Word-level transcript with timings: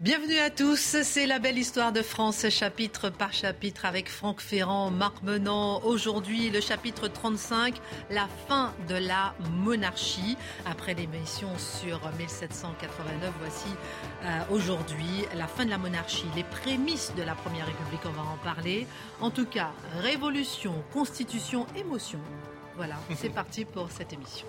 Bienvenue 0.00 0.38
à 0.38 0.50
tous, 0.50 0.96
c'est 1.04 1.24
la 1.24 1.38
belle 1.38 1.56
histoire 1.56 1.92
de 1.92 2.02
France, 2.02 2.48
chapitre 2.48 3.10
par 3.10 3.32
chapitre, 3.32 3.84
avec 3.84 4.08
Franck 4.08 4.40
Ferrand, 4.40 4.90
Marc 4.90 5.22
Menant. 5.22 5.80
Aujourd'hui, 5.84 6.50
le 6.50 6.60
chapitre 6.60 7.06
35, 7.06 7.76
la 8.10 8.26
fin 8.48 8.74
de 8.88 8.96
la 8.96 9.36
monarchie. 9.52 10.36
Après 10.66 10.94
l'émission 10.94 11.48
sur 11.58 12.00
1789, 12.18 13.32
voici 13.38 13.68
euh, 14.24 14.40
aujourd'hui 14.50 15.26
la 15.36 15.46
fin 15.46 15.64
de 15.64 15.70
la 15.70 15.78
monarchie, 15.78 16.26
les 16.34 16.42
prémices 16.42 17.12
de 17.16 17.22
la 17.22 17.36
Première 17.36 17.66
République, 17.66 18.00
on 18.04 18.10
va 18.10 18.22
en 18.22 18.38
parler. 18.38 18.88
En 19.20 19.30
tout 19.30 19.46
cas, 19.46 19.70
révolution, 20.00 20.74
constitution, 20.92 21.68
émotion. 21.76 22.18
Voilà, 22.74 22.96
c'est 23.16 23.28
parti 23.32 23.64
pour 23.64 23.92
cette 23.92 24.12
émission. 24.12 24.48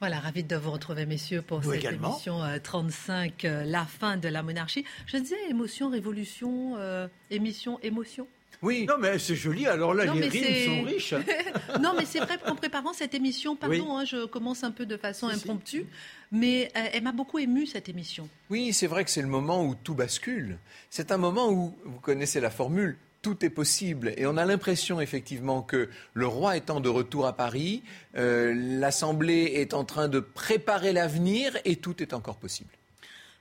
Voilà, 0.00 0.20
ravi 0.20 0.44
de 0.44 0.54
vous 0.54 0.70
retrouver, 0.70 1.06
messieurs, 1.06 1.42
pour 1.42 1.64
cette 1.64 1.84
émission 1.84 2.40
35, 2.62 3.44
euh, 3.44 3.64
la 3.64 3.84
fin 3.84 4.16
de 4.16 4.28
la 4.28 4.44
monarchie. 4.44 4.84
Je 5.06 5.16
disais 5.16 5.36
émotion, 5.50 5.90
révolution, 5.90 6.76
euh, 6.76 7.08
émission, 7.30 7.80
émotion. 7.82 8.28
Oui. 8.62 8.86
Non, 8.88 8.94
mais 8.98 9.18
c'est 9.18 9.34
joli. 9.34 9.66
Alors 9.66 9.94
là, 9.94 10.04
les 10.04 10.28
rimes 10.28 10.66
sont 10.66 10.82
riches. 10.84 11.14
non, 11.80 11.94
mais 11.96 12.04
c'est 12.04 12.20
vrai 12.20 12.38
qu'en 12.38 12.54
préparant 12.54 12.92
cette 12.92 13.14
émission, 13.14 13.56
pardon, 13.56 13.96
hein, 13.96 14.04
je 14.04 14.24
commence 14.24 14.62
un 14.62 14.70
peu 14.70 14.86
de 14.86 14.96
façon 14.96 15.26
impromptue, 15.28 15.86
mais 16.30 16.70
euh, 16.76 16.88
elle 16.92 17.02
m'a 17.02 17.12
beaucoup 17.12 17.38
ému 17.40 17.66
cette 17.66 17.88
émission. 17.88 18.28
Oui, 18.50 18.72
c'est 18.72 18.86
vrai 18.86 19.04
que 19.04 19.10
c'est 19.10 19.22
le 19.22 19.28
moment 19.28 19.64
où 19.64 19.74
tout 19.74 19.94
bascule. 19.94 20.58
C'est 20.90 21.10
un 21.10 21.18
moment 21.18 21.50
où, 21.50 21.76
vous 21.84 22.00
connaissez 22.00 22.40
la 22.40 22.50
formule, 22.50 22.96
tout 23.22 23.44
est 23.44 23.50
possible. 23.50 24.12
Et 24.16 24.26
on 24.26 24.36
a 24.36 24.44
l'impression 24.44 25.00
effectivement 25.00 25.62
que 25.62 25.88
le 26.14 26.26
roi 26.26 26.56
étant 26.56 26.80
de 26.80 26.88
retour 26.88 27.26
à 27.26 27.34
Paris, 27.34 27.82
euh, 28.16 28.54
l'Assemblée 28.54 29.52
est 29.56 29.74
en 29.74 29.84
train 29.84 30.08
de 30.08 30.20
préparer 30.20 30.92
l'avenir 30.92 31.56
et 31.64 31.76
tout 31.76 32.02
est 32.02 32.12
encore 32.12 32.36
possible. 32.36 32.70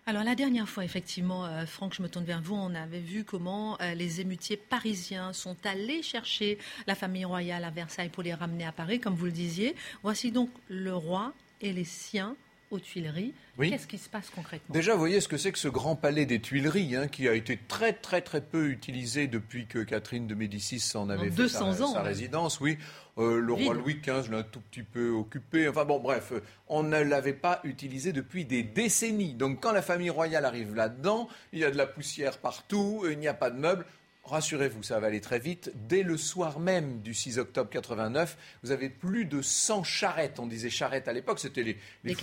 Alors 0.05 0.23
la 0.23 0.35
dernière 0.35 0.69
fois, 0.69 0.85
effectivement, 0.85 1.45
euh, 1.45 1.65
Franck, 1.65 1.93
je 1.93 2.01
me 2.01 2.07
tourne 2.07 2.23
vers 2.23 2.41
vous, 2.41 2.55
on 2.55 2.73
avait 2.75 3.01
vu 3.01 3.25
comment 3.25 3.77
euh, 3.81 3.93
les 3.93 4.21
émutiers 4.21 4.55
parisiens 4.55 5.33
sont 5.33 5.57
allés 5.65 6.01
chercher 6.01 6.57
la 6.87 6.95
famille 6.95 7.25
royale 7.25 7.65
à 7.65 7.71
Versailles 7.71 8.07
pour 8.07 8.23
les 8.23 8.33
ramener 8.33 8.65
à 8.65 8.71
Paris, 8.71 9.01
comme 9.01 9.15
vous 9.15 9.25
le 9.25 9.31
disiez. 9.31 9.75
Voici 10.03 10.31
donc 10.31 10.49
le 10.69 10.95
roi 10.95 11.33
et 11.59 11.73
les 11.73 11.83
siens 11.83 12.37
aux 12.71 12.79
Tuileries. 12.79 13.33
Qu'est-ce 13.59 13.87
qui 13.87 13.97
se 13.97 14.09
passe 14.09 14.29
concrètement? 14.29 14.73
Déjà, 14.73 14.93
vous 14.93 14.99
voyez 14.99 15.21
ce 15.21 15.27
que 15.27 15.37
c'est 15.37 15.51
que 15.51 15.59
ce 15.59 15.67
grand 15.67 15.95
palais 15.95 16.25
des 16.25 16.39
Tuileries, 16.39 16.95
hein, 16.95 17.07
qui 17.07 17.27
a 17.27 17.33
été 17.33 17.57
très 17.57 17.93
très 17.93 18.21
très 18.21 18.41
peu 18.41 18.69
utilisé 18.69 19.27
depuis 19.27 19.65
que 19.65 19.79
Catherine 19.79 20.27
de 20.27 20.35
Médicis 20.35 20.83
en 20.95 21.09
avait 21.09 21.31
fait 21.31 21.47
sa, 21.47 21.73
sa, 21.73 22.01
résidence. 22.01 22.59
Oui, 22.59 22.77
euh, 23.17 23.39
le 23.39 23.53
roi 23.53 23.73
Louis 23.73 23.95
XV 23.95 24.29
l'a 24.31 24.39
un 24.39 24.43
tout 24.43 24.61
petit 24.61 24.83
peu 24.83 25.09
occupé. 25.09 25.67
Enfin 25.67 25.85
bon, 25.85 25.99
bref, 25.99 26.33
on 26.67 26.83
ne 26.83 27.01
l'avait 27.01 27.33
pas 27.33 27.61
utilisé 27.63 28.13
depuis 28.13 28.45
des 28.45 28.63
décennies. 28.63 29.33
Donc 29.33 29.61
quand 29.61 29.71
la 29.71 29.81
famille 29.81 30.11
royale 30.11 30.45
arrive 30.45 30.75
là-dedans, 30.75 31.27
il 31.53 31.59
y 31.59 31.65
a 31.65 31.71
de 31.71 31.77
la 31.77 31.87
poussière 31.87 32.37
partout, 32.37 33.05
il 33.09 33.17
n'y 33.17 33.27
a 33.27 33.33
pas 33.33 33.49
de 33.49 33.57
meubles 33.57 33.85
rassurez-vous, 34.27 34.83
ça 34.83 34.99
va 34.99 35.07
aller 35.07 35.21
très 35.21 35.39
vite. 35.39 35.71
Dès 35.87 36.03
le 36.03 36.17
soir 36.17 36.59
même 36.59 37.01
du 37.01 37.13
6 37.13 37.39
octobre 37.39 37.69
89, 37.69 38.37
vous 38.63 38.71
avez 38.71 38.89
plus 38.89 39.25
de 39.25 39.41
100 39.41 39.83
charrettes. 39.83 40.39
On 40.39 40.47
disait 40.47 40.69
charrettes 40.69 41.07
à 41.07 41.13
l'époque, 41.13 41.39
c'était 41.39 41.63
les, 41.63 41.77
les, 42.03 42.15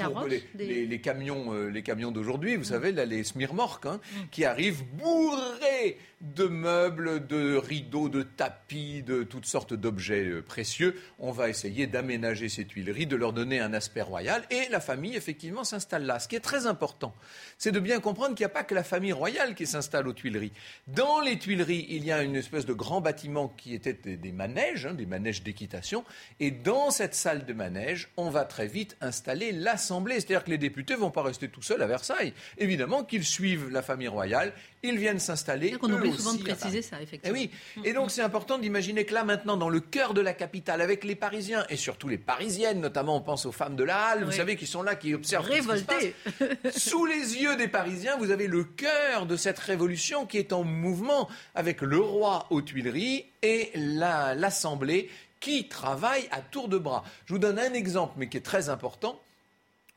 camions, 1.01 1.53
euh, 1.55 1.69
les 1.69 1.83
camions 1.83 2.11
d'aujourd'hui, 2.11 2.57
vous 2.57 2.63
mm. 2.63 2.65
savez, 2.65 2.93
là, 2.93 3.05
les 3.05 3.25
smirmorques, 3.25 3.87
hein, 3.87 4.01
mm. 4.15 4.21
qui 4.31 4.45
arrivent 4.45 4.85
bourrés 4.95 5.99
de 6.25 6.45
meubles, 6.45 7.27
de 7.27 7.57
rideaux, 7.57 8.09
de 8.09 8.23
tapis, 8.23 9.03
de 9.03 9.23
toutes 9.23 9.47
sortes 9.47 9.75
d'objets 9.75 10.25
euh, 10.25 10.43
précieux. 10.43 10.99
On 11.19 11.33
va 11.33 11.49
essayer 11.49 11.87
d'aménager 11.87 12.49
ces 12.49 12.65
Tuileries, 12.65 13.07
de 13.07 13.17
leur 13.17 13.33
donner 13.33 13.61
un 13.61 13.75
aspect 13.75 14.01
royal. 14.01 14.43
Et 14.51 14.69
la 14.71 14.81
famille, 14.81 15.17
effectivement, 15.17 15.65
s'installe 15.65 16.07
là. 16.07 16.19
Ce 16.19 16.29
qui 16.29 16.37
est 16.37 16.41
très 16.41 16.67
important, 16.67 17.15
c'est 17.59 17.73
de 17.73 17.81
bien 17.81 18.01
comprendre 18.01 18.35
qu'il 18.35 18.45
n'y 18.45 18.51
a 18.51 18.55
pas 18.55 18.65
que 18.65 18.75
la 18.75 18.85
famille 18.85 19.13
royale 19.13 19.55
qui 19.55 19.67
s'installe 19.67 20.09
aux 20.09 20.15
Tuileries. 20.15 20.53
Dans 20.89 21.21
les 21.21 21.39
Tuileries, 21.39 21.87
il 21.91 22.05
y 22.05 22.13
a 22.13 22.23
une 22.23 22.37
espèce 22.37 22.65
de 22.65 22.73
grand 22.73 23.03
bâtiment 23.03 23.49
qui 23.49 23.75
était 23.75 23.93
des, 23.93 24.33
manèges, 24.33 24.87
hein, 24.87 24.95
des 24.95 25.07
manèges 25.07 25.43
d'équitation. 25.43 26.05
Et 26.41 26.51
dans 26.51 26.91
cette 26.91 27.15
salle 27.15 27.45
de 27.45 27.53
manège, 27.53 28.09
on 28.17 28.31
va 28.31 28.45
très 28.45 28.67
vite 28.67 28.97
installer 29.03 29.53
l'Assemblée. 29.53 30.15
C'est-à-dire 30.15 30.45
que 30.45 30.51
les 30.51 30.59
députés 30.59 30.95
ne 30.95 31.01
vont 31.01 31.11
pas 31.11 31.23
rester 31.23 31.49
tout 31.49 31.63
seuls 31.63 31.83
à 31.83 31.87
Versailles. 31.87 32.33
Évidemment 32.57 33.05
qu'ils 33.05 33.25
suivent 33.25 33.69
la 33.71 33.83
famille 33.83 34.09
royale, 34.09 34.53
ils 34.83 34.99
viennent 34.99 35.19
s'installer. 35.19 35.77
Souvent 36.17 36.35
de 36.35 36.43
préciser 36.43 36.83
ça, 36.83 37.01
effectivement. 37.01 37.37
Et 37.37 37.51
oui. 37.77 37.85
Et 37.85 37.93
donc 37.93 38.11
c'est 38.11 38.23
important 38.23 38.59
d'imaginer 38.59 39.05
que 39.05 39.15
là 39.15 39.25
maintenant, 39.25 39.57
dans 39.57 39.69
le 39.69 39.81
cœur 39.81 40.15
de 40.15 40.21
la 40.21 40.33
capitale, 40.33 40.81
avec 40.81 41.05
les 41.05 41.15
Parisiens 41.15 41.65
et 41.69 41.77
surtout 41.77 42.09
les 42.09 42.19
Parisiennes, 42.19 42.81
notamment 42.81 43.17
on 43.17 43.21
pense 43.21 43.47
aux 43.47 43.53
femmes 43.53 43.77
de 43.77 43.85
la 43.85 43.99
Halle, 44.07 44.25
vous 44.25 44.33
savez, 44.33 44.57
qui 44.57 44.67
sont 44.67 44.83
là, 44.83 44.95
qui 44.95 45.15
observent 45.15 45.47
ce 45.47 45.53
qui 45.53 45.79
se 45.79 45.85
passe. 45.85 46.77
Sous 46.77 47.07
les 47.07 47.37
yeux 47.37 47.57
des 47.57 47.69
Parisiens, 47.69 48.17
vous 48.17 48.31
avez 48.31 48.47
le 48.47 48.65
cœur 48.65 49.27
de 49.27 49.37
cette 49.37 49.59
révolution 49.59 50.27
qui 50.27 50.39
est 50.39 50.53
en 50.53 50.65
mouvement 50.65 51.29
avec 51.55 51.81
le 51.81 51.99
roi 51.99 52.47
aux 52.51 52.63
Tuileries 52.63 53.27
et 53.43 53.71
l'Assemblée 53.75 55.11
qui 55.41 55.69
travaille 55.69 56.27
à 56.31 56.41
tour 56.41 56.69
de 56.69 56.79
bras. 56.79 57.05
Je 57.27 57.35
vous 57.35 57.39
donne 57.39 57.59
un 57.59 57.75
exemple, 57.75 58.15
mais 58.17 58.29
qui 58.29 58.39
est 58.39 58.41
très 58.41 58.71
important. 58.71 59.21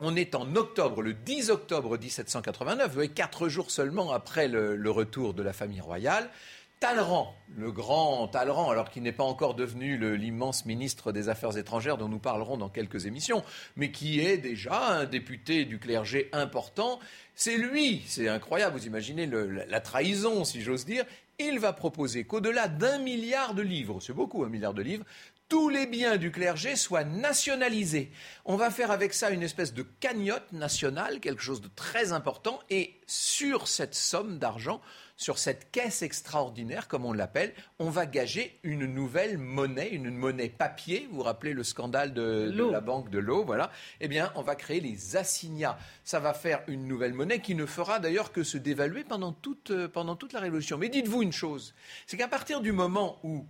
On 0.00 0.14
est 0.14 0.36
en 0.36 0.54
octobre, 0.54 1.02
le 1.02 1.12
10 1.12 1.50
octobre 1.50 1.98
1789, 1.98 2.94
vous 2.94 3.08
quatre 3.08 3.48
jours 3.48 3.72
seulement 3.72 4.12
après 4.12 4.46
le, 4.46 4.90
retour 4.92 5.34
de 5.34 5.42
la 5.42 5.52
famille 5.52 5.80
royale. 5.80 6.30
Talleyrand, 6.78 7.34
le 7.56 7.72
grand 7.72 8.28
Talleyrand, 8.28 8.70
alors 8.70 8.90
qu'il 8.90 9.02
n'est 9.02 9.10
pas 9.10 9.24
encore 9.24 9.54
devenu 9.54 10.16
l'immense 10.16 10.66
ministre 10.66 11.10
des 11.10 11.28
Affaires 11.28 11.56
étrangères 11.56 11.98
dont 11.98 12.08
nous 12.08 12.20
parlerons 12.20 12.56
dans 12.56 12.68
quelques 12.68 13.06
émissions, 13.06 13.42
mais 13.74 13.90
qui 13.90 14.20
est 14.20 14.38
déjà 14.38 14.86
un 14.88 15.04
député 15.04 15.64
du 15.64 15.80
clergé 15.80 16.28
important, 16.32 17.00
c'est 17.34 17.56
lui, 17.56 18.04
c'est 18.06 18.28
incroyable, 18.28 18.78
vous 18.78 18.86
imaginez 18.86 19.26
la 19.26 19.80
trahison, 19.80 20.44
si 20.44 20.60
j'ose 20.60 20.84
dire, 20.84 21.06
il 21.40 21.58
va 21.58 21.72
proposer 21.72 22.22
qu'au-delà 22.22 22.68
d'un 22.68 22.98
milliard 22.98 23.52
de 23.52 23.62
livres, 23.62 23.98
c'est 24.00 24.12
beaucoup 24.12 24.44
un 24.44 24.48
milliard 24.48 24.74
de 24.74 24.82
livres, 24.82 25.04
tous 25.48 25.70
les 25.70 25.86
biens 25.86 26.16
du 26.16 26.30
clergé 26.30 26.76
soient 26.76 27.04
nationalisés. 27.04 28.12
On 28.44 28.56
va 28.56 28.70
faire 28.70 28.90
avec 28.90 29.14
ça 29.14 29.30
une 29.30 29.42
espèce 29.42 29.72
de 29.72 29.82
cagnotte 30.00 30.52
nationale, 30.52 31.20
quelque 31.20 31.42
chose 31.42 31.62
de 31.62 31.70
très 31.74 32.12
important, 32.12 32.60
et 32.68 33.00
sur 33.06 33.66
cette 33.66 33.94
somme 33.94 34.38
d'argent, 34.38 34.82
sur 35.16 35.38
cette 35.38 35.70
caisse 35.72 36.02
extraordinaire, 36.02 36.86
comme 36.86 37.04
on 37.04 37.12
l'appelle, 37.12 37.52
on 37.78 37.88
va 37.90 38.06
gager 38.06 38.60
une 38.62 38.86
nouvelle 38.86 39.38
monnaie, 39.38 39.88
une 39.88 40.10
monnaie 40.10 40.50
papier. 40.50 41.08
Vous 41.10 41.16
vous 41.16 41.22
rappelez 41.22 41.54
le 41.54 41.64
scandale 41.64 42.12
de, 42.12 42.54
la 42.70 42.80
banque 42.80 43.10
de 43.10 43.18
l'eau, 43.18 43.44
voilà. 43.44 43.72
Eh 44.00 44.06
bien, 44.06 44.30
on 44.36 44.42
va 44.42 44.54
créer 44.54 44.80
les 44.80 45.16
assignats. 45.16 45.78
Ça 46.04 46.20
va 46.20 46.34
faire 46.34 46.62
une 46.68 46.86
nouvelle 46.86 47.14
monnaie 47.14 47.40
qui 47.40 47.54
ne 47.54 47.66
fera 47.66 47.98
d'ailleurs 47.98 48.32
que 48.32 48.44
se 48.44 48.58
dévaluer 48.58 49.02
pendant 49.02 49.32
toute, 49.32 49.72
euh, 49.72 49.88
pendant 49.88 50.14
toute 50.14 50.34
la 50.34 50.40
Révolution. 50.40 50.78
Mais 50.78 50.88
dites-vous 50.88 51.22
une 51.22 51.32
chose, 51.32 51.74
c'est 52.06 52.16
qu'à 52.16 52.28
partir 52.28 52.60
du 52.60 52.72
moment 52.72 53.18
où 53.24 53.46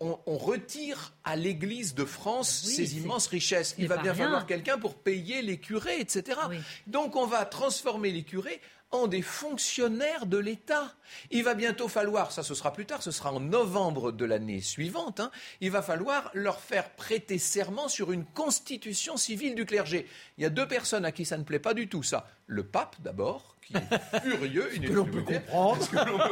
on, 0.00 0.18
retire 0.26 1.14
à 1.24 1.36
l'Église 1.36 1.94
de 1.94 2.04
France 2.04 2.50
ses 2.50 2.98
immenses 2.98 3.26
richesses. 3.26 3.74
Il 3.78 3.88
va 3.88 3.96
bien 3.96 4.14
falloir 4.14 4.46
quelqu'un 4.46 4.78
pour 4.78 4.94
payer 4.94 5.42
les 5.42 5.58
curés, 5.58 6.00
etc. 6.00 6.38
Donc 6.86 7.16
on 7.16 7.26
va 7.26 7.44
transformer 7.44 8.10
les 8.10 8.24
curés 8.24 8.60
en 8.94 9.06
des 9.08 9.22
fonctionnaires 9.22 10.26
de 10.26 10.38
l'État. 10.38 10.94
Il 11.30 11.44
va 11.44 11.54
bientôt 11.54 11.88
falloir, 11.88 12.32
ça 12.32 12.42
ce 12.42 12.54
sera 12.54 12.72
plus 12.72 12.86
tard, 12.86 13.02
ce 13.02 13.10
sera 13.10 13.32
en 13.32 13.40
novembre 13.40 14.12
de 14.12 14.24
l'année 14.24 14.60
suivante, 14.60 15.20
hein, 15.20 15.30
il 15.60 15.70
va 15.70 15.82
falloir 15.82 16.30
leur 16.32 16.60
faire 16.60 16.90
prêter 16.90 17.38
serment 17.38 17.88
sur 17.88 18.12
une 18.12 18.24
constitution 18.24 19.16
civile 19.16 19.54
du 19.54 19.66
clergé. 19.66 20.06
Il 20.38 20.42
y 20.42 20.46
a 20.46 20.50
deux 20.50 20.66
personnes 20.66 21.04
à 21.04 21.12
qui 21.12 21.24
ça 21.24 21.36
ne 21.36 21.44
plaît 21.44 21.58
pas 21.58 21.74
du 21.74 21.88
tout, 21.88 22.02
ça. 22.02 22.26
Le 22.46 22.64
pape 22.64 22.96
d'abord, 23.00 23.56
qui 23.62 23.74
est 23.76 24.20
furieux, 24.22 24.70
ce 24.72 24.80
que 24.80 24.92
l'on 24.92 25.06
peut 25.06 25.22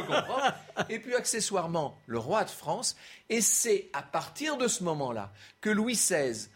comprendre. 0.03 0.53
Et 0.89 0.99
puis 0.99 1.15
accessoirement, 1.15 1.99
le 2.07 2.19
roi 2.19 2.43
de 2.43 2.49
France. 2.49 2.95
Et 3.29 3.41
c'est 3.41 3.89
à 3.93 4.01
partir 4.01 4.57
de 4.57 4.67
ce 4.67 4.83
moment-là 4.83 5.31
que 5.61 5.69
Louis 5.69 5.93
XVI, 5.93 6.49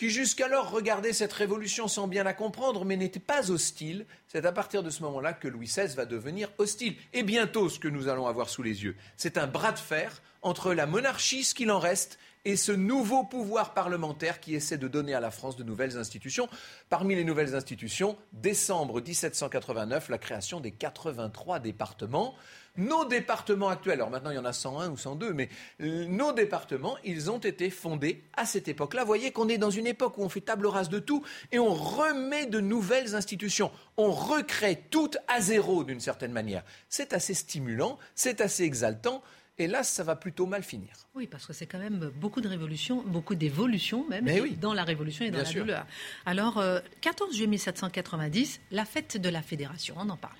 qui 0.00 0.08
jusqu'alors 0.08 0.70
regardait 0.70 1.12
cette 1.12 1.34
révolution 1.34 1.86
sans 1.86 2.08
bien 2.08 2.24
la 2.24 2.32
comprendre, 2.32 2.86
mais 2.86 2.96
n'était 2.96 3.20
pas 3.20 3.50
hostile, 3.50 4.06
c'est 4.28 4.46
à 4.46 4.50
partir 4.50 4.82
de 4.82 4.88
ce 4.88 5.02
moment-là 5.02 5.34
que 5.34 5.46
Louis 5.46 5.66
XVI 5.66 5.94
va 5.94 6.06
devenir 6.06 6.48
hostile. 6.56 6.96
Et 7.12 7.22
bientôt, 7.22 7.68
ce 7.68 7.78
que 7.78 7.86
nous 7.86 8.08
allons 8.08 8.26
avoir 8.26 8.48
sous 8.48 8.62
les 8.62 8.82
yeux, 8.82 8.96
c'est 9.18 9.36
un 9.36 9.46
bras 9.46 9.72
de 9.72 9.78
fer 9.78 10.22
entre 10.40 10.72
la 10.72 10.86
monarchie, 10.86 11.44
ce 11.44 11.54
qu'il 11.54 11.70
en 11.70 11.78
reste, 11.78 12.18
et 12.46 12.56
ce 12.56 12.72
nouveau 12.72 13.24
pouvoir 13.24 13.74
parlementaire 13.74 14.40
qui 14.40 14.54
essaie 14.54 14.78
de 14.78 14.88
donner 14.88 15.12
à 15.12 15.20
la 15.20 15.30
France 15.30 15.56
de 15.56 15.64
nouvelles 15.64 15.98
institutions. 15.98 16.48
Parmi 16.88 17.14
les 17.14 17.24
nouvelles 17.24 17.54
institutions, 17.54 18.16
décembre 18.32 19.02
1789, 19.02 20.08
la 20.08 20.16
création 20.16 20.60
des 20.60 20.70
83 20.70 21.58
départements. 21.58 22.34
Nos 22.76 23.04
départements 23.04 23.68
actuels, 23.68 23.94
alors 23.94 24.10
maintenant 24.10 24.30
il 24.30 24.36
y 24.36 24.38
en 24.38 24.44
a 24.44 24.52
101 24.52 24.90
ou 24.90 24.96
102, 24.96 25.32
mais 25.32 25.48
euh, 25.80 26.06
nos 26.06 26.32
départements, 26.32 26.96
ils 27.04 27.30
ont 27.30 27.38
été 27.38 27.68
fondés 27.68 28.22
à 28.36 28.46
cette 28.46 28.68
époque-là. 28.68 29.02
Vous 29.02 29.08
voyez 29.08 29.32
qu'on 29.32 29.48
est 29.48 29.58
dans 29.58 29.70
une 29.70 29.86
époque 29.86 30.18
où 30.18 30.22
on 30.22 30.28
fait 30.28 30.40
table 30.40 30.66
rase 30.66 30.88
de 30.88 31.00
tout 31.00 31.24
et 31.52 31.58
on 31.58 31.74
remet 31.74 32.46
de 32.46 32.60
nouvelles 32.60 33.14
institutions. 33.14 33.72
On 33.96 34.12
recrée 34.12 34.84
tout 34.90 35.10
à 35.26 35.40
zéro 35.40 35.84
d'une 35.84 36.00
certaine 36.00 36.32
manière. 36.32 36.62
C'est 36.88 37.12
assez 37.12 37.34
stimulant, 37.34 37.98
c'est 38.14 38.40
assez 38.40 38.62
exaltant. 38.62 39.22
Et 39.58 39.66
là, 39.66 39.82
ça 39.82 40.02
va 40.02 40.16
plutôt 40.16 40.46
mal 40.46 40.62
finir. 40.62 40.88
Oui, 41.14 41.26
parce 41.26 41.44
que 41.44 41.52
c'est 41.52 41.66
quand 41.66 41.78
même 41.78 42.10
beaucoup 42.18 42.40
de 42.40 42.48
révolutions, 42.48 43.02
beaucoup 43.04 43.34
d'évolutions 43.34 44.06
même 44.08 44.26
dans 44.58 44.72
la 44.72 44.84
révolution 44.84 45.26
et 45.26 45.30
dans 45.30 45.42
la 45.42 45.52
douleur. 45.52 45.86
Alors, 46.24 46.62
14 47.02 47.28
euh, 47.28 47.32
juillet 47.34 47.46
1790, 47.46 48.60
la 48.70 48.86
fête 48.86 49.18
de 49.18 49.28
la 49.28 49.42
Fédération, 49.42 49.96
on 49.98 50.08
en 50.08 50.16
parle. 50.16 50.32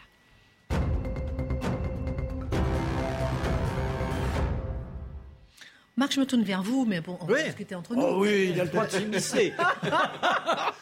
Marc, 6.00 6.12
je 6.12 6.20
me 6.20 6.24
tourne 6.24 6.44
vers 6.44 6.62
vous, 6.62 6.86
mais 6.86 7.02
bon, 7.02 7.18
on 7.20 7.26
va 7.26 7.42
discuter 7.42 7.74
entre 7.74 7.94
nous. 7.94 8.00
Oh 8.00 8.22
oui, 8.22 8.52
il 8.54 8.60
a 8.62 8.64
le 8.64 8.70
droit 8.70 8.86
de 8.86 8.90
s'immiscer. 8.90 9.52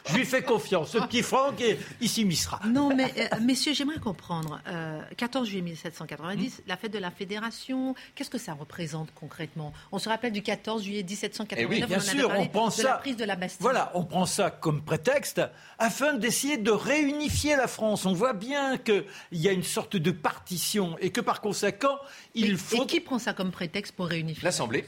je 0.09 0.15
lui 0.15 0.25
fais 0.25 0.43
confiance. 0.43 0.93
Ce 0.93 0.99
petit 0.99 1.25
Franck, 1.25 1.61
il 2.01 2.09
s'immiscera. 2.09 2.61
Non, 2.65 2.95
mais 2.95 3.13
euh, 3.19 3.41
messieurs, 3.41 3.75
j'aimerais 3.75 3.99
comprendre. 3.99 4.61
14 5.17 5.43
euh, 5.43 5.51
juillet 5.51 5.63
1790, 5.63 6.63
la 6.69 6.77
fête 6.77 6.93
de 6.93 7.01
la 7.01 7.11
Fédération, 7.11 7.97
qu'est-ce 8.15 8.31
que 8.31 8.39
ça 8.39 8.53
représente 8.53 9.09
concrètement? 9.13 9.73
On 9.91 9.99
se 9.99 10.09
rappelle 10.09 10.31
du 10.31 10.41
14 10.41 10.85
juillet 10.85 11.03
1789. 11.03 11.59
Eh 11.59 11.67
oui, 11.67 11.85
bien 11.85 11.99
sûr, 11.99 12.33
on 12.39 12.47
prend 12.47 12.71
ça. 12.71 12.85
La 12.85 12.93
prise 12.99 13.17
de 13.17 13.25
la 13.25 13.35
Bastille. 13.35 13.59
Voilà, 13.61 13.91
on 13.95 14.05
prend 14.05 14.25
ça 14.25 14.53
comme 14.53 14.83
prétexte 14.83 15.41
afin 15.81 16.13
d'essayer 16.13 16.59
de 16.59 16.71
réunifier 16.71 17.57
la 17.57 17.67
France. 17.67 18.07
On 18.07 18.13
voit 18.13 18.35
bien 18.35 18.79
qu'il 18.79 19.03
y 19.33 19.49
a 19.49 19.53
une 19.53 19.65
sorte 19.65 19.97
de 19.97 20.13
partition 20.13 20.97
et 21.01 21.11
que 21.11 21.21
par 21.21 21.41
conséquent, 21.41 21.99
il 22.35 22.57
faut. 22.57 22.85
Et 22.85 22.87
qui 22.87 23.01
prend 23.01 23.19
ça 23.19 23.33
comme 23.33 23.51
prétexte 23.51 23.97
pour 23.97 24.07
réunifier 24.07 24.45
L'Assemblée 24.45 24.85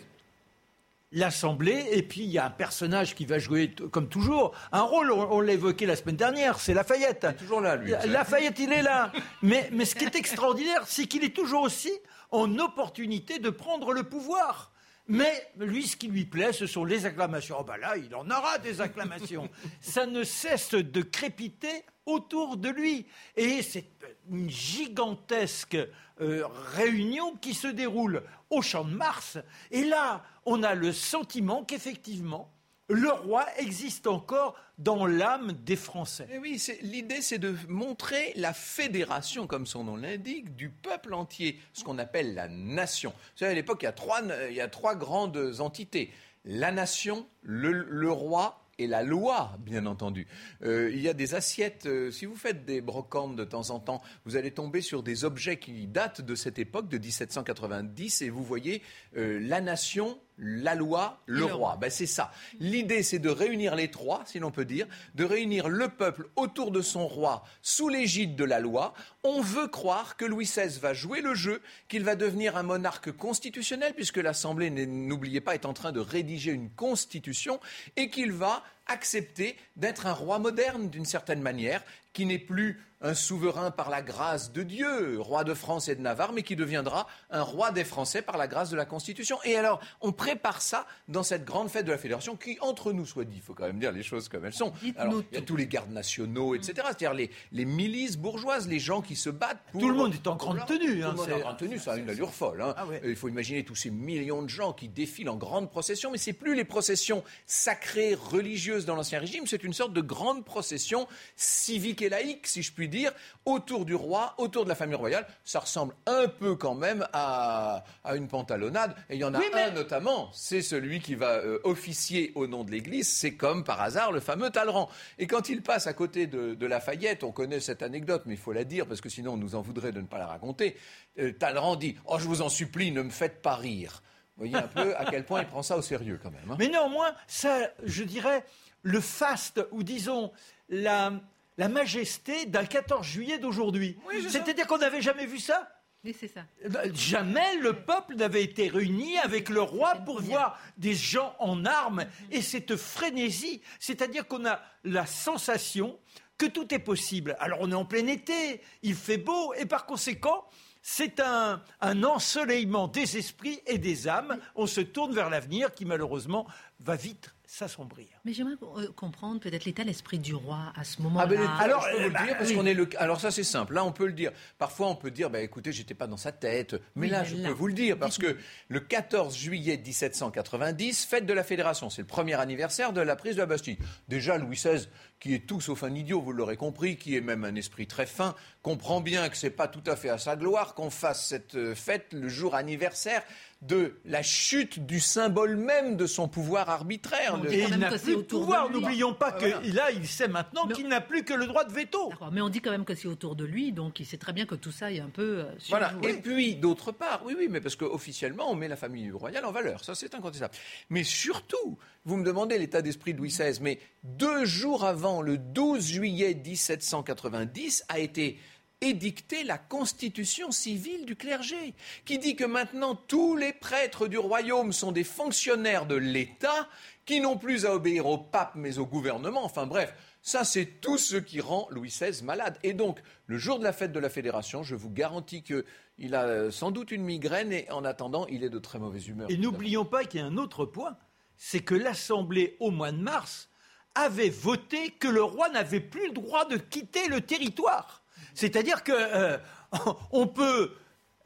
l'Assemblée, 1.12 1.88
et 1.90 2.02
puis 2.02 2.20
il 2.22 2.30
y 2.30 2.38
a 2.38 2.46
un 2.46 2.50
personnage 2.50 3.14
qui 3.14 3.26
va 3.26 3.38
jouer, 3.38 3.74
comme 3.90 4.08
toujours, 4.08 4.52
un 4.70 4.82
rôle, 4.82 5.10
on, 5.10 5.40
l'a 5.40 5.54
évoqué 5.54 5.86
la 5.86 5.96
semaine 5.96 6.16
dernière, 6.16 6.60
c'est 6.60 6.74
Lafayette. 6.74 7.24
Il 7.24 7.30
est 7.30 7.34
toujours 7.34 7.60
là, 7.60 7.76
lui. 7.76 7.92
Lafayette, 8.06 8.58
il 8.58 8.72
est 8.72 8.82
là. 8.82 9.10
Mais, 9.42 9.68
mais 9.72 9.84
ce 9.84 9.94
qui 9.94 10.04
est 10.04 10.14
extraordinaire, 10.14 10.84
c'est 10.86 11.06
qu'il 11.06 11.24
est 11.24 11.34
toujours 11.34 11.62
aussi 11.62 11.92
en 12.30 12.58
opportunité 12.58 13.38
de 13.38 13.50
prendre 13.50 13.92
le 13.92 14.02
pouvoir. 14.04 14.72
Mais 15.08 15.48
lui, 15.58 15.88
ce 15.88 15.96
qui 15.96 16.06
lui 16.06 16.24
plaît, 16.24 16.52
ce 16.52 16.66
sont 16.66 16.84
les 16.84 17.04
acclamations. 17.04 17.56
Oh 17.58 17.64
ben 17.64 17.78
là, 17.78 17.96
il 17.96 18.14
en 18.14 18.30
aura 18.30 18.58
des 18.58 18.80
acclamations. 18.80 19.48
Ça 19.80 20.06
ne 20.06 20.22
cesse 20.22 20.70
de 20.70 21.02
crépiter 21.02 21.84
autour 22.06 22.56
de 22.56 22.68
lui. 22.68 23.06
Et 23.36 23.62
c'est 23.62 23.90
une 24.30 24.48
gigantesque 24.48 25.76
euh, 26.20 26.46
réunion 26.74 27.36
qui 27.36 27.54
se 27.54 27.68
déroule 27.68 28.22
au 28.50 28.62
Champ 28.62 28.84
de 28.84 28.94
Mars. 28.94 29.38
Et 29.70 29.84
là, 29.84 30.22
on 30.44 30.62
a 30.62 30.74
le 30.74 30.92
sentiment 30.92 31.64
qu'effectivement, 31.64 32.52
le 32.88 33.10
roi 33.10 33.46
existe 33.58 34.06
encore 34.06 34.56
dans 34.78 35.06
l'âme 35.06 35.52
des 35.52 35.76
Français. 35.76 36.26
Et 36.32 36.38
oui, 36.38 36.60
l'idée 36.82 37.22
c'est 37.22 37.38
de 37.38 37.54
montrer 37.68 38.32
la 38.36 38.52
fédération, 38.52 39.46
comme 39.46 39.66
son 39.66 39.84
nom 39.84 39.96
l'indique, 39.96 40.56
du 40.56 40.70
peuple 40.70 41.14
entier, 41.14 41.60
ce 41.72 41.84
qu'on 41.84 41.98
appelle 41.98 42.34
la 42.34 42.48
nation. 42.48 43.10
Vous 43.10 43.38
savez, 43.38 43.52
à 43.52 43.54
l'époque, 43.54 43.82
il, 43.82 44.54
y 44.54 44.60
a 44.60 44.68
trois 44.68 44.94
grandes 44.96 45.60
entités. 45.60 46.12
La 46.44 46.72
nation, 46.72 47.26
le 47.42 48.10
roi 48.10 48.59
et 48.80 48.86
la 48.86 49.02
loi, 49.02 49.58
bien 49.60 49.84
entendu. 49.84 50.26
Euh, 50.62 50.90
il 50.92 51.02
y 51.02 51.08
a 51.08 51.12
des 51.12 51.34
assiettes, 51.34 51.84
euh, 51.84 52.10
si 52.10 52.24
vous 52.24 52.34
faites 52.34 52.64
des 52.64 52.80
brocantes 52.80 53.36
de 53.36 53.44
temps 53.44 53.68
en 53.70 53.78
temps, 53.78 54.02
vous 54.24 54.36
allez 54.36 54.50
tomber 54.52 54.80
sur 54.80 55.02
des 55.02 55.24
objets 55.24 55.58
qui 55.58 55.86
datent 55.86 56.22
de 56.22 56.34
cette 56.34 56.58
époque, 56.58 56.88
de 56.88 56.96
1790, 56.96 58.22
et 58.22 58.30
vous 58.30 58.42
voyez 58.42 58.82
euh, 59.18 59.38
la 59.38 59.60
nation, 59.60 60.18
la 60.40 60.74
loi, 60.74 61.20
le, 61.26 61.44
roi. 61.44 61.76
Ben, 61.80 61.90
c'est 61.90 62.06
ça. 62.06 62.32
L'idée, 62.58 63.02
c'est 63.02 63.18
de 63.18 63.28
réunir 63.28 63.74
les 63.74 63.90
trois, 63.90 64.22
si 64.26 64.38
l'on 64.38 64.50
peut 64.50 64.64
dire, 64.64 64.86
de 65.14 65.24
réunir 65.24 65.68
le 65.68 65.88
peuple 65.88 66.28
autour 66.36 66.70
de 66.70 66.80
son 66.80 67.06
roi 67.06 67.44
sous 67.62 67.88
l'égide 67.88 68.36
de 68.36 68.44
la 68.44 68.58
loi. 68.58 68.94
On 69.22 69.40
veut 69.42 69.68
croire 69.68 70.16
que 70.16 70.24
Louis 70.24 70.46
XVI 70.46 70.78
va 70.80 70.94
jouer 70.94 71.20
le 71.20 71.34
jeu, 71.34 71.60
qu'il 71.88 72.04
va 72.04 72.16
devenir 72.16 72.56
un 72.56 72.62
monarque 72.62 73.12
constitutionnel, 73.12 73.92
puisque 73.94 74.16
l'Assemblée, 74.16 74.70
n'oubliez 74.70 75.40
pas, 75.40 75.54
est 75.54 75.66
en 75.66 75.74
train 75.74 75.92
de 75.92 76.00
rédiger 76.00 76.52
une 76.52 76.70
constitution, 76.70 77.60
et 77.96 78.08
qu'il 78.08 78.32
va 78.32 78.62
accepter 78.86 79.56
d'être 79.76 80.06
un 80.06 80.12
roi 80.12 80.38
moderne 80.38 80.88
d'une 80.88 81.04
certaine 81.04 81.42
manière, 81.42 81.82
qui 82.12 82.26
n'est 82.26 82.38
plus 82.38 82.80
un 83.00 83.14
souverain 83.14 83.70
par 83.70 83.90
la 83.90 84.02
grâce 84.02 84.52
de 84.52 84.62
Dieu, 84.62 85.20
roi 85.20 85.44
de 85.44 85.54
France 85.54 85.88
et 85.88 85.94
de 85.94 86.00
Navarre, 86.00 86.32
mais 86.32 86.42
qui 86.42 86.56
deviendra 86.56 87.06
un 87.30 87.42
roi 87.42 87.70
des 87.70 87.84
Français 87.84 88.22
par 88.22 88.36
la 88.36 88.46
grâce 88.46 88.70
de 88.70 88.76
la 88.76 88.84
Constitution. 88.84 89.38
Et 89.44 89.56
alors, 89.56 89.80
on 90.00 90.12
prépare 90.12 90.60
ça 90.60 90.86
dans 91.08 91.22
cette 91.22 91.44
grande 91.44 91.70
fête 91.70 91.86
de 91.86 91.92
la 91.92 91.98
Fédération 91.98 92.36
qui, 92.36 92.58
entre 92.60 92.92
nous, 92.92 93.06
soit 93.06 93.24
dit, 93.24 93.36
il 93.36 93.42
faut 93.42 93.54
quand 93.54 93.66
même 93.66 93.78
dire 93.78 93.92
les 93.92 94.02
choses 94.02 94.28
comme 94.28 94.44
elles 94.44 94.52
sont. 94.52 94.72
Alors, 94.96 95.22
il 95.32 95.38
y 95.38 95.38
a 95.38 95.44
tous 95.44 95.56
les 95.56 95.66
gardes 95.66 95.90
nationaux, 95.90 96.54
etc. 96.54 96.74
C'est-à-dire 96.76 97.14
les, 97.14 97.30
les, 97.52 97.64
milices 97.64 98.18
bourgeoises, 98.18 98.68
les 98.68 98.78
gens 98.78 99.00
qui 99.00 99.16
se 99.16 99.30
battent 99.30 99.62
pour... 99.72 99.80
Tout 99.80 99.88
le 99.88 99.94
monde 99.94 100.14
est 100.14 100.26
en 100.26 100.36
grande 100.36 100.64
tenue. 100.66 101.02
Hein, 101.02 101.10
tout 101.10 101.22
le 101.22 101.28
monde 101.28 101.28
est 101.28 101.34
en 101.34 101.40
grande 101.40 101.56
tenue, 101.58 101.78
ça 101.78 101.92
a 101.92 101.96
une 101.96 102.10
allure 102.10 102.34
folle. 102.34 102.60
Hein. 102.60 102.74
Ah 102.76 102.86
il 103.04 103.16
faut 103.16 103.28
imaginer 103.28 103.64
tous 103.64 103.74
ces 103.74 103.90
millions 103.90 104.42
de 104.42 104.48
gens 104.48 104.72
qui 104.72 104.88
défilent 104.88 105.30
en 105.30 105.36
grande 105.36 105.70
procession, 105.70 106.10
mais 106.10 106.18
c'est 106.18 106.32
plus 106.32 106.54
les 106.54 106.64
processions 106.64 107.24
sacrées, 107.46 108.14
religieuses 108.14 108.84
dans 108.84 108.94
l'Ancien 108.94 109.20
Régime, 109.20 109.46
c'est 109.46 109.64
une 109.64 109.72
sorte 109.72 109.92
de 109.92 110.00
grande 110.00 110.44
procession 110.44 111.08
civique 111.36 112.02
et 112.02 112.08
laïque, 112.08 112.46
si 112.46 112.62
je 112.62 112.72
puis 112.72 112.89
dire, 112.90 113.12
autour 113.44 113.84
du 113.84 113.94
roi, 113.94 114.34
autour 114.38 114.64
de 114.64 114.68
la 114.68 114.74
famille 114.74 114.96
royale. 114.96 115.26
Ça 115.44 115.60
ressemble 115.60 115.94
un 116.06 116.28
peu 116.28 116.56
quand 116.56 116.74
même 116.74 117.06
à, 117.12 117.84
une 118.14 118.28
pantalonnade. 118.28 118.94
Et 119.08 119.14
il 119.14 119.20
y 119.20 119.24
en 119.24 119.34
a 119.34 119.38
un 119.38 119.70
notamment, 119.70 120.30
c'est 120.32 120.62
celui 120.62 121.00
qui 121.00 121.14
va 121.14 121.36
euh, 121.36 121.58
officier 121.64 122.32
au 122.34 122.46
nom 122.46 122.64
de 122.64 122.70
l'Église. 122.70 123.08
C'est 123.08 123.34
comme 123.34 123.64
par 123.64 123.80
hasard 123.80 124.12
le 124.12 124.20
fameux 124.20 124.50
Talleyrand. 124.50 124.88
Et 125.18 125.26
quand 125.26 125.48
il 125.48 125.62
passe 125.62 125.86
à 125.86 125.92
côté 125.92 126.26
de, 126.26 126.66
Lafayette, 126.66 127.24
on 127.24 127.32
connaît 127.32 127.60
cette 127.60 127.82
anecdote, 127.82 128.22
mais 128.26 128.34
il 128.34 128.40
faut 128.40 128.52
la 128.52 128.64
dire 128.64 128.86
parce 128.86 129.00
que 129.00 129.08
sinon 129.08 129.32
on 129.32 129.36
nous 129.36 129.54
en 129.54 129.60
voudrait 129.60 129.92
de 129.92 130.00
ne 130.00 130.06
pas 130.06 130.18
la 130.18 130.26
raconter. 130.26 130.76
Euh, 131.18 131.32
Talleyrand 131.32 131.76
dit 131.76 131.96
Oh, 132.06 132.18
je 132.18 132.26
vous 132.26 132.42
en 132.42 132.48
supplie, 132.48 132.92
ne 132.92 133.02
me 133.02 133.10
faites 133.10 133.42
pas 133.42 133.56
rire. 133.56 134.02
Vous 134.36 134.46
voyez 134.46 134.64
un 134.64 134.68
peu 134.68 134.96
à 134.96 135.04
quel 135.04 135.24
point 135.24 135.42
il 135.42 135.46
prend 135.46 135.62
ça 135.62 135.76
au 135.76 135.82
sérieux 135.82 136.18
quand 136.22 136.30
même. 136.30 136.50
Hein. 136.50 136.56
Mais 136.58 136.68
néanmoins, 136.68 137.12
ça, 137.26 137.58
je 137.84 138.04
dirais, 138.04 138.44
le 138.82 139.00
faste, 139.00 139.60
ou 139.70 139.82
disons 139.82 140.32
la, 140.68 141.12
la 141.60 141.68
majesté 141.68 142.46
d'un 142.46 142.64
14 142.64 143.06
juillet 143.06 143.36
d'aujourd'hui. 143.36 143.98
C'est-à-dire 144.30 144.66
qu'on 144.66 144.78
n'avait 144.78 145.02
jamais 145.02 145.26
vu 145.26 145.38
ça? 145.38 145.70
Oui, 146.02 146.16
c'est 146.18 146.28
ça. 146.28 146.46
Ben, 146.66 146.96
jamais 146.96 147.56
le 147.56 147.74
peuple 147.74 148.14
n'avait 148.14 148.42
été 148.42 148.70
réuni 148.70 149.18
avec 149.18 149.50
le 149.50 149.60
roi 149.60 149.96
pour 149.96 150.22
voir 150.22 150.58
des 150.78 150.94
gens 150.94 151.36
en 151.38 151.66
armes 151.66 152.06
et 152.30 152.40
cette 152.40 152.76
frénésie. 152.76 153.60
C'est-à-dire 153.78 154.26
qu'on 154.26 154.46
a 154.46 154.62
la 154.84 155.04
sensation 155.04 155.98
que 156.38 156.46
tout 156.46 156.72
est 156.72 156.78
possible. 156.78 157.36
Alors 157.38 157.58
on 157.60 157.70
est 157.70 157.74
en 157.74 157.84
plein 157.84 158.06
été, 158.06 158.62
il 158.82 158.94
fait 158.94 159.18
beau 159.18 159.52
et 159.52 159.66
par 159.66 159.84
conséquent, 159.84 160.46
c'est 160.80 161.20
un, 161.20 161.62
un 161.82 162.04
ensoleillement 162.04 162.88
des 162.88 163.18
esprits 163.18 163.60
et 163.66 163.76
des 163.76 164.08
âmes. 164.08 164.38
On 164.54 164.66
se 164.66 164.80
tourne 164.80 165.12
vers 165.12 165.28
l'avenir 165.28 165.74
qui 165.74 165.84
malheureusement 165.84 166.46
va 166.78 166.96
vite 166.96 167.34
s'assombrir. 167.50 168.06
Mais 168.24 168.32
j'aimerais 168.32 168.54
euh, 168.76 168.92
comprendre 168.94 169.40
peut-être 169.40 169.64
l'état 169.64 169.82
d'esprit 169.82 170.20
du 170.20 170.36
roi 170.36 170.72
à 170.76 170.84
ce 170.84 171.02
moment-là. 171.02 171.24
Ah 171.24 171.28
ben, 171.28 171.40
alors, 171.58 171.82
je 171.82 171.96
peux 171.96 172.02
vous 172.04 172.08
le 172.08 172.24
dire 172.24 172.38
parce 172.38 172.52
qu'on 172.52 172.64
est 172.64 172.74
le. 172.74 172.88
Alors 172.96 173.20
ça 173.20 173.32
c'est 173.32 173.42
simple. 173.42 173.74
Là 173.74 173.84
on 173.84 173.90
peut 173.90 174.06
le 174.06 174.12
dire. 174.12 174.30
Parfois 174.56 174.86
on 174.86 174.94
peut 174.94 175.10
dire, 175.10 175.30
bah, 175.30 175.40
écoutez, 175.40 175.72
j'étais 175.72 175.94
pas 175.94 176.06
dans 176.06 176.16
sa 176.16 176.30
tête. 176.30 176.80
Mais 176.94 177.08
là 177.08 177.24
je 177.24 177.34
peux 177.34 177.50
vous 177.50 177.66
le 177.66 177.72
dire 177.72 177.98
parce 177.98 178.18
que 178.18 178.36
le 178.68 178.80
14 178.80 179.36
juillet 179.36 179.76
1790, 179.84 181.04
fête 181.04 181.26
de 181.26 181.32
la 181.32 181.42
Fédération, 181.42 181.90
c'est 181.90 182.02
le 182.02 182.06
premier 182.06 182.34
anniversaire 182.34 182.92
de 182.92 183.00
la 183.00 183.16
prise 183.16 183.34
de 183.34 183.40
la 183.40 183.46
Bastille. 183.46 183.78
Déjà 184.08 184.38
Louis 184.38 184.54
XVI, 184.54 184.86
qui 185.20 185.34
est 185.34 185.46
tout 185.46 185.60
sauf 185.60 185.84
un 185.84 185.94
idiot, 185.94 186.20
vous 186.20 186.32
l'aurez 186.32 186.56
compris, 186.56 186.96
qui 186.96 187.14
est 187.14 187.20
même 187.20 187.44
un 187.44 187.54
esprit 187.54 187.86
très 187.86 188.06
fin, 188.06 188.34
comprend 188.62 189.00
bien 189.00 189.28
que 189.28 189.36
c'est 189.36 189.50
pas 189.50 189.68
tout 189.68 189.82
à 189.86 189.94
fait 189.94 190.08
à 190.08 190.18
sa 190.18 190.34
gloire 190.34 190.74
qu'on 190.74 190.90
fasse 190.90 191.26
cette 191.26 191.54
euh, 191.54 191.74
fête 191.74 192.12
le 192.12 192.28
jour 192.28 192.54
anniversaire 192.54 193.22
de 193.62 194.00
la 194.06 194.22
chute 194.22 194.86
du 194.86 195.00
symbole 195.00 195.56
même 195.56 195.96
de 195.96 196.06
son 196.06 196.28
pouvoir 196.28 196.70
arbitraire. 196.70 197.38
Et 197.50 197.64
il 197.64 197.76
n'a 197.76 197.90
plus 197.90 198.16
de 198.16 198.22
pouvoir. 198.22 198.70
N'oublions 198.70 199.12
pas 199.12 199.32
que 199.32 199.74
là, 199.74 199.90
il 199.90 200.06
sait 200.06 200.28
maintenant 200.28 200.66
qu'il 200.66 200.88
n'a 200.88 201.02
plus 201.02 201.24
que 201.24 201.34
le 201.34 201.46
droit 201.46 201.64
de 201.64 201.72
veto. 201.72 202.10
Mais 202.32 202.40
on 202.40 202.48
dit 202.48 202.62
quand 202.62 202.70
même 202.70 202.86
que 202.86 202.94
c'est 202.94 203.08
autour 203.08 203.36
de 203.36 203.44
lui, 203.44 203.72
donc 203.72 204.00
il 204.00 204.06
sait 204.06 204.16
très 204.16 204.32
bien 204.32 204.46
que 204.46 204.54
tout 204.54 204.72
ça 204.72 204.90
est 204.90 205.00
un 205.00 205.10
peu. 205.10 205.40
Euh, 205.40 205.52
voilà. 205.68 205.92
Et 206.02 206.14
puis, 206.14 206.56
d'autre 206.56 206.90
part, 206.90 207.20
oui, 207.26 207.34
oui, 207.36 207.48
mais 207.50 207.60
parce 207.60 207.76
qu'officiellement, 207.76 208.50
on 208.50 208.54
met 208.54 208.68
la 208.68 208.76
famille 208.76 209.10
royale 209.10 209.44
en 209.44 209.52
valeur. 209.52 209.84
Ça, 209.84 209.94
c'est 209.94 210.14
incontestable. 210.14 210.54
Mais 210.88 211.04
surtout, 211.04 211.78
vous 212.04 212.16
me 212.16 212.24
demandez 212.24 212.58
l'état 212.58 212.82
d'esprit 212.82 213.12
de 213.14 213.18
Louis 213.18 213.28
XVI, 213.28 213.58
mais 213.60 213.78
deux 214.04 214.44
jours 214.44 214.84
avant, 214.84 215.22
le 215.22 215.38
12 215.38 215.84
juillet 215.86 216.34
1790, 216.34 217.84
a 217.88 217.98
été 217.98 218.38
édicter 218.80 219.44
la 219.44 219.58
constitution 219.58 220.50
civile 220.50 221.04
du 221.04 221.14
clergé, 221.14 221.74
qui 222.06 222.18
dit 222.18 222.36
que 222.36 222.44
maintenant 222.44 222.94
tous 222.94 223.36
les 223.36 223.52
prêtres 223.52 224.08
du 224.08 224.18
royaume 224.18 224.72
sont 224.72 224.92
des 224.92 225.04
fonctionnaires 225.04 225.86
de 225.86 225.96
l'État, 225.96 226.68
qui 227.04 227.20
n'ont 227.20 227.36
plus 227.36 227.66
à 227.66 227.74
obéir 227.74 228.06
au 228.06 228.18
pape 228.18 228.54
mais 228.54 228.78
au 228.78 228.86
gouvernement. 228.86 229.44
Enfin 229.44 229.66
bref, 229.66 229.94
Ça, 230.22 230.44
c'est 230.44 230.66
tout 230.66 230.98
ce 230.98 231.16
qui 231.16 231.40
rend 231.40 231.66
Louis 231.70 231.88
XVI 231.88 232.22
malade. 232.22 232.58
Et 232.62 232.74
donc, 232.74 233.00
le 233.26 233.38
jour 233.38 233.58
de 233.58 233.64
la 233.64 233.72
fête 233.72 233.92
de 233.92 233.98
la 233.98 234.10
Fédération, 234.10 234.62
je 234.62 234.74
vous 234.74 234.90
garantis 234.90 235.42
qu'il 235.42 236.14
a 236.14 236.24
euh, 236.24 236.50
sans 236.50 236.70
doute 236.70 236.90
une 236.90 237.04
migraine 237.04 237.52
et 237.52 237.70
en 237.70 237.84
attendant, 237.84 238.26
il 238.26 238.44
est 238.44 238.50
de 238.50 238.58
très 238.58 238.78
mauvaise 238.78 239.08
humeur. 239.08 239.30
Et 239.30 239.38
n'oublions 239.38 239.86
pas 239.86 240.04
qu'il 240.04 240.20
y 240.20 240.22
a 240.22 240.26
un 240.26 240.36
autre 240.36 240.66
point, 240.66 240.96
c'est 241.42 241.60
que 241.60 241.74
l'Assemblée, 241.74 242.58
au 242.60 242.70
mois 242.70 242.92
de 242.92 242.98
mars, 242.98 243.48
avait 243.94 244.28
voté 244.28 244.90
que 244.90 245.08
le 245.08 245.22
roi 245.22 245.48
n'avait 245.48 245.80
plus 245.80 246.08
le 246.08 246.12
droit 246.12 246.44
de 246.44 246.58
quitter 246.58 247.08
le 247.08 247.22
territoire. 247.22 248.04
C'est-à-dire 248.34 248.84
qu'on 248.84 248.92
euh, 248.92 249.38
peut 250.34 250.76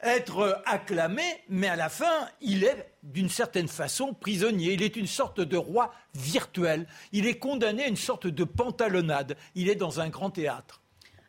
être 0.00 0.62
acclamé, 0.66 1.24
mais 1.48 1.66
à 1.66 1.74
la 1.74 1.88
fin, 1.88 2.28
il 2.40 2.62
est 2.62 2.94
d'une 3.02 3.28
certaine 3.28 3.66
façon 3.66 4.14
prisonnier. 4.14 4.74
Il 4.74 4.82
est 4.82 4.94
une 4.94 5.08
sorte 5.08 5.40
de 5.40 5.56
roi 5.56 5.92
virtuel. 6.14 6.86
Il 7.10 7.26
est 7.26 7.38
condamné 7.38 7.82
à 7.82 7.88
une 7.88 7.96
sorte 7.96 8.28
de 8.28 8.44
pantalonnade. 8.44 9.36
Il 9.56 9.68
est 9.68 9.74
dans 9.74 9.98
un 9.98 10.10
grand 10.10 10.30
théâtre. 10.30 10.80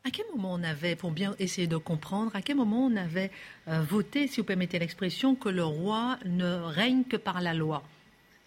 À 0.04 0.12
quel 0.12 0.28
moment 0.36 0.54
on 0.54 0.64
avait, 0.64 0.96
pour 0.96 1.10
bien 1.10 1.36
essayer 1.40 1.66
de 1.66 1.78
comprendre, 1.78 2.36
à 2.36 2.44
quel 2.44 2.58
moment 2.58 2.86
on 2.86 2.96
avait 2.96 3.32
euh, 3.68 3.82
voté, 3.82 4.28
si 4.28 4.42
vous 4.42 4.46
permettez 4.46 4.78
l'expression, 4.78 5.34
que 5.34 5.50
le 5.50 5.66
roi 5.66 6.20
ne 6.26 6.62
règne 6.62 7.04
que 7.04 7.18
par 7.18 7.42
la 7.42 7.56
loi? 7.56 7.82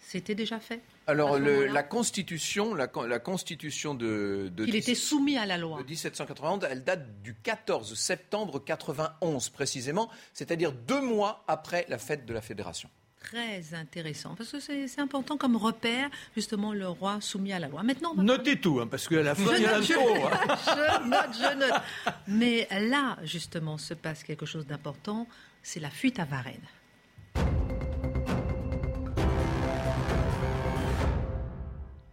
C'était 0.09 0.33
déjà 0.33 0.59
fait 0.59 0.81
alors, 1.05 1.37
la 1.37 1.83
Constitution, 1.83 2.73
la, 2.73 2.87
Constitution 2.87 3.93
de, 3.93 4.51
Il 4.57 4.75
était 4.75 4.95
soumis 4.95 5.37
à 5.37 5.45
la 5.45 5.57
loi. 5.57 5.79
De 5.81 5.87
1791, 5.87 6.67
elle 6.69 6.83
date 6.83 7.21
du 7.21 7.35
14 7.35 7.93
septembre 7.93 8.57
91 8.63 9.49
précisément, 9.49 10.09
c'est-à-dire 10.33 10.71
deux 10.71 11.01
mois 11.01 11.43
après 11.47 11.85
la 11.89 11.99
fête 11.99 12.25
de 12.25 12.33
la 12.33 12.41
Fédération 12.41 12.89
très 13.21 13.73
intéressant 13.73 14.33
parce 14.33 14.49
que 14.49 14.59
c'est 14.59 15.01
important 15.01 15.37
comme 15.37 15.57
repère 15.57 16.09
justement 16.35 16.73
le 16.73 16.87
roi 16.87 17.19
soumis 17.19 17.51
à 17.51 17.59
la 17.59 17.67
loi. 17.67 17.83
Maintenant, 17.83 18.15
notez 18.15 18.59
tout 18.59 18.79
hein, 18.79 18.87
parce 18.87 19.09
qu'à 19.09 19.21
la 19.21 19.35
fin 19.35 19.55
il 19.57 19.61
y 19.61 19.65
a 19.65 19.75
un 19.75 19.81
je, 19.81 19.87
je 19.93 21.09
note, 21.09 21.29
je 21.33 21.57
note. 21.57 21.81
Mais 22.27 22.67
là 22.71 23.17
justement 23.23 23.77
se 23.77 23.93
passe 23.93 24.23
quelque 24.23 24.45
chose 24.45 24.65
d'important, 24.65 25.27
c'est 25.61 25.81
la 25.81 25.89
fuite 25.89 26.17
à 26.17 26.25
Varennes. 26.25 26.65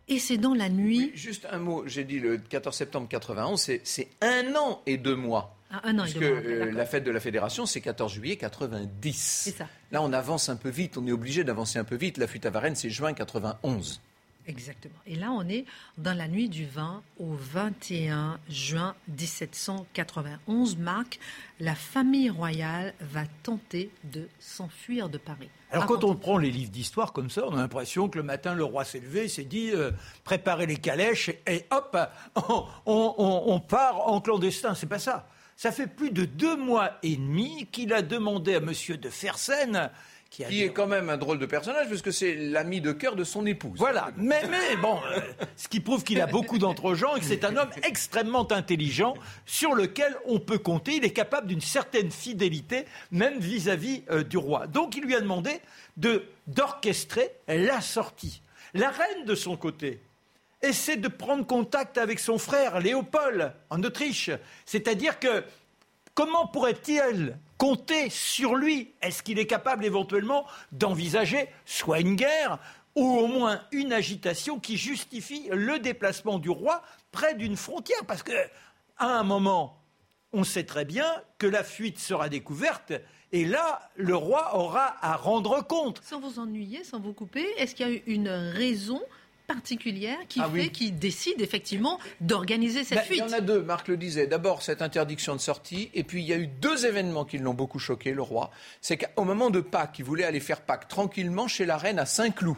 Et 0.09 0.19
c'est 0.21 0.39
dans 0.39 0.55
la 0.55 0.69
nuit. 0.69 1.11
juste 1.15 1.49
un 1.51 1.59
mot, 1.59 1.83
j'ai 1.87 2.05
dit 2.05 2.21
le 2.21 2.39
14 2.39 2.77
septembre 2.77 3.09
91, 3.09 3.61
c'est 3.83 4.09
un 4.21 4.55
an 4.55 4.81
et 4.87 4.99
deux 4.99 5.17
mois. 5.17 5.57
Ah, 5.71 5.81
un 5.85 5.99
an 5.99 6.05
et 6.05 6.13
deux 6.13 6.31
mois. 6.31 6.41
Euh, 6.45 6.73
la 6.73 6.87
fête 6.87 7.03
de 7.03 7.11
la 7.11 7.19
Fédération, 7.19 7.67
c'est 7.67 7.81
14 7.81 8.13
juillet 8.13 8.37
90. 8.37 9.43
C'est 9.45 9.51
ça. 9.51 9.67
Là, 9.91 10.03
on 10.03 10.13
avance 10.13 10.49
un 10.49 10.57
peu 10.57 10.69
vite, 10.69 10.97
on 10.97 11.07
est 11.09 11.13
obligé 11.13 11.43
d'avancer 11.43 11.81
un 11.81 11.85
peu 11.85 11.97
vite. 11.97 12.19
La 12.19 12.29
fuite 12.29 12.47
à 12.47 12.51
Varennes, 12.51 12.77
c'est 12.77 12.91
juin 12.91 13.15
91. 13.15 14.01
Exactement. 14.47 14.99
Et 15.07 15.17
là, 15.17 15.33
on 15.33 15.49
est 15.49 15.65
dans 15.99 16.17
la 16.17 16.29
nuit 16.29 16.49
du 16.49 16.67
20 16.67 17.03
au 17.19 17.35
21 17.35 18.39
juin 18.49 18.95
1791. 19.09 20.77
Marc, 20.77 21.19
la 21.59 21.75
famille 21.75 22.31
royale 22.31 22.95
va 23.01 23.23
tenter 23.43 23.91
de 24.05 24.29
s'enfuir 24.39 25.09
de 25.09 25.19
Paris. 25.19 25.49
Alors 25.73 25.87
quand 25.87 26.05
on 26.05 26.15
prend 26.15 26.39
les 26.39 26.51
livres 26.51 26.71
d'histoire 26.71 27.13
comme 27.13 27.29
ça, 27.29 27.45
on 27.47 27.55
a 27.55 27.57
l'impression 27.57 28.09
que 28.09 28.19
le 28.19 28.25
matin, 28.25 28.55
le 28.55 28.65
roi 28.65 28.85
s'est 28.85 29.01
levé, 29.01 29.29
s'est 29.29 29.45
dit 29.45 29.71
euh, 29.73 29.91
préparez 30.23 30.67
les 30.67 30.77
calèches 30.77 31.31
et, 31.47 31.65
hop, 31.71 31.97
on, 32.87 33.61
part 33.61 34.09
en 34.09 34.21
clandestin. 34.21 34.75
C'est 34.75 34.87
pas 34.87 35.01
ça. 35.01 35.29
Ça 35.57 35.73
fait 35.73 35.87
plus 35.87 36.11
de 36.11 36.25
deux 36.25 36.57
mois 36.57 36.93
et 37.03 37.17
demi 37.17 37.67
qu'il 37.73 37.93
a 37.93 38.03
demandé 38.03 38.55
à 38.55 38.59
M. 38.59 38.73
de 39.01 39.09
Fersen 39.09 39.91
qui, 40.45 40.63
est 40.63 40.73
quand 40.73 40.87
même 40.87 41.09
un 41.09 41.17
drôle 41.17 41.39
de 41.39 41.47
personnage, 41.47 41.89
parce 41.89 42.03
que 42.03 42.11
c'est 42.11 42.35
l'ami 42.35 42.81
de 42.81 42.93
cœur 42.93 43.17
de 43.17 43.25
son 43.25 43.47
épouse. 43.47 43.79
Voilà, 43.79 44.11
mais, 44.17 44.43
mais 44.51 44.77
bon, 44.77 44.99
euh, 45.11 45.21
ce 45.57 45.69
qui 45.69 45.81
prouve 45.81 46.05
qu'il 46.05 46.21
a 46.21 46.27
beaucoup 46.27 46.59
d'entre-gens 46.59 47.17
et 47.17 47.21
que 47.21 47.27
c'est 47.27 47.45
un 47.45 47.57
homme 47.57 47.71
extrêmement 47.83 48.51
intelligent 48.53 49.15
sur 49.47 49.75
lequel 49.75 50.15
on 50.27 50.39
peut 50.39 50.59
compter. 50.59 50.97
Il 50.97 51.05
est 51.05 51.13
capable 51.13 51.47
d'une 51.47 51.61
certaine 51.61 52.11
fidélité, 52.11 52.85
même 53.11 53.39
vis-à-vis 53.39 54.03
euh, 54.11 54.23
du 54.23 54.37
roi. 54.37 54.67
Donc 54.67 54.97
il 54.97 55.05
lui 55.05 55.15
a 55.15 55.21
demandé 55.21 55.61
de, 55.97 56.25
d'orchestrer 56.47 57.31
la 57.49 57.81
sortie. 57.81 58.43
La 58.75 58.91
reine, 58.91 59.25
de 59.25 59.35
son 59.35 59.57
côté, 59.57 60.01
essaie 60.61 60.97
de 60.97 61.09
prendre 61.09 61.47
contact 61.47 61.97
avec 61.97 62.19
son 62.19 62.39
frère 62.39 62.81
Léopold 62.81 63.53
en 63.71 63.83
Autriche. 63.83 64.31
C'est-à-dire 64.67 65.19
que 65.19 65.45
comment 66.15 66.47
pourrait-il 66.47 67.39
compter 67.59 68.11
sur 68.11 68.55
lui 68.55 68.95
Est-ce 69.03 69.23
qu'il 69.23 69.39
est 69.39 69.47
capable 69.47 69.85
éventuellement 69.85 70.47
d'envisager 70.73 71.49
soit 71.65 72.01
une 72.01 72.17
guerre 72.17 72.59
ou 72.95 73.05
au 73.05 73.27
moins 73.27 73.61
une 73.73 73.93
agitation 73.93 74.59
qui 74.59 74.77
justifie 74.77 75.49
le 75.51 75.79
déplacement 75.79 76.39
du 76.39 76.51
roi 76.51 76.83
près 77.13 77.35
d'une 77.35 77.57
frontière? 77.57 78.05
Parce 78.07 78.23
qu'à 78.23 78.49
un 78.99 79.23
moment, 79.23 79.83
on 80.33 80.45
sait 80.45 80.65
très 80.65 80.85
bien 80.85 81.07
que 81.39 81.47
la 81.47 81.65
fuite 81.65 81.99
sera 81.99 82.29
découverte 82.29 82.93
et 83.33 83.45
là, 83.45 83.91
le 83.97 84.15
roi 84.15 84.57
aura 84.57 84.97
à 85.03 85.17
rendre 85.17 85.61
compte. 85.67 86.01
Sans 86.05 86.21
vous 86.21 86.39
ennuyer, 86.39 86.85
sans 86.85 87.01
vous 87.01 87.13
couper, 87.13 87.45
est-ce 87.59 87.75
qu'il 87.75 87.89
y 87.89 87.97
a 87.97 88.01
une 88.07 88.29
raison 88.29 89.03
particulière 89.47 90.19
qui 90.29 90.41
ah 90.43 90.51
fait, 90.53 90.69
qui 90.69 90.93
décide 90.93 91.41
effectivement 91.41 91.99
d'organiser 92.21 92.85
cette 92.85 93.01
fuite. 93.01 93.21
Ben, 93.21 93.27
il 93.29 93.31
y 93.31 93.35
en 93.35 93.39
a 93.39 93.41
deux, 93.41 93.63
Marc 93.63 93.89
le 93.89 93.97
disait. 93.97 94.27
D'abord, 94.27 94.63
cette 94.63 94.83
interdiction 94.83 95.35
de 95.35 95.41
sortie, 95.41 95.91
et 95.95 96.05
puis 96.05 96.23
il 96.23 96.29
y 96.29 96.33
a 96.33 96.37
eu 96.37 96.47
deux 96.47 96.87
événements 96.87 97.25
qui 97.25 97.39
l'ont 97.39 97.55
beaucoup 97.55 97.79
choqué, 97.79 98.13
le 98.13 98.23
roi. 98.23 98.51
C'est 98.81 98.97
qu'au 98.97 99.25
moment 99.25 99.51
de 99.51 99.61
Pâques, 99.61 99.99
il 99.99 100.05
voulait 100.05 100.25
aller 100.25 100.41
faire 100.41 100.61
Pâques 100.61 100.89
tranquillement 100.89 101.49
chez 101.49 101.65
la 101.65 101.77
reine 101.77 101.99
à 101.99 102.07
Saint-Cloud. 102.07 102.57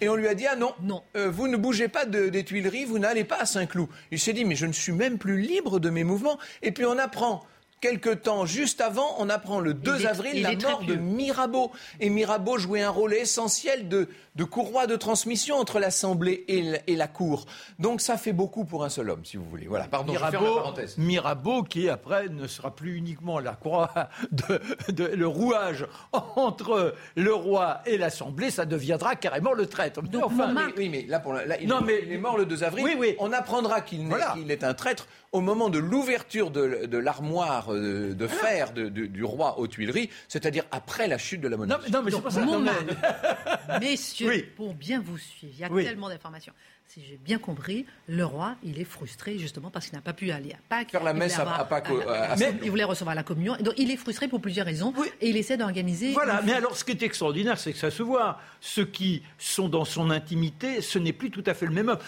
Et 0.00 0.08
on 0.08 0.14
lui 0.14 0.28
a 0.28 0.34
dit, 0.34 0.46
ah 0.46 0.56
non, 0.56 0.74
non. 0.82 1.02
Euh, 1.16 1.30
vous 1.30 1.48
ne 1.48 1.56
bougez 1.56 1.88
pas 1.88 2.04
des 2.04 2.44
Tuileries, 2.44 2.84
vous 2.84 2.98
n'allez 2.98 3.24
pas 3.24 3.36
à 3.36 3.46
Saint-Cloud. 3.46 3.88
Il 4.10 4.18
s'est 4.18 4.32
dit, 4.32 4.44
mais 4.44 4.56
je 4.56 4.66
ne 4.66 4.72
suis 4.72 4.92
même 4.92 5.18
plus 5.18 5.40
libre 5.40 5.78
de 5.80 5.90
mes 5.90 6.04
mouvements. 6.04 6.38
Et 6.62 6.72
puis 6.72 6.84
on 6.84 6.98
apprend 6.98 7.44
quelque 7.80 8.10
temps 8.10 8.46
juste 8.46 8.80
avant, 8.80 9.14
on 9.18 9.28
apprend 9.28 9.60
le 9.60 9.74
2 9.74 10.06
avril 10.06 10.42
la 10.42 10.54
mort 10.56 10.82
de 10.84 10.94
Mirabeau. 10.94 11.70
Et 12.00 12.10
Mirabeau 12.10 12.58
jouait 12.58 12.82
un 12.82 12.90
rôle 12.90 13.14
essentiel 13.14 13.88
de, 13.88 14.08
de 14.38 14.44
courroie 14.44 14.86
de 14.86 14.96
transmission 14.96 15.56
entre 15.56 15.78
l'Assemblée 15.78 16.44
et, 16.48 16.96
la 16.96 17.08
Cour. 17.08 17.46
Donc 17.78 18.00
ça 18.00 18.16
fait 18.16 18.32
beaucoup 18.32 18.64
pour 18.64 18.84
un 18.84 18.88
seul 18.88 19.10
homme, 19.10 19.24
si 19.24 19.36
vous 19.36 19.44
voulez. 19.44 19.66
Voilà, 19.66 19.86
pardon, 19.86 20.12
Mirabeau, 20.12 20.62
Mirabeau 20.96 21.62
qui 21.62 21.88
après 21.88 22.28
ne 22.28 22.46
sera 22.46 22.74
plus 22.74 22.96
uniquement 22.96 23.40
la 23.40 23.52
croix 23.52 23.90
de, 24.30 25.04
le 25.04 25.26
rouage 25.26 25.86
entre 26.12 26.94
le 27.16 27.34
roi 27.34 27.80
et 27.86 27.98
l'Assemblée, 27.98 28.50
ça 28.50 28.64
deviendra 28.64 29.16
carrément 29.16 29.52
le 29.52 29.66
traître. 29.66 30.00
enfin, 30.22 30.54
oui, 30.76 30.88
mais 30.88 31.04
là, 31.08 31.20
pour 31.20 31.34
il, 31.60 31.68
non, 31.68 31.80
mais, 31.80 32.00
il 32.04 32.12
est 32.12 32.18
mort 32.18 32.38
le 32.38 32.46
2 32.46 32.64
avril. 32.64 32.84
Oui, 32.98 33.16
On 33.18 33.32
apprendra 33.32 33.80
qu'il 33.80 34.10
est 34.50 34.64
un 34.64 34.74
traître 34.74 35.08
au 35.32 35.40
moment 35.40 35.68
de 35.68 35.78
l'ouverture 35.78 36.50
de, 36.50 36.98
l'armoire 36.98 37.72
euh, 37.72 38.14
de, 38.14 38.26
fer 38.26 38.72
du 38.72 39.24
roi 39.24 39.58
aux 39.58 39.66
Tuileries, 39.66 40.10
c'est-à-dire 40.26 40.64
après 40.70 41.06
la 41.06 41.18
chute 41.18 41.40
de 41.40 41.48
la 41.48 41.56
monarchie. 41.56 41.90
Non, 41.90 42.02
mais 42.02 42.10
c'est 42.10 42.22
pas 42.22 42.30
ça. 42.30 43.78
Messieurs, 43.80 44.48
pour 44.56 44.74
bien 44.74 45.00
vous 45.00 45.18
suivre, 45.18 45.52
il 45.54 45.60
y 45.60 45.64
a 45.64 45.68
tellement 45.68 46.08
d'informations. 46.08 46.52
Si 46.86 47.02
j'ai 47.06 47.18
bien 47.18 47.38
compris, 47.38 47.84
le 48.08 48.24
roi, 48.24 48.56
il 48.62 48.80
est 48.80 48.84
frustré 48.84 49.38
justement 49.38 49.70
parce 49.70 49.86
qu'il 49.86 49.96
n'a 49.96 50.00
pas 50.00 50.14
pu 50.14 50.30
aller 50.30 50.52
à 50.52 50.58
Pâques. 50.70 50.92
Faire 50.92 51.04
la 51.04 51.12
messe 51.12 51.38
à, 51.38 51.66
Pâques. 51.66 51.90
mais, 52.38 52.54
il 52.62 52.70
voulait 52.70 52.84
recevoir 52.84 53.14
la 53.14 53.22
communion. 53.22 53.56
Donc 53.60 53.74
il 53.76 53.90
est 53.90 53.96
frustré 53.96 54.26
pour 54.26 54.40
plusieurs 54.40 54.64
raisons 54.64 54.94
et 55.20 55.28
il 55.28 55.36
essaie 55.36 55.58
d'organiser. 55.58 56.12
Voilà, 56.12 56.40
mais 56.46 56.54
alors 56.54 56.74
ce 56.76 56.84
qui 56.84 56.92
est 56.92 57.02
extraordinaire, 57.02 57.58
c'est 57.58 57.74
que 57.74 57.78
ça 57.78 57.90
se 57.90 58.02
voit. 58.02 58.38
Ceux 58.62 58.86
qui 58.86 59.22
sont 59.36 59.68
dans 59.68 59.84
son 59.84 60.10
intimité, 60.10 60.80
ce 60.80 60.98
n'est 60.98 61.12
plus 61.12 61.30
tout 61.30 61.44
à 61.44 61.52
fait 61.52 61.66
le 61.66 61.72
même 61.72 61.90
homme. 61.90 61.98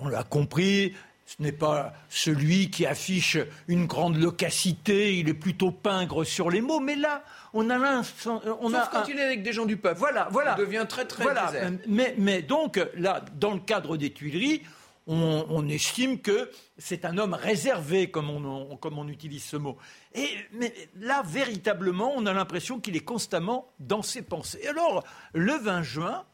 On 0.00 0.08
l'a 0.08 0.24
compris, 0.24 0.94
ce 1.26 1.42
n'est 1.42 1.52
pas 1.52 1.92
celui 2.08 2.70
qui 2.70 2.86
affiche 2.86 3.38
une 3.66 3.86
grande 3.86 4.16
loquacité, 4.16 5.16
il 5.18 5.28
est 5.28 5.34
plutôt 5.34 5.70
pingre 5.70 6.24
sur 6.24 6.50
les 6.50 6.60
mots, 6.60 6.80
mais 6.80 6.96
là, 6.96 7.24
on 7.54 7.70
a 7.70 7.78
l'instant. 7.78 8.42
On 8.60 8.74
a 8.74 8.86
quand 8.86 9.08
il 9.08 9.18
est 9.18 9.22
avec 9.22 9.42
des 9.42 9.52
gens 9.52 9.64
du 9.64 9.76
peuple. 9.76 9.98
Voilà, 9.98 10.28
voilà. 10.30 10.54
Il 10.58 10.64
devient 10.64 10.86
très, 10.88 11.06
très 11.06 11.22
voilà. 11.22 11.50
Mais, 11.86 12.14
mais, 12.18 12.42
donc, 12.42 12.78
là, 12.94 13.24
dans 13.36 13.54
le 13.54 13.60
cadre 13.60 13.96
des 13.96 14.12
Tuileries, 14.12 14.62
on, 15.06 15.68
estime 15.68 16.20
que 16.20 16.50
c'est 16.78 17.04
un 17.04 17.18
homme 17.18 17.34
réservé, 17.34 18.10
comme 18.10 18.30
on, 18.30 18.76
comme 18.76 18.98
on 18.98 19.08
utilise 19.08 19.44
ce 19.44 19.56
mot. 19.56 19.76
Et 20.14 20.28
mais 20.52 20.72
là, 20.96 21.22
véritablement, 21.26 22.12
on 22.16 22.26
a 22.26 22.32
l'impression 22.32 22.80
qu'il 22.80 22.96
est 22.96 23.04
constamment 23.04 23.72
dans 23.80 24.02
ses 24.02 24.22
pensées. 24.22 24.66
Alors, 24.66 25.04
le 25.34 25.52
20 25.52 25.82
juin, 25.82 26.24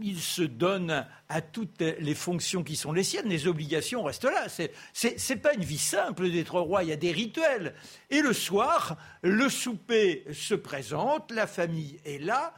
il 0.00 0.20
se 0.20 0.42
donne 0.42 1.06
à 1.28 1.40
toutes 1.40 1.80
les 1.80 2.14
fonctions 2.14 2.62
qui 2.62 2.76
sont 2.76 2.92
les 2.92 3.02
siennes, 3.02 3.28
les 3.28 3.46
obligations 3.46 4.02
restent 4.02 4.24
là. 4.24 4.48
Ce 4.48 5.32
n'est 5.32 5.40
pas 5.40 5.54
une 5.54 5.64
vie 5.64 5.78
simple 5.78 6.30
d'être 6.30 6.60
roi, 6.60 6.84
il 6.84 6.90
y 6.90 6.92
a 6.92 6.96
des 6.96 7.12
rituels. 7.12 7.74
Et 8.10 8.20
le 8.20 8.32
soir, 8.32 8.96
le 9.22 9.48
souper 9.48 10.24
se 10.32 10.54
présente, 10.54 11.30
la 11.30 11.46
famille 11.46 11.98
est 12.04 12.18
là. 12.18 12.54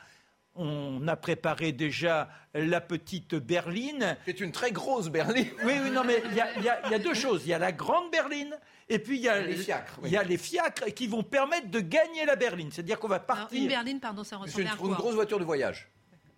On 0.59 1.07
a 1.07 1.17
préparé 1.17 1.73
déjà 1.73 2.31
la 2.55 2.81
petite 2.81 3.35
berline. 3.35 4.17
C'est 4.25 4.41
une 4.41 4.53
très 4.53 4.73
grosse 4.73 5.11
berline. 5.11 5.51
Oui, 5.65 5.75
oui, 5.85 5.91
non, 5.91 6.03
mais 6.03 6.23
il 6.31 6.35
y, 6.35 6.41
a 6.41 6.99
deux 6.99 7.13
choses. 7.13 7.43
Il 7.45 7.51
y 7.51 7.53
a 7.53 7.59
la 7.59 7.73
grande 7.73 8.11
berline 8.11 8.57
et 8.89 8.99
puis 8.99 9.19
il 9.19 9.23
y 9.23 9.29
a, 9.29 9.43
les 9.43 9.55
fiacres. 9.55 10.01
Il 10.05 10.11
y 10.11 10.17
a 10.17 10.23
les 10.23 10.39
fiacres 10.39 10.87
qui 10.95 11.09
vont 11.09 11.23
permettre 11.23 11.71
de 11.71 11.81
gagner 11.81 12.25
la 12.25 12.37
berline. 12.37 12.73
C'est-à-dire 12.73 12.99
qu'on 12.99 13.07
va 13.07 13.21
partir. 13.21 13.61
une 13.61 13.69
berline, 13.69 14.01
pardon, 14.01 14.25
ça 14.25 14.39
ressemble 14.39 14.67
à 14.67 14.77
quoi 14.77 14.89
une 14.89 14.95
grosse 14.95 15.15
voiture 15.15 15.39
de 15.39 15.45
voyage. 15.45 15.91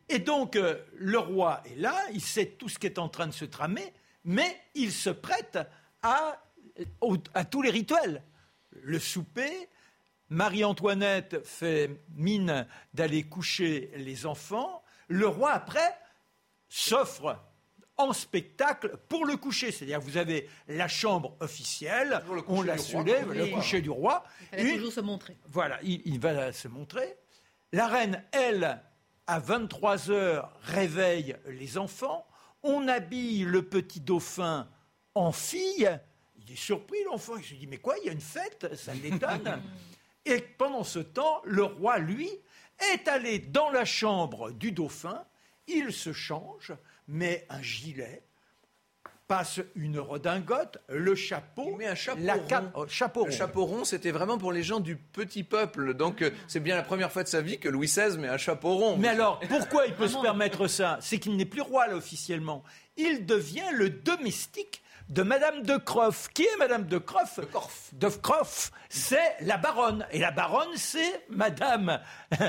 Et 0.09 0.19
donc, 0.19 0.57
euh, 0.57 0.77
le 0.97 1.19
roi 1.19 1.63
est 1.67 1.77
là, 1.77 1.95
il 2.13 2.21
sait 2.21 2.47
tout 2.47 2.69
ce 2.69 2.79
qui 2.79 2.87
est 2.87 2.99
en 2.99 3.09
train 3.09 3.27
de 3.27 3.33
se 3.33 3.45
tramer, 3.45 3.93
mais 4.25 4.59
il 4.75 4.93
se 4.93 5.11
prête 5.11 5.59
à, 6.03 6.41
à 7.35 7.45
tous 7.45 7.63
les 7.63 7.71
rituels. 7.71 8.23
Le 8.71 8.99
souper, 8.99 9.69
Marie-Antoinette 10.31 11.45
fait 11.45 11.91
mine 12.15 12.67
d'aller 12.95 13.25
coucher 13.25 13.91
les 13.97 14.27
enfants. 14.27 14.83
Le 15.09 15.27
roi, 15.27 15.53
après, 15.53 15.99
s'offre 16.69 17.39
en 17.99 18.13
spectacle 18.13 18.97
pour 19.09 19.27
le 19.27 19.37
coucher. 19.37 19.73
C'est-à-dire 19.73 20.01
vous 20.01 20.17
avez 20.17 20.49
la 20.69 20.89
chambre 20.89 21.37
officielle, 21.41 22.23
on 22.47 22.63
la 22.63 22.79
soulève, 22.79 23.33
le 23.33 23.47
coucher 23.47 23.81
du 23.81 23.91
roi. 23.91 24.25
Il 24.57 24.67
va 24.67 24.73
toujours 24.75 24.93
se 24.93 25.01
montrer. 25.01 25.37
Voilà, 25.49 25.79
il, 25.83 26.19
va 26.21 26.53
se 26.53 26.69
montrer. 26.69 27.17
La 27.73 27.89
reine, 27.89 28.25
elle, 28.33 28.81
à 29.29 29.39
23 29.39 30.11
heures, 30.11 30.53
réveille 30.63 31.37
les 31.47 31.77
enfants. 31.77 32.27
On 32.63 32.89
habille 32.89 33.45
le 33.45 33.63
petit 33.63 34.01
dauphin 34.01 34.67
en 35.15 35.33
fille. 35.33 35.89
Il 36.39 36.51
est 36.51 36.57
surpris, 36.57 36.99
l'enfant. 37.05 37.37
Il 37.37 37.45
se 37.45 37.55
dit, 37.55 37.67
mais 37.67 37.77
quoi, 37.77 37.97
il 37.99 38.07
y 38.07 38.09
a 38.09 38.13
une 38.13 38.21
fête? 38.21 38.75
Ça 38.75 38.95
l'étonne. 38.95 39.63
Et 40.25 40.41
pendant 40.41 40.83
ce 40.83 40.99
temps, 40.99 41.43
le 41.45 41.63
roi, 41.63 41.99
lui, 41.99 42.31
est 42.93 43.07
allé 43.07 43.39
dans 43.39 43.71
la 43.71 43.85
chambre 43.85 44.51
du 44.51 44.73
dauphin. 44.73 45.25
Il 45.67 45.93
se 45.93 46.13
change 46.15 46.73
met 47.07 47.47
un 47.51 47.63
gilet, 47.63 48.23
passe 49.29 49.61
une 49.77 49.99
redingote, 49.99 50.79
le 50.89 51.15
chapeau, 51.15 51.79
un 51.87 51.95
chapeau 51.95 52.21
la 52.23 52.39
cape, 52.39 52.73
oh, 52.75 52.87
chapeau 52.89 53.27
Le 53.27 53.31
chapeau 53.31 53.67
rond, 53.67 53.85
c'était 53.85 54.11
vraiment 54.11 54.39
pour 54.39 54.53
les 54.53 54.63
gens 54.63 54.81
du 54.81 54.97
petit 54.97 55.45
peuple. 55.45 55.93
Donc 55.93 56.23
euh, 56.23 56.31
c'est 56.49 56.61
bien 56.61 56.75
la 56.75 56.83
première 56.83 57.13
fois 57.13 57.23
de 57.23 57.29
sa 57.29 57.43
vie 57.43 57.59
que 57.59 57.69
Louis 57.69 57.87
XVI 57.87 58.17
met 58.17 58.29
un 58.29 58.39
chapeau 58.39 58.75
rond. 58.75 58.97
Mais 58.97 59.09
alors, 59.09 59.39
pourquoi 59.49 59.87
il 59.87 59.95
peut 59.95 60.09
se 60.09 60.21
permettre 60.21 60.67
ça? 60.67 60.97
C'est 61.03 61.19
qu'il 61.19 61.37
n'est 61.37 61.45
plus 61.45 61.61
roi 61.61 61.87
là 61.87 61.97
officiellement. 61.97 62.65
Il 62.97 63.27
devient 63.27 63.71
le 63.75 63.91
domestique 63.91 64.83
de 65.09 65.23
Madame 65.23 65.63
de 65.63 65.77
Croff. 65.77 66.29
Qui 66.35 66.45
est 66.45 66.57
Madame 66.59 66.87
de 66.87 66.99
Croff 66.99 67.41
De 67.93 68.09
Croff. 68.09 68.71
c'est 68.89 69.37
la 69.41 69.57
baronne. 69.57 70.07
Et 70.13 70.19
la 70.19 70.31
baronne, 70.31 70.77
c'est 70.77 71.25
Madame 71.31 72.01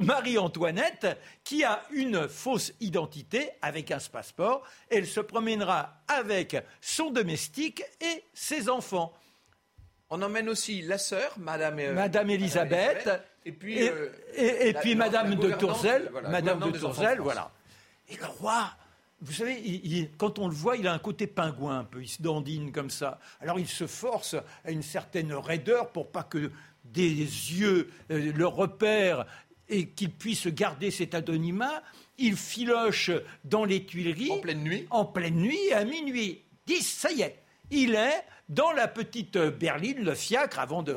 Marie-Antoinette 0.00 1.18
qui 1.44 1.64
a 1.64 1.82
une 1.90 2.28
fausse 2.28 2.72
identité 2.80 3.50
avec 3.62 3.90
un 3.90 3.98
passeport. 4.12 4.62
Elle 4.90 5.06
se 5.06 5.20
promènera 5.20 6.02
avec 6.08 6.56
son 6.80 7.10
domestique 7.10 7.82
et 8.00 8.24
ses 8.34 8.68
enfants. 8.68 9.12
On 10.08 10.22
emmène 10.22 10.48
aussi 10.48 10.82
la 10.82 10.98
sœur, 10.98 11.32
Madame, 11.36 11.80
euh, 11.80 11.92
Madame 11.92 12.30
Elisabeth, 12.30 13.10
et 13.44 13.50
puis, 13.50 13.78
et, 13.78 13.90
euh, 13.90 14.72
puis 14.80 14.94
Madame 14.94 15.34
de 15.34 15.50
Tourzel, 15.52 16.12
Madame 16.28 16.60
de 16.60 16.78
Tourzel, 16.78 17.18
voilà. 17.20 17.50
Et 18.08 18.16
le 18.16 18.26
roi 18.26 18.70
vous 19.22 19.32
savez, 19.32 20.10
quand 20.18 20.38
on 20.38 20.48
le 20.48 20.54
voit, 20.54 20.76
il 20.76 20.86
a 20.86 20.92
un 20.92 20.98
côté 20.98 21.26
pingouin 21.26 21.80
un 21.80 21.84
peu, 21.84 22.02
il 22.02 22.08
se 22.08 22.20
dandine 22.20 22.70
comme 22.70 22.90
ça. 22.90 23.18
Alors 23.40 23.58
il 23.58 23.66
se 23.66 23.86
force 23.86 24.36
à 24.64 24.70
une 24.70 24.82
certaine 24.82 25.32
raideur 25.32 25.90
pour 25.90 26.10
pas 26.10 26.22
que 26.22 26.50
des 26.84 27.08
yeux 27.08 27.90
euh, 28.10 28.32
le 28.32 28.46
repèrent 28.46 29.26
et 29.68 29.88
qu'il 29.88 30.10
puisse 30.10 30.46
garder 30.46 30.90
cet 30.90 31.14
anonymat. 31.14 31.82
Il 32.18 32.36
filoche 32.36 33.10
dans 33.44 33.64
les 33.64 33.84
Tuileries. 33.84 34.30
En 34.30 34.38
pleine 34.38 34.62
nuit 34.62 34.86
En 34.90 35.04
pleine 35.04 35.36
nuit, 35.36 35.72
à 35.72 35.84
minuit. 35.84 36.42
10, 36.66 36.82
ça 36.82 37.10
y 37.12 37.22
est, 37.22 37.42
il 37.70 37.94
est 37.94 38.24
dans 38.48 38.70
la 38.72 38.86
petite 38.86 39.36
berline, 39.38 40.04
le 40.04 40.14
fiacre, 40.14 40.58
avant 40.58 40.82
de 40.82 40.96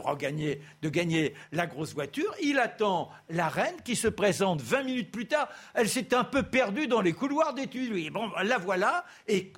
gagner 0.87 1.33
la 1.51 1.65
grosse 1.67 1.93
voiture. 1.93 2.33
Il 2.41 2.59
attend 2.59 3.09
la 3.29 3.49
reine 3.49 3.75
qui 3.83 3.95
se 3.95 4.07
présente 4.07 4.61
20 4.61 4.83
minutes 4.83 5.11
plus 5.11 5.27
tard. 5.27 5.49
Elle 5.73 5.89
s'est 5.89 6.13
un 6.13 6.23
peu 6.23 6.43
perdue 6.43 6.87
dans 6.87 7.01
les 7.01 7.13
couloirs 7.13 7.53
des 7.53 7.67
Tuileries. 7.67 8.11
Bon, 8.11 8.29
la 8.43 8.57
voilà. 8.57 9.03
Et 9.27 9.51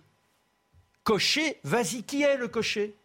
cocher, 1.03 1.60
vas-y, 1.63 2.03
qui 2.03 2.21
est 2.24 2.38
le 2.38 2.48
cocher? 2.48 2.95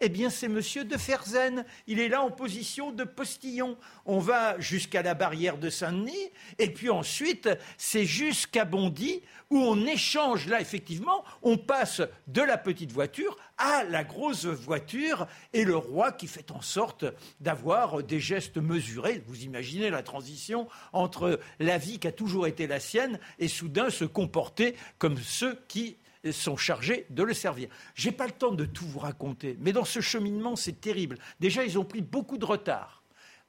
Eh 0.00 0.08
bien, 0.08 0.28
c'est 0.28 0.48
Monsieur 0.48 0.84
de 0.84 0.96
Ferzen. 0.96 1.64
Il 1.86 2.00
est 2.00 2.08
là 2.08 2.22
en 2.22 2.30
position 2.30 2.92
de 2.92 3.04
postillon. 3.04 3.78
On 4.04 4.18
va 4.18 4.58
jusqu'à 4.60 5.02
la 5.02 5.14
barrière 5.14 5.56
de 5.56 5.70
Saint-Denis, 5.70 6.30
et 6.58 6.70
puis 6.70 6.90
ensuite, 6.90 7.48
c'est 7.78 8.04
jusqu'à 8.04 8.64
Bondy, 8.64 9.22
où 9.50 9.58
on 9.58 9.86
échange, 9.86 10.48
là, 10.48 10.60
effectivement, 10.60 11.24
on 11.42 11.56
passe 11.56 12.02
de 12.26 12.42
la 12.42 12.58
petite 12.58 12.92
voiture 12.92 13.38
à 13.58 13.84
la 13.84 14.04
grosse 14.04 14.44
voiture, 14.44 15.26
et 15.54 15.64
le 15.64 15.76
roi 15.76 16.12
qui 16.12 16.26
fait 16.26 16.50
en 16.50 16.60
sorte 16.60 17.06
d'avoir 17.40 18.02
des 18.02 18.20
gestes 18.20 18.58
mesurés. 18.58 19.22
Vous 19.26 19.44
imaginez 19.44 19.88
la 19.88 20.02
transition 20.02 20.68
entre 20.92 21.40
la 21.58 21.78
vie 21.78 21.98
qui 21.98 22.08
a 22.08 22.12
toujours 22.12 22.46
été 22.46 22.66
la 22.66 22.80
sienne, 22.80 23.18
et 23.38 23.48
soudain 23.48 23.88
se 23.88 24.04
comporter 24.04 24.76
comme 24.98 25.16
ceux 25.16 25.58
qui 25.68 25.96
sont 26.32 26.56
chargés 26.56 27.06
de 27.10 27.22
le 27.22 27.34
servir. 27.34 27.68
Je 27.94 28.08
n'ai 28.08 28.14
pas 28.14 28.26
le 28.26 28.32
temps 28.32 28.52
de 28.52 28.64
tout 28.64 28.86
vous 28.86 28.98
raconter, 28.98 29.56
mais 29.60 29.72
dans 29.72 29.84
ce 29.84 30.00
cheminement, 30.00 30.56
c'est 30.56 30.80
terrible. 30.80 31.18
Déjà, 31.40 31.64
ils 31.64 31.78
ont 31.78 31.84
pris 31.84 32.00
beaucoup 32.00 32.38
de 32.38 32.44
retard. 32.44 33.02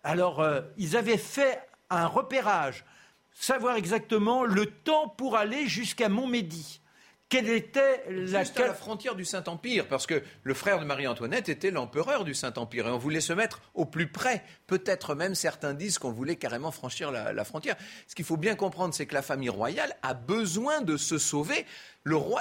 Alors, 0.03 0.39
euh, 0.39 0.61
ils 0.77 0.95
avaient 0.95 1.17
fait 1.17 1.59
un 1.89 2.07
repérage, 2.07 2.85
savoir 3.33 3.75
exactement 3.75 4.43
le 4.43 4.65
temps 4.65 5.09
pour 5.09 5.35
aller 5.37 5.67
jusqu'à 5.67 6.09
Montmédy 6.09 6.81
quelle 7.29 7.49
était 7.49 8.03
la... 8.09 8.43
Juste 8.43 8.59
à 8.59 8.67
la 8.67 8.73
frontière 8.73 9.15
du 9.15 9.25
Saint-Empire, 9.25 9.87
parce 9.87 10.07
que 10.07 10.23
le 10.43 10.53
frère 10.53 10.79
de 10.79 10.85
Marie-Antoinette 10.85 11.49
était 11.49 11.71
l'empereur 11.71 12.23
du 12.23 12.33
Saint-Empire, 12.33 12.87
et 12.87 12.91
on 12.91 12.97
voulait 12.97 13.21
se 13.21 13.33
mettre 13.33 13.61
au 13.73 13.85
plus 13.85 14.07
près. 14.07 14.43
Peut-être 14.65 15.13
même 15.13 15.35
certains 15.35 15.73
disent 15.73 15.99
qu'on 15.99 16.11
voulait 16.11 16.37
carrément 16.37 16.71
franchir 16.71 17.11
la 17.11 17.43
frontière. 17.43 17.75
Ce 18.07 18.15
qu'il 18.15 18.25
faut 18.25 18.37
bien 18.37 18.55
comprendre, 18.55 18.93
c'est 18.93 19.05
que 19.05 19.13
la 19.13 19.21
famille 19.21 19.49
royale 19.49 19.95
a 20.03 20.13
besoin 20.13 20.81
de 20.81 20.95
se 20.95 21.17
sauver 21.17 21.65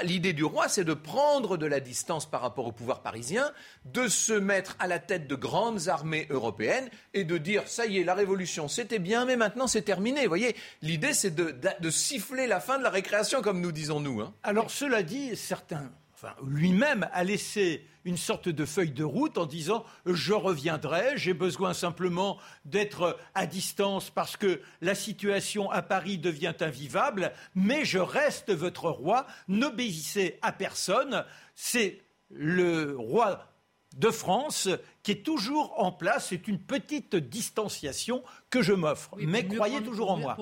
l'idée 0.02 0.33
du 0.33 0.44
roi, 0.44 0.68
c'est 0.68 0.85
de 0.85 0.94
prendre 0.94 1.57
de 1.57 1.66
la 1.66 1.81
distance 1.81 2.26
par 2.26 2.40
rapport 2.40 2.66
au 2.66 2.72
pouvoir 2.72 3.02
parisien, 3.02 3.52
de 3.85 4.09
se 4.09 4.33
mettre 4.33 4.76
à 4.79 4.87
la 4.87 4.98
tête 4.98 5.26
de 5.26 5.35
grandes 5.35 5.88
armées 5.88 6.26
européennes 6.31 6.88
et 7.14 7.24
de 7.24 7.38
dire 7.38 7.66
ça 7.66 7.87
y 7.87 7.98
est, 7.98 8.05
la 8.05 8.14
révolution, 8.14 8.68
c'était 8.68 8.98
bien, 8.98 9.24
mais 9.24 9.37
maintenant 9.37 9.66
c'est 9.66 9.83
terminé. 9.83 10.22
Vous 10.22 10.29
voyez, 10.29 10.57
l'idée 10.83 11.12
c'est 11.12 11.35
de, 11.35 11.90
siffler 11.90 12.46
la 12.46 12.61
fin 12.61 12.79
de 12.79 12.83
la 12.83 12.90
récréation, 12.90 13.42
comme 13.42 13.61
nous 13.61 13.72
disons 13.72 14.00
nous. 14.00 14.20
Hein. 14.20 14.35
Alors 14.42 14.70
cela 14.70 15.02
dit, 15.02 15.37
certains 15.37 15.90
enfin, 16.16 16.35
lui-même 16.46 17.09
a 17.12 17.24
laissé 17.24 17.87
une 18.07 18.16
sorte 18.16 18.48
de 18.48 18.64
feuille 18.64 18.92
de 18.92 19.05
route 19.05 19.37
en 19.37 19.44
disant 19.44 19.85
je 20.07 20.33
reviendrai, 20.33 21.12
j'ai 21.16 21.35
besoin 21.35 21.74
simplement 21.74 22.38
d'être 22.64 23.18
à 23.35 23.46
distance 23.46 24.09
parce 24.09 24.38
que 24.38 24.62
la 24.81 24.94
situation 24.94 25.70
à 25.70 25.83
Paris 25.83 26.16
devient 26.16 26.55
invivable, 26.61 27.33
mais 27.55 27.85
je 27.85 27.98
reste 27.98 28.50
votre 28.50 28.88
roi, 28.88 29.26
n'obéissez 29.48 30.38
à 30.40 30.52
personne, 30.52 31.24
c'est 31.55 32.00
le 32.31 32.96
roi 32.96 33.52
de 33.96 34.11
France 34.11 34.68
qui 35.02 35.12
est 35.12 35.22
toujours 35.22 35.74
en 35.79 35.92
place. 35.92 36.29
C'est 36.29 36.48
une 36.48 36.59
petite 36.59 37.14
distanciation 37.16 38.22
que 38.48 38.62
je 38.62 38.72
m'offre. 38.72 39.14
mais 39.20 39.46
croyez 39.46 39.83
toujours 39.83 40.12
en 40.12 40.16
moi. 40.16 40.37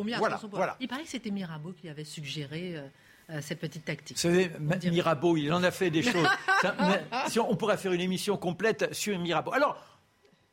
voilà, 0.53 0.77
Il 0.79 0.87
paraît 0.87 1.03
que 1.03 1.09
c'était 1.09 1.31
Mirabeau 1.31 1.73
qui 1.73 1.89
avait 1.89 2.05
suggéré 2.05 2.77
euh, 3.31 3.41
cette 3.41 3.61
petite 3.61 3.85
tactique. 3.85 4.19
Savez, 4.19 4.51
Mirabeau, 4.59 5.37
il 5.37 5.53
en 5.53 5.63
a 5.63 5.71
fait 5.71 5.91
des 5.91 6.03
choses. 6.03 6.29
si 7.29 7.41
on, 7.41 7.57
pourrait 7.57 7.79
faire 7.79 7.93
une 7.93 8.01
émission 8.01 8.37
complète 8.37 8.93
sur 8.93 9.19
Mirabeau. 9.19 9.53
Alors, 9.53 9.83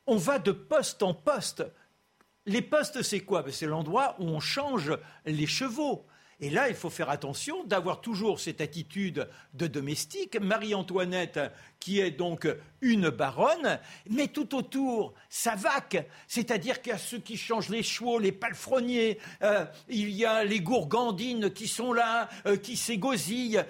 on 0.08 0.18
va 0.18 0.40
de 0.40 0.52
poste 0.52 1.04
en 1.04 1.14
poste. 1.14 1.64
Les 2.46 2.62
postes, 2.62 3.02
c'est 3.02 3.20
quoi? 3.20 3.44
Ben, 3.44 3.52
C'est 3.52 3.66
l'endroit 3.66 4.16
où 4.20 4.24
on 4.24 4.40
change 4.40 4.98
les 5.26 5.48
chevaux. 5.48 6.06
Et 6.40 6.50
là, 6.50 6.70
il 6.70 6.76
faut 6.76 6.90
faire 6.90 7.10
attention 7.10 7.64
d'avoir 7.66 8.02
toujours 8.02 8.40
cette 8.40 8.62
attitude 8.62 9.30
de 9.54 9.68
domestique. 9.68 10.40
Marie-Antoinette, 10.42 11.40
qui 11.82 12.00
est 12.00 12.12
donc 12.12 12.48
une 12.82 13.10
baronne, 13.10 13.80
mais 14.10 14.28
tout 14.28 14.56
autour, 14.56 15.14
ça 15.30 15.56
vaque. 15.56 16.04
C'est-à-dire 16.28 16.82
qu'il 16.82 16.92
y 16.92 16.96
a 16.96 16.98
ceux 16.98 17.20
qui 17.20 17.38
changent 17.38 17.70
les 17.70 17.84
chevaux, 17.84 18.18
les 18.18 18.32
palefreniers, 18.32 19.20
euh, 19.44 19.66
il 19.88 20.10
y 20.10 20.26
a 20.26 20.44
les 20.44 20.62
gourgandines 20.62 21.52
qui 21.52 21.68
sont 21.68 21.94
là, 21.94 22.28
euh, 22.48 22.58
qui 22.58 22.76
s'égosillent. 22.76 23.64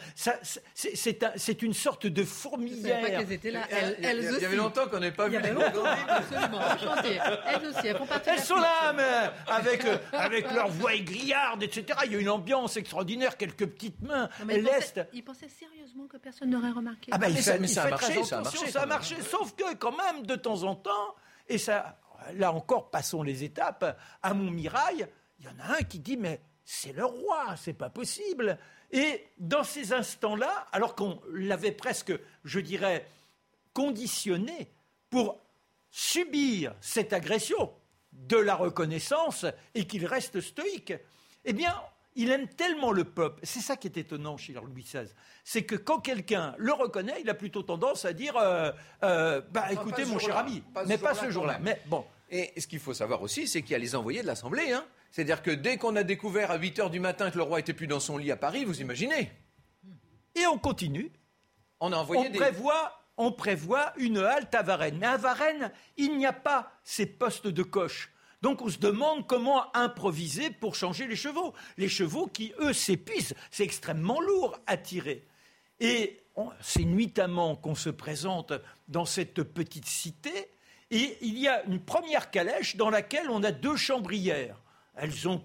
C'est 0.73 1.61
une 1.61 1.73
sorte 1.73 2.07
de 2.07 2.23
fourmilière. 2.23 3.01
Pas 3.01 3.09
qu'elles 3.09 3.31
étaient 3.33 3.51
là. 3.51 3.63
Elles, 3.69 3.97
elles 4.01 4.17
il, 4.23 4.31
y, 4.31 4.35
il 4.35 4.41
y 4.41 4.45
avait 4.45 4.55
longtemps 4.55 4.87
qu'on 4.87 4.99
n'avait 4.99 5.11
pas 5.11 5.27
vu 5.27 5.39
les 5.41 5.49
gourgandines. 5.49 6.05
Absolument, 6.07 6.57
enchantées. 6.59 7.19
Elles 7.47 7.67
aussi, 7.67 7.87
elles 7.87 7.97
font 7.97 8.05
partie 8.05 8.29
Elles 8.29 8.39
sont 8.39 8.55
là, 8.55 8.93
mais 8.93 9.53
avec, 9.53 9.85
euh, 9.85 9.97
avec 10.13 10.51
leur 10.53 10.69
voix 10.69 10.93
aigriarde, 10.93 11.63
etc. 11.63 11.99
Il 12.05 12.13
y 12.13 12.15
a 12.15 12.19
une 12.19 12.29
ambiance 12.29 12.77
extraordinaire, 12.77 13.35
quelques 13.35 13.65
petites 13.65 14.01
mains 14.01 14.29
lestes. 14.47 15.01
Ils 15.13 15.23
pensaient 15.23 15.49
sérieusement 15.49 16.07
que 16.07 16.17
personne 16.17 16.49
n'aurait 16.49 16.71
remarqué. 16.71 17.11
Ah 17.13 17.17
ben, 17.17 17.31
mais, 17.33 17.41
ça, 17.41 17.57
mais 17.57 17.67
ça, 17.67 17.83
a 17.83 17.97
marché, 18.01 18.23
ça 18.23 18.37
a 18.37 18.41
marché, 18.41 18.71
ça 18.71 18.81
a 18.81 18.85
marché. 18.85 19.21
Sauf 19.21 19.55
que 19.55 19.75
quand 19.75 19.95
même, 19.95 20.25
de 20.25 20.35
temps 20.35 20.63
en 20.63 20.75
temps, 20.75 21.15
et 21.47 21.57
ça, 21.57 21.99
là 22.33 22.51
encore, 22.51 22.89
passons 22.89 23.23
les 23.23 23.43
étapes, 23.43 23.97
à 24.21 24.33
Montmirail, 24.33 25.07
il 25.39 25.45
y 25.45 25.47
en 25.47 25.59
a 25.59 25.79
un 25.79 25.83
qui 25.83 25.99
dit, 25.99 26.17
mais 26.17 26.41
c'est 26.63 26.93
le 26.93 27.05
roi, 27.05 27.55
c'est 27.57 27.73
pas 27.73 27.89
possible. 27.89 28.57
Et 28.91 29.25
dans 29.37 29.63
ces 29.63 29.93
instants-là, 29.93 30.67
alors 30.71 30.95
qu'on 30.95 31.21
l'avait 31.31 31.71
presque, 31.71 32.13
je 32.43 32.59
dirais, 32.59 33.07
conditionné 33.73 34.71
pour 35.09 35.39
subir 35.89 36.73
cette 36.81 37.13
agression 37.13 37.73
de 38.11 38.37
la 38.37 38.55
reconnaissance 38.55 39.45
et 39.73 39.87
qu'il 39.87 40.05
reste 40.05 40.41
stoïque, 40.41 40.93
eh 41.45 41.53
bien, 41.53 41.73
il 42.15 42.31
aime 42.31 42.47
tellement 42.47 42.91
le 42.91 43.03
peuple. 43.03 43.39
C'est 43.43 43.61
ça 43.61 43.77
qui 43.77 43.87
est 43.87 43.97
étonnant 43.97 44.37
chez 44.37 44.53
Louis 44.53 44.83
XVI. 44.83 45.07
C'est 45.43 45.63
que 45.63 45.75
quand 45.75 45.99
quelqu'un 45.99 46.55
le 46.57 46.73
reconnaît, 46.73 47.19
il 47.21 47.29
a 47.29 47.33
plutôt 47.33 47.63
tendance 47.63 48.05
à 48.05 48.13
dire 48.13 48.35
euh, 48.37 48.71
euh, 49.03 49.41
bah, 49.51 49.71
écoutez, 49.71 50.05
mon 50.05 50.19
cher 50.19 50.37
ami, 50.37 50.63
mais 50.87 50.97
pas 50.97 51.13
ce 51.13 51.29
jour-là. 51.29 51.59
Mais 51.61 51.81
bon. 51.87 52.05
Et 52.29 52.53
ce 52.59 52.65
qu'il 52.65 52.79
faut 52.79 52.93
savoir 52.93 53.21
aussi, 53.21 53.47
c'est 53.47 53.61
qu'il 53.61 53.71
y 53.71 53.75
a 53.75 53.79
les 53.79 53.95
envoyés 53.95 54.21
de 54.21 54.27
l'Assemblée. 54.27 54.71
Hein. 54.71 54.85
C'est-à-dire 55.11 55.41
que 55.41 55.51
dès 55.51 55.77
qu'on 55.77 55.97
a 55.97 56.03
découvert 56.03 56.51
à 56.51 56.57
8 56.57 56.79
h 56.79 56.89
du 56.89 57.01
matin 57.01 57.29
que 57.29 57.37
le 57.37 57.43
roi 57.43 57.59
était 57.59 57.73
plus 57.73 57.87
dans 57.87 57.99
son 57.99 58.17
lit 58.17 58.31
à 58.31 58.37
Paris, 58.37 58.63
vous 58.63 58.79
imaginez 58.79 59.29
Et 60.35 60.47
on 60.47 60.57
continue. 60.57 61.11
On 61.81 61.91
a 61.91 61.97
envoyé 61.97 62.29
on 62.29 62.31
prévoit 62.31 63.01
on 63.17 63.31
prévoit 63.31 63.93
une 63.97 64.17
halte 64.17 64.55
à 64.55 64.63
Varennes. 64.63 64.97
Mais 64.99 65.07
à 65.07 65.17
Varennes, 65.17 65.71
il 65.97 66.17
n'y 66.17 66.25
a 66.25 66.33
pas 66.33 66.71
ces 66.83 67.05
postes 67.05 67.47
de 67.47 67.63
coche. 67.63 68.09
Donc 68.41 68.61
on 68.61 68.69
se 68.69 68.77
demande 68.77 69.27
comment 69.27 69.75
improviser 69.75 70.49
pour 70.49 70.75
changer 70.75 71.07
les 71.07 71.15
chevaux. 71.15 71.53
Les 71.77 71.89
chevaux 71.89 72.27
qui, 72.27 72.53
eux, 72.59 72.73
s'épuisent. 72.73 73.35
C'est 73.51 73.63
extrêmement 73.63 74.19
lourd 74.19 74.59
à 74.67 74.77
tirer. 74.77 75.27
Et 75.79 76.21
c'est 76.61 76.83
nuitamment 76.83 77.55
qu'on 77.55 77.75
se 77.75 77.89
présente 77.89 78.53
dans 78.87 79.05
cette 79.05 79.43
petite 79.43 79.85
cité. 79.85 80.49
Et 80.89 81.17
il 81.21 81.37
y 81.37 81.47
a 81.47 81.63
une 81.63 81.79
première 81.79 82.31
calèche 82.31 82.75
dans 82.75 82.89
laquelle 82.89 83.29
on 83.29 83.43
a 83.43 83.51
deux 83.51 83.75
chambrières. 83.75 84.57
Elles 84.93 85.27
ont 85.29 85.41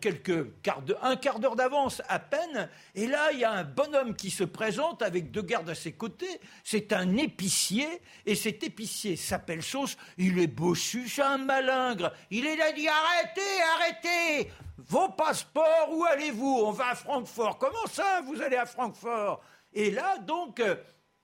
un 1.02 1.16
quart 1.16 1.38
d'heure 1.38 1.54
d'avance 1.54 2.02
à 2.08 2.18
peine. 2.18 2.68
Et 2.96 3.06
là, 3.06 3.30
il 3.32 3.38
y 3.38 3.44
a 3.44 3.52
un 3.52 3.62
bonhomme 3.62 4.16
qui 4.16 4.30
se 4.30 4.42
présente 4.42 5.02
avec 5.02 5.30
deux 5.30 5.42
gardes 5.42 5.70
à 5.70 5.74
ses 5.76 5.92
côtés. 5.92 6.40
C'est 6.64 6.92
un 6.92 7.16
épicier. 7.16 7.86
Et 8.26 8.34
cet 8.34 8.64
épicier 8.64 9.14
s'appelle 9.14 9.62
Sauce. 9.62 9.96
Il 10.18 10.40
est 10.40 10.48
bossu, 10.48 11.08
c'est 11.08 11.22
un 11.22 11.38
malingre. 11.38 12.12
Il 12.30 12.44
est 12.44 12.56
là, 12.56 12.72
dit 12.72 12.88
arrêtez, 12.88 13.62
arrêtez. 13.76 14.52
Vos 14.78 15.10
passeports, 15.10 15.90
où 15.92 16.04
allez-vous? 16.04 16.62
On 16.64 16.72
va 16.72 16.90
à 16.90 16.94
Francfort. 16.96 17.58
Comment 17.58 17.86
ça, 17.88 18.22
vous 18.26 18.42
allez 18.42 18.56
à 18.56 18.66
Francfort? 18.66 19.42
Et 19.72 19.92
là, 19.92 20.18
donc, 20.18 20.58
euh, 20.58 20.74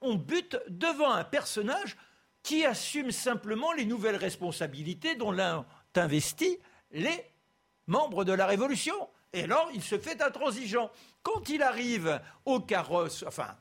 on 0.00 0.14
bute 0.14 0.58
devant 0.68 1.10
un 1.10 1.24
personnage 1.24 1.96
qui 2.44 2.64
assume 2.64 3.10
simplement 3.10 3.72
les 3.72 3.84
nouvelles 3.84 4.16
responsabilités 4.16 5.16
dont 5.16 5.32
l'un 5.32 5.66
investi 5.94 6.58
les 6.92 7.31
membre 7.86 8.24
de 8.24 8.32
la 8.32 8.46
Révolution. 8.46 9.08
Et 9.32 9.44
alors, 9.44 9.70
il 9.74 9.82
se 9.82 9.98
fait 9.98 10.22
intransigeant. 10.22 10.90
Quand 11.22 11.48
il 11.48 11.62
arrive 11.62 12.20
au 12.44 12.60
carrosse, 12.60 13.24
enfin, 13.26 13.56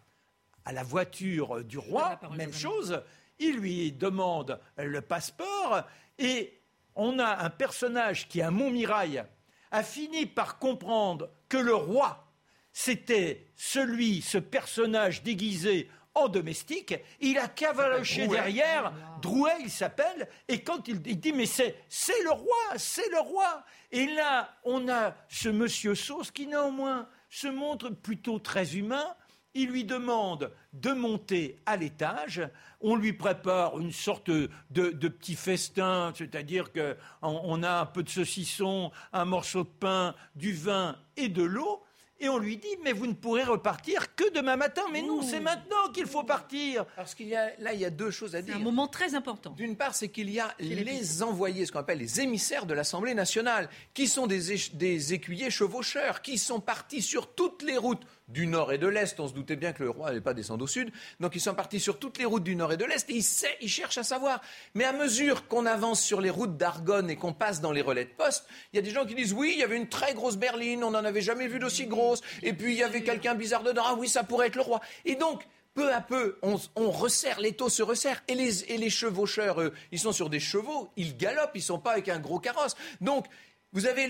à 0.65 0.73
la 0.73 0.83
voiture 0.83 1.63
du 1.63 1.77
roi, 1.77 2.19
même 2.35 2.53
chose, 2.53 3.01
il 3.39 3.57
lui 3.57 3.91
demande 3.91 4.59
le 4.77 5.01
passeport 5.01 5.83
et 6.19 6.61
on 6.95 7.19
a 7.19 7.43
un 7.43 7.49
personnage 7.49 8.27
qui, 8.27 8.41
à 8.41 8.51
Montmirail, 8.51 9.23
a 9.71 9.83
fini 9.83 10.25
par 10.25 10.59
comprendre 10.59 11.29
que 11.49 11.57
le 11.57 11.73
roi, 11.73 12.27
c'était 12.73 13.47
celui, 13.55 14.21
ce 14.21 14.37
personnage 14.37 15.23
déguisé 15.23 15.89
en 16.13 16.27
domestique, 16.27 16.95
il 17.19 17.37
a 17.37 17.47
cavaloché 17.47 18.27
derrière, 18.27 18.93
Drouet 19.21 19.57
il 19.61 19.69
s'appelle, 19.69 20.27
et 20.47 20.61
quand 20.61 20.87
il, 20.87 21.01
dit 21.01 21.33
mais 21.33 21.45
c'est 21.45 21.75
le 22.23 22.31
roi, 22.31 22.77
c'est 22.77 23.09
le 23.11 23.19
roi. 23.19 23.63
Et 23.91 24.07
là, 24.07 24.49
on 24.63 24.89
a 24.89 25.15
ce 25.29 25.49
monsieur 25.49 25.95
Sauce 25.95 26.31
qui 26.31 26.47
néanmoins 26.47 27.07
se 27.29 27.47
montre 27.47 27.89
plutôt 27.89 28.39
très 28.39 28.75
humain. 28.75 29.15
Il 29.53 29.69
lui 29.69 29.83
demande 29.83 30.53
de 30.71 30.91
monter 30.91 31.59
à 31.65 31.75
l'étage. 31.75 32.41
On 32.79 32.95
lui 32.95 33.11
prépare 33.11 33.79
une 33.79 33.91
sorte 33.91 34.29
de, 34.29 34.49
de 34.69 35.07
petit 35.07 35.35
festin, 35.35 36.13
c'est-à-dire 36.15 36.71
qu'on 36.71 37.63
a 37.63 37.81
un 37.81 37.85
peu 37.85 38.03
de 38.03 38.09
saucisson, 38.09 38.91
un 39.11 39.25
morceau 39.25 39.63
de 39.63 39.69
pain, 39.69 40.15
du 40.35 40.53
vin 40.53 40.97
et 41.17 41.27
de 41.27 41.43
l'eau 41.43 41.83
et 42.21 42.29
on 42.29 42.37
lui 42.37 42.57
dit 42.57 42.67
mais 42.83 42.93
vous 42.93 43.07
ne 43.07 43.13
pourrez 43.13 43.43
repartir 43.43 44.15
que 44.15 44.31
demain 44.33 44.55
matin. 44.55 44.83
Mais 44.93 45.01
non, 45.01 45.21
c'est 45.21 45.39
maintenant 45.39 45.89
qu'il 45.93 46.05
faut 46.05 46.23
partir. 46.23 46.85
Parce 46.95 47.15
qu'il 47.15 47.27
y 47.27 47.35
a 47.35 47.51
là 47.59 47.73
il 47.73 47.79
y 47.79 47.85
a 47.85 47.89
deux 47.89 48.11
choses 48.11 48.35
à 48.35 48.41
dire. 48.41 48.53
C'est 48.55 48.61
un 48.61 48.63
moment 48.63 48.87
très 48.87 49.15
important. 49.15 49.51
D'une 49.51 49.75
part, 49.75 49.95
c'est 49.95 50.09
qu'il 50.09 50.29
y 50.29 50.39
a 50.39 50.53
les 50.59 51.23
envoyés, 51.23 51.65
ce 51.65 51.71
qu'on 51.71 51.79
appelle 51.79 51.97
les 51.97 52.21
émissaires 52.21 52.65
de 52.65 52.73
l'Assemblée 52.73 53.13
nationale, 53.13 53.69
qui 53.93 54.07
sont 54.07 54.27
des, 54.27 54.55
des 54.73 55.13
écuyers 55.13 55.49
chevaucheurs, 55.49 56.21
qui 56.21 56.37
sont 56.37 56.59
partis 56.59 57.01
sur 57.01 57.33
toutes 57.33 57.63
les 57.63 57.77
routes 57.77 58.03
du 58.31 58.47
nord 58.47 58.71
et 58.71 58.77
de 58.77 58.87
l'est. 58.87 59.19
On 59.19 59.27
se 59.27 59.33
doutait 59.33 59.55
bien 59.55 59.73
que 59.73 59.83
le 59.83 59.89
roi 59.89 60.07
n'allait 60.07 60.21
pas 60.21 60.33
descendre 60.33 60.63
au 60.63 60.67
sud. 60.67 60.91
Donc 61.19 61.35
ils 61.35 61.41
sont 61.41 61.53
partis 61.53 61.79
sur 61.79 61.99
toutes 61.99 62.17
les 62.17 62.25
routes 62.25 62.43
du 62.43 62.55
nord 62.55 62.71
et 62.71 62.77
de 62.77 62.85
l'est 62.85 63.09
et 63.09 63.15
ils, 63.15 63.25
ils 63.61 63.69
cherchent 63.69 63.97
à 63.97 64.03
savoir. 64.03 64.41
Mais 64.73 64.85
à 64.85 64.93
mesure 64.93 65.47
qu'on 65.47 65.65
avance 65.65 66.01
sur 66.01 66.21
les 66.21 66.29
routes 66.29 66.57
d'Argonne 66.57 67.09
et 67.09 67.15
qu'on 67.15 67.33
passe 67.33 67.61
dans 67.61 67.71
les 67.71 67.81
relais 67.81 68.05
de 68.05 68.09
poste, 68.09 68.45
il 68.73 68.77
y 68.77 68.79
a 68.79 68.81
des 68.81 68.91
gens 68.91 69.05
qui 69.05 69.15
disent 69.15 69.33
oui, 69.33 69.51
il 69.53 69.59
y 69.59 69.63
avait 69.63 69.77
une 69.77 69.89
très 69.89 70.13
grosse 70.13 70.37
berline, 70.37 70.83
on 70.83 70.91
n'en 70.91 71.05
avait 71.05 71.21
jamais 71.21 71.47
vu 71.47 71.59
d'aussi 71.59 71.85
grosse. 71.85 72.21
Et 72.41 72.53
puis 72.53 72.73
il 72.73 72.79
y 72.79 72.83
avait 72.83 73.03
quelqu'un 73.03 73.35
bizarre 73.35 73.63
dedans. 73.63 73.83
Ah 73.85 73.95
oui, 73.97 74.07
ça 74.07 74.23
pourrait 74.23 74.47
être 74.47 74.55
le 74.55 74.61
roi. 74.61 74.81
Et 75.05 75.15
donc 75.15 75.43
peu 75.73 75.93
à 75.93 76.01
peu, 76.01 76.37
on, 76.41 76.91
resserre, 76.91 77.39
les 77.39 77.53
taux 77.53 77.69
se 77.69 77.81
resserrent. 77.81 78.21
Et 78.27 78.35
les, 78.35 78.65
et 78.65 78.77
les 78.77 78.89
chevaucheurs, 78.89 79.61
eux, 79.61 79.73
ils 79.91 79.99
sont 79.99 80.11
sur 80.11 80.29
des 80.29 80.39
chevaux, 80.39 80.89
ils 80.97 81.15
galopent, 81.15 81.51
ils 81.55 81.59
ne 81.59 81.63
sont 81.63 81.79
pas 81.79 81.93
avec 81.93 82.09
un 82.09 82.19
gros 82.19 82.39
carrosse. 82.39 82.75
Donc, 82.99 83.25
vous 83.73 83.85
avez 83.85 84.09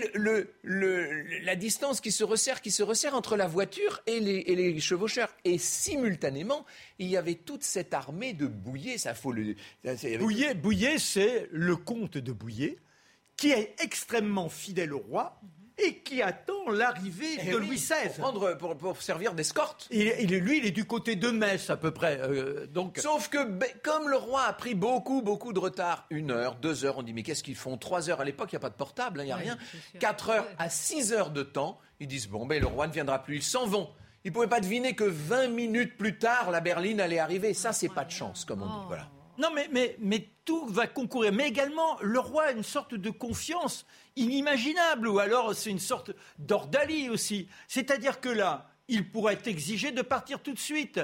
la 0.64 1.56
distance 1.56 2.00
qui 2.00 2.10
se 2.10 2.24
resserre, 2.24 3.14
entre 3.14 3.36
la 3.36 3.46
voiture 3.46 4.02
et 4.06 4.18
les, 4.18 4.80
chevaucheurs. 4.80 5.32
Et 5.44 5.56
simultanément, 5.58 6.66
il 6.98 7.06
y 7.08 7.16
avait 7.16 7.36
toute 7.36 7.62
cette 7.62 7.94
armée 7.94 8.32
de 8.32 8.46
Bouillé. 8.46 8.98
Ça 8.98 9.14
faut 9.14 9.32
le. 9.32 9.54
Bouillé, 10.54 10.98
c'est 10.98 11.48
le 11.52 11.76
comte 11.76 12.18
de 12.18 12.32
Bouillé, 12.32 12.78
qui 13.36 13.50
est 13.50 13.76
extrêmement 13.80 14.48
fidèle 14.48 14.92
au 14.92 14.98
roi 14.98 15.40
et 15.78 15.98
qui 15.98 16.22
attend 16.22 16.70
l'arrivée 16.70 17.38
eh 17.40 17.50
de 17.50 17.56
Louis 17.56 17.76
XVI. 17.76 18.10
Pour, 18.58 18.76
pour, 18.76 19.02
servir 19.02 19.34
d'escorte. 19.34 19.88
Et, 19.90 20.26
lui, 20.26 20.58
il 20.58 20.66
est 20.66 20.72
du 20.72 20.84
côté 20.84 21.16
de 21.16 21.30
Metz 21.30 21.70
à 21.70 21.76
peu 21.76 21.90
près. 21.90 22.18
Euh, 22.20 22.66
donc... 22.66 22.98
Sauf 22.98 23.28
que 23.28 23.38
comme 23.82 24.08
le 24.08 24.16
roi 24.16 24.44
a 24.44 24.52
pris 24.52 24.74
beaucoup, 24.74 25.22
beaucoup 25.22 25.52
de 25.52 25.58
retard, 25.58 26.06
une 26.10 26.30
heure, 26.30 26.56
deux 26.56 26.84
heures, 26.84 26.98
on 26.98 27.02
dit 27.02 27.12
mais 27.12 27.22
qu'est-ce 27.22 27.42
qu'ils 27.42 27.56
font? 27.56 27.76
Trois 27.76 28.10
heures 28.10 28.20
à 28.20 28.24
l'époque, 28.24 28.52
il 28.52 28.56
n'y 28.56 28.58
a 28.58 28.60
pas 28.60 28.70
de 28.70 28.74
portable, 28.74 29.20
hein, 29.20 29.24
il 29.24 29.26
n'y 29.26 29.32
a 29.32 29.36
rien. 29.36 29.58
Quatre 29.98 30.30
heures 30.30 30.46
à 30.58 30.68
six 30.68 31.12
heures 31.12 31.30
de 31.30 31.42
temps, 31.42 31.78
ils 32.00 32.06
disent 32.06 32.28
bon 32.28 32.46
ben 32.46 32.60
le 32.60 32.66
roi 32.66 32.86
ne 32.86 32.92
viendra 32.92 33.22
plus, 33.22 33.36
ils 33.36 33.42
s'en 33.42 33.66
vont. 33.66 33.90
Ils 34.24 34.28
ne 34.28 34.34
pouvaient 34.34 34.48
pas 34.48 34.60
deviner 34.60 34.94
que 34.94 35.04
20 35.04 35.48
minutes 35.48 35.96
plus 35.96 36.16
tard, 36.18 36.50
la 36.52 36.60
berline 36.60 37.00
allait 37.00 37.18
arriver. 37.18 37.54
Ça, 37.54 37.72
c'est 37.72 37.88
pas 37.88 38.04
de 38.04 38.10
chance, 38.10 38.44
comme 38.44 38.62
on 38.62 38.66
dit. 38.66 38.86
Voilà. 38.86 39.08
Non, 39.38 39.48
mais, 39.52 40.28
tout 40.44 40.66
va 40.66 40.86
concourir. 40.86 41.32
Mais 41.32 41.48
également, 41.48 41.98
le 42.00 42.18
roi 42.18 42.44
a 42.44 42.52
une 42.52 42.64
sorte 42.64 42.94
de 42.94 43.10
confiance 43.10 43.86
inimaginable, 44.16 45.08
ou 45.08 45.18
alors 45.18 45.54
c'est 45.54 45.70
une 45.70 45.78
sorte 45.78 46.10
d'ordalie 46.38 47.08
aussi. 47.08 47.48
C'est-à-dire 47.68 48.20
que 48.20 48.28
là, 48.28 48.68
il 48.88 49.10
pourrait 49.10 49.38
exiger 49.46 49.92
de 49.92 50.02
partir 50.02 50.40
tout 50.40 50.52
de 50.52 50.58
suite. 50.58 51.00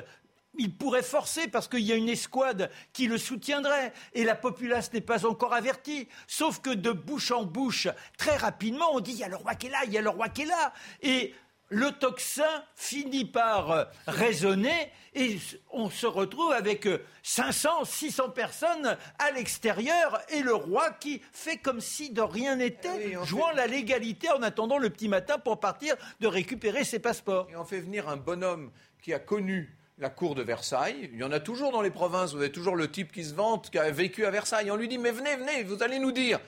Il 0.59 0.77
pourrait 0.77 1.03
forcer 1.03 1.47
parce 1.47 1.69
qu'il 1.69 1.81
y 1.81 1.93
a 1.93 1.95
une 1.95 2.09
escouade 2.09 2.71
qui 2.93 3.07
le 3.07 3.17
soutiendrait 3.17 3.93
et 4.12 4.25
la 4.25 4.35
populace 4.35 4.93
n'est 4.93 5.01
pas 5.01 5.25
encore 5.25 5.55
avertie. 5.55 6.09
Sauf 6.27 6.61
que 6.61 6.71
de 6.71 6.91
bouche 6.91 7.31
en 7.31 7.45
bouche, 7.45 7.87
très 8.17 8.37
rapidement, 8.37 8.93
on 8.93 9.01
dit 9.01 9.12
il 9.12 9.19
y 9.19 9.25
a 9.25 9.29
le 9.29 9.37
roi 9.37 9.55
qui 9.55 9.69
est 9.69 9.71
là, 9.71 9.85
il 9.87 9.93
y 9.93 9.99
a 9.99 10.03
le 10.03 10.09
roi 10.09 10.29
qui 10.29 10.43
est 10.43 10.47
là. 10.47 10.73
Et 11.03 11.33
le 11.68 11.90
tocsin 11.92 12.64
finit 12.74 13.24
par 13.24 13.70
euh, 13.70 13.85
raisonner 14.07 14.90
et 15.14 15.38
on 15.70 15.90
se 15.90 16.07
retrouve 16.07 16.52
avec 16.52 16.88
500, 17.22 17.83
euh, 17.83 17.85
600 17.85 18.31
personnes 18.31 18.96
à 19.18 19.31
l'extérieur 19.33 20.20
et 20.31 20.40
le 20.40 20.54
roi 20.54 20.90
qui 20.92 21.20
fait 21.33 21.57
comme 21.57 21.81
si 21.81 22.11
de 22.11 22.22
rien 22.22 22.57
n'était, 22.57 23.12
eh 23.12 23.26
jouant 23.26 23.50
la 23.52 23.66
légalité 23.66 24.31
en 24.31 24.42
attendant 24.42 24.78
le 24.78 24.90
petit 24.90 25.09
matin 25.09 25.38
pour 25.38 25.61
partir 25.61 25.96
de 26.20 26.26
récupérer 26.26 26.85
ses 26.85 26.98
passeports. 26.98 27.48
Et 27.50 27.57
on 27.57 27.64
fait 27.64 27.81
venir 27.81 28.09
un 28.09 28.16
bonhomme 28.16 28.70
qui 29.02 29.12
a 29.12 29.18
connu 29.18 29.74
la 29.98 30.11
cour 30.11 30.35
de 30.35 30.42
Versailles. 30.42 31.11
Il 31.12 31.18
y 31.18 31.24
en 31.24 31.33
a 31.33 31.40
toujours 31.40 31.72
dans 31.72 31.83
les 31.83 31.90
provinces, 31.90 32.33
vous 32.33 32.38
avez 32.38 32.52
toujours 32.52 32.76
le 32.76 32.90
type 32.90 33.12
qui 33.12 33.24
se 33.24 33.35
vante, 33.35 33.70
qui 33.70 33.78
a 33.78 33.90
vécu 33.90 34.24
à 34.24 34.31
Versailles. 34.31 34.70
On 34.70 34.76
lui 34.76 34.88
dit, 34.88 34.98
mais 34.98 35.11
venez, 35.11 35.37
venez, 35.37 35.64
vous 35.64 35.83
allez 35.83 35.98
nous 35.98 36.12
dire. 36.12 36.38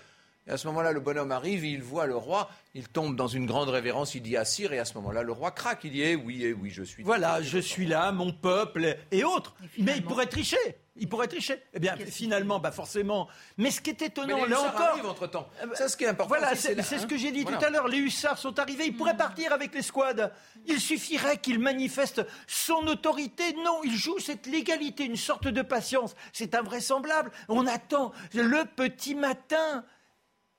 Et 0.50 0.52
à 0.52 0.56
ce 0.56 0.66
moment-là, 0.66 0.90
le 0.90 0.98
bonhomme 0.98 1.30
arrive, 1.30 1.64
il 1.64 1.80
voit 1.80 2.06
le 2.06 2.16
roi, 2.16 2.50
il 2.74 2.88
tombe 2.88 3.14
dans 3.14 3.28
une 3.28 3.46
grande 3.46 3.68
révérence, 3.68 4.16
il 4.16 4.22
dit 4.22 4.36
à 4.36 4.42
et 4.58 4.78
à 4.80 4.84
ce 4.84 4.94
moment-là, 4.94 5.22
le 5.22 5.30
roi 5.30 5.52
craque, 5.52 5.84
il 5.84 5.92
dit 5.92 6.02
Eh 6.02 6.16
oui, 6.16 6.40
eh 6.42 6.52
oui, 6.52 6.70
je 6.70 6.82
suis. 6.82 7.04
Voilà, 7.04 7.40
je 7.40 7.58
suis 7.58 7.86
là, 7.86 8.10
mon 8.10 8.32
peuple 8.32 8.96
et 9.12 9.22
autres. 9.22 9.54
Mais 9.78 9.92
il 9.96 10.02
pourrait 10.02 10.26
tricher. 10.26 10.56
Il 10.96 11.08
pourrait 11.08 11.28
tricher. 11.28 11.62
Eh 11.72 11.78
bien, 11.78 11.94
finalement, 11.96 12.58
bah 12.58 12.72
forcément. 12.72 13.28
Mais 13.58 13.70
ce 13.70 13.80
qui 13.80 13.90
est 13.90 14.02
étonnant, 14.02 14.44
là 14.44 14.60
encore. 14.60 15.08
entre 15.08 15.28
temps. 15.28 15.48
Euh, 15.62 15.66
bah, 15.66 15.88
ce 15.88 15.96
qui 15.96 16.02
est 16.02 16.08
important. 16.08 16.28
Voilà, 16.28 16.56
c'est 16.56 16.82
ce 16.82 17.06
que 17.06 17.16
j'ai 17.16 17.30
dit 17.30 17.44
tout 17.44 17.64
à 17.64 17.70
l'heure. 17.70 17.86
Les 17.86 17.98
hussards 17.98 18.38
sont 18.38 18.58
arrivés. 18.58 18.86
Ils 18.86 18.96
pourraient 18.96 19.16
partir 19.16 19.52
avec 19.52 19.72
les 19.72 19.82
squads. 19.82 20.32
Il 20.66 20.80
suffirait 20.80 21.38
qu'ils 21.38 21.60
manifestent 21.60 22.26
son 22.48 22.88
autorité. 22.88 23.52
Non, 23.64 23.82
ils 23.84 23.96
jouent 23.96 24.18
cette 24.18 24.46
légalité, 24.46 25.04
une 25.04 25.16
sorte 25.16 25.46
de 25.46 25.62
patience. 25.62 26.16
C'est 26.32 26.56
invraisemblable. 26.56 27.30
On 27.48 27.68
attend 27.68 28.10
le 28.34 28.64
petit 28.64 29.14
matin. 29.14 29.84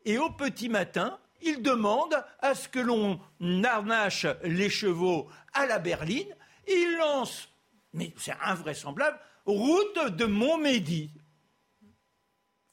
Et 0.05 0.17
au 0.17 0.29
petit 0.31 0.69
matin, 0.69 1.19
il 1.41 1.61
demande 1.61 2.23
à 2.39 2.55
ce 2.55 2.67
que 2.67 2.79
l'on 2.79 3.19
harnache 3.63 4.25
les 4.43 4.69
chevaux 4.69 5.27
à 5.53 5.65
la 5.65 5.79
berline. 5.79 6.35
Il 6.67 6.97
lance, 6.97 7.49
mais 7.93 8.13
c'est 8.17 8.35
invraisemblable, 8.43 9.19
route 9.45 10.15
de 10.15 10.25
Montmédy. 10.25 11.11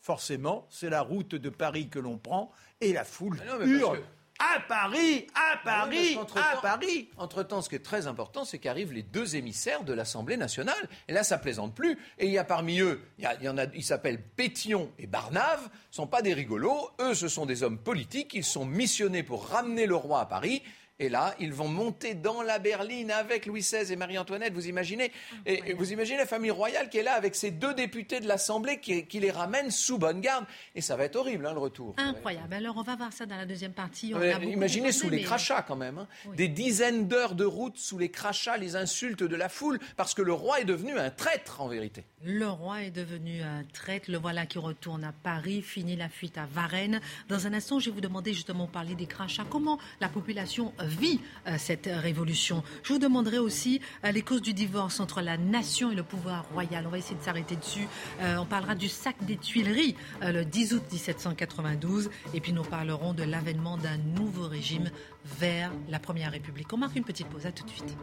Forcément, 0.01 0.67
c'est 0.71 0.91
la 0.91 1.03
route 1.03 1.35
de 1.35 1.51
Paris 1.51 1.89
que 1.89 1.99
l'on 1.99 2.19
prend 2.19 2.51
et 2.81 2.93
la 2.93 3.05
foule 3.05 3.39
hurle. 3.61 4.03
À 4.39 4.61
Paris, 4.61 5.27
à 5.35 5.55
ah 5.55 5.61
Paris, 5.65 6.17
à 6.37 6.61
Paris. 6.61 7.09
Entre-temps, 7.17 7.61
ce 7.61 7.69
qui 7.69 7.75
est 7.75 7.85
très 7.85 8.07
important, 8.07 8.45
c'est 8.45 8.59
qu'arrivent 8.59 8.93
les 8.93 9.03
deux 9.03 9.37
émissaires 9.37 9.83
de 9.83 9.93
l'Assemblée 9.93 10.37
nationale. 10.37 10.89
Et 11.09 11.13
là, 11.13 11.25
ça 11.25 11.39
plaisante 11.39 11.75
plus. 11.75 11.99
Et 12.19 12.27
il 12.27 12.33
y 12.33 12.39
a 12.39 12.45
parmi 12.45 12.81
eux, 12.81 13.01
il 13.19 13.29
y, 13.43 13.49
en 13.49 13.59
a, 13.59 13.65
ils 13.75 13.85
s'appellent 13.85 14.23
Pétion 14.23 14.93
et 14.99 15.07
Barnave. 15.07 15.69
Ce 15.91 15.97
sont 15.97 16.07
pas 16.07 16.23
des 16.23 16.35
rigolos. 16.35 16.91
Eux, 17.01 17.15
ce 17.15 17.29
sont 17.29 17.47
des 17.47 17.63
hommes 17.65 17.79
politiques. 17.79 18.35
Ils 18.35 18.45
sont 18.45 18.65
missionnés 18.65 19.25
pour 19.25 19.49
ramener 19.49 19.87
le 19.87 19.97
roi 19.97 20.21
à 20.21 20.27
Paris. 20.27 20.63
Et 21.01 21.09
là, 21.09 21.37
ils 21.39 21.53
vont 21.53 21.69
monter 21.69 22.15
dans 22.15 22.43
la 22.43 22.59
berline 22.59 23.13
avec 23.13 23.47
Louis 23.47 23.61
XVI 23.61 23.93
et 23.93 23.95
Marie-Antoinette. 23.95 24.53
Vous 24.53 24.67
imaginez? 24.67 25.13
Et 25.47 25.73
vous 25.75 25.93
imaginez 25.93 26.19
la 26.19 26.27
famille 26.27 26.51
royale 26.51 26.89
qui 26.89 26.99
est 26.99 27.05
là 27.05 27.13
avec 27.13 27.37
ces 27.37 27.53
deux 27.53 27.73
députés 27.73 28.19
de 28.19 28.27
l'Assemblée 28.27 28.81
qui, 28.81 29.21
les 29.21 29.31
ramènent 29.31 29.71
sous 29.71 29.97
bonne 29.99 30.21
garde. 30.21 30.45
Et 30.75 30.81
ça 30.81 30.97
va 30.97 31.05
être 31.05 31.15
horrible, 31.15 31.47
hein, 31.47 31.53
le 31.53 31.61
retour. 31.61 31.95
Incroyable. 31.99 32.53
Alors, 32.53 32.77
on 32.79 32.83
va 32.83 32.97
voir 32.97 33.13
ça 33.13 33.27
dans 33.27 33.37
la 33.37 33.47
deuxième 33.47 33.75
partie. 33.75 34.13
imaginez 34.43 34.91
sous 34.91 35.09
les 35.09 35.23
crachats, 35.23 35.63
quand 35.63 35.77
même. 35.77 35.99
Hein. 35.99 36.09
Des 36.37 36.49
dizaines 36.49 37.07
d'heures 37.07 37.37
de 37.37 37.45
route 37.45 37.79
sous 37.79 37.99
les 37.99 38.11
crachats, 38.11 38.57
les 38.57 38.75
insultes 38.75 39.23
de 39.23 39.37
la 39.37 39.49
foule, 39.49 39.79
parce 39.97 40.15
que 40.15 40.23
le 40.23 40.33
roi 40.33 40.61
est 40.61 40.65
devenu 40.65 40.99
un 40.99 41.11
traître, 41.11 41.61
en 41.61 41.69
vérité. 41.69 42.05
Le 42.25 42.49
roi 42.49 42.83
est 42.83 42.91
devenu 42.91 43.41
un 43.43 43.63
traître. 43.73 44.11
Le 44.11 44.19
voilà 44.19 44.47
qui 44.47 44.59
retourne 44.59 45.05
à 45.05 45.13
Paris, 45.13 45.63
finit 45.63 45.95
la 45.95 46.09
fuite 46.09 46.39
à 46.39 46.47
Varennes. 46.47 47.01
Dans 47.29 47.47
un 47.47 47.53
instant, 47.53 47.79
je 47.79 47.91
vais 47.91 47.95
vous 47.95 48.01
demander 48.01 48.35
justement 48.35 48.67
parler 48.67 48.97
des 48.97 49.07
crachats. 49.07 49.47
Comment 49.49 49.79
la 50.01 50.09
population 50.09 50.73
vit 50.89 51.21
euh, 51.47 51.55
cette 51.59 51.89
révolution. 51.91 52.63
Je 52.83 52.93
vous 52.93 52.99
demanderai 52.99 53.39
aussi 53.39 53.81
euh, 54.05 54.11
les 54.11 54.23
causes 54.23 54.43
du 54.43 54.55
divorce 54.55 55.01
entre 55.01 55.21
la 55.21 55.37
nation 55.37 55.91
et 55.93 55.95
le 55.95 56.03
pouvoir 56.03 56.47
royal. 56.53 56.87
On 56.87 56.91
va 56.91 56.99
essayer 56.99 57.17
de 57.17 57.23
s'arrêter 57.23 57.57
dessus. 57.57 57.87
Euh, 58.21 58.37
on 58.39 58.47
parlera 58.47 58.75
du 58.75 58.89
sac 58.89 59.17
des 59.23 59.37
Tuileries 59.37 59.95
le 60.23 60.45
10 60.45 60.75
août 60.75 60.83
1792 60.91 62.11
et 62.35 62.41
puis 62.41 62.53
nous 62.53 62.63
parlerons 62.63 63.13
de 63.13 63.23
l'avènement 63.23 63.77
d'un 63.77 63.97
nouveau 63.97 64.49
régime 64.49 64.91
vers 65.39 65.71
la 65.89 65.99
Première 65.99 66.33
République. 66.33 66.73
On 66.73 66.79
marque 66.79 66.97
une 66.97 67.05
petite 67.05 67.29
pause. 67.29 67.47
À 67.47 67.53
tout 67.53 67.65
de 67.65 67.71
suite. 67.71 67.97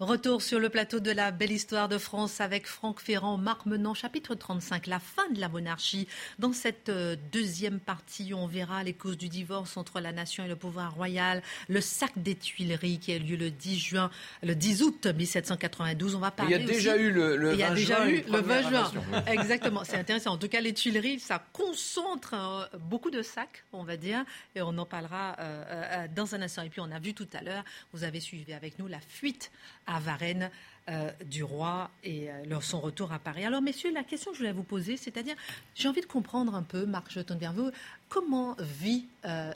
Retour 0.00 0.42
sur 0.42 0.58
le 0.58 0.70
plateau 0.70 0.98
de 0.98 1.12
la 1.12 1.30
belle 1.30 1.52
histoire 1.52 1.88
de 1.88 1.98
France 1.98 2.40
avec 2.40 2.66
Franck 2.66 3.00
Ferrand, 3.00 3.36
Marc 3.36 3.64
Menant, 3.64 3.94
chapitre 3.94 4.34
35, 4.34 4.88
la 4.88 4.98
fin 4.98 5.30
de 5.30 5.38
la 5.38 5.48
monarchie. 5.48 6.08
Dans 6.40 6.52
cette 6.52 6.88
euh, 6.88 7.14
deuxième 7.30 7.78
partie, 7.78 8.34
on 8.34 8.48
verra 8.48 8.82
les 8.82 8.92
causes 8.92 9.16
du 9.16 9.28
divorce 9.28 9.76
entre 9.76 10.00
la 10.00 10.10
nation 10.10 10.44
et 10.44 10.48
le 10.48 10.56
pouvoir 10.56 10.96
royal, 10.96 11.44
le 11.68 11.80
sac 11.80 12.10
des 12.16 12.34
Tuileries 12.34 12.98
qui 12.98 13.12
a 13.12 13.20
lieu 13.20 13.36
le 13.36 13.52
10 13.52 13.78
juin, 13.78 14.10
le 14.42 14.56
10 14.56 14.82
août 14.82 15.06
1792. 15.06 16.16
On 16.16 16.18
va 16.18 16.32
parler. 16.32 16.56
Il 16.56 16.60
y 16.60 16.64
a 16.64 16.66
déjà 16.66 16.96
eu 16.96 17.12
le, 17.12 17.36
le 17.36 17.52
il 17.52 17.60
y 17.60 17.62
a 17.62 17.72
déjà 17.72 18.10
eu 18.10 18.24
le 18.28 18.40
20 18.40 18.68
juin. 18.68 18.92
Exactement, 19.28 19.84
c'est 19.84 19.96
intéressant. 19.96 20.32
En 20.32 20.38
tout 20.38 20.48
cas, 20.48 20.60
les 20.60 20.74
Tuileries, 20.74 21.20
ça 21.20 21.40
concentre 21.52 22.34
euh, 22.34 22.78
beaucoup 22.80 23.12
de 23.12 23.22
sacs, 23.22 23.62
on 23.72 23.84
va 23.84 23.96
dire, 23.96 24.24
et 24.56 24.62
on 24.62 24.76
en 24.76 24.86
parlera 24.86 25.36
euh, 25.38 26.08
dans 26.16 26.34
un 26.34 26.42
instant. 26.42 26.62
Et 26.62 26.68
puis, 26.68 26.80
on 26.80 26.90
a 26.90 26.98
vu 26.98 27.14
tout 27.14 27.28
à 27.32 27.42
l'heure, 27.42 27.62
vous 27.92 28.02
avez 28.02 28.18
suivi 28.18 28.52
avec 28.52 28.80
nous 28.80 28.88
la 28.88 28.98
fuite 28.98 29.52
à 29.86 30.00
Varennes 30.00 30.50
euh, 30.90 31.10
du 31.24 31.42
roi 31.42 31.90
et 32.02 32.30
euh, 32.30 32.60
son 32.60 32.78
retour 32.78 33.10
à 33.10 33.18
Paris. 33.18 33.42
Alors, 33.46 33.62
messieurs, 33.62 33.90
la 33.90 34.04
question 34.04 34.32
que 34.32 34.36
je 34.36 34.42
voulais 34.42 34.52
vous 34.52 34.64
poser, 34.64 34.98
c'est-à-dire, 34.98 35.34
j'ai 35.74 35.88
envie 35.88 36.02
de 36.02 36.06
comprendre 36.06 36.54
un 36.54 36.62
peu, 36.62 36.84
Marc, 36.84 37.06
je 37.10 37.20
tourne 37.20 37.38
vers 37.38 37.54
vous, 37.54 37.70
comment 38.10 38.54
vit, 38.58 39.06
euh, 39.24 39.50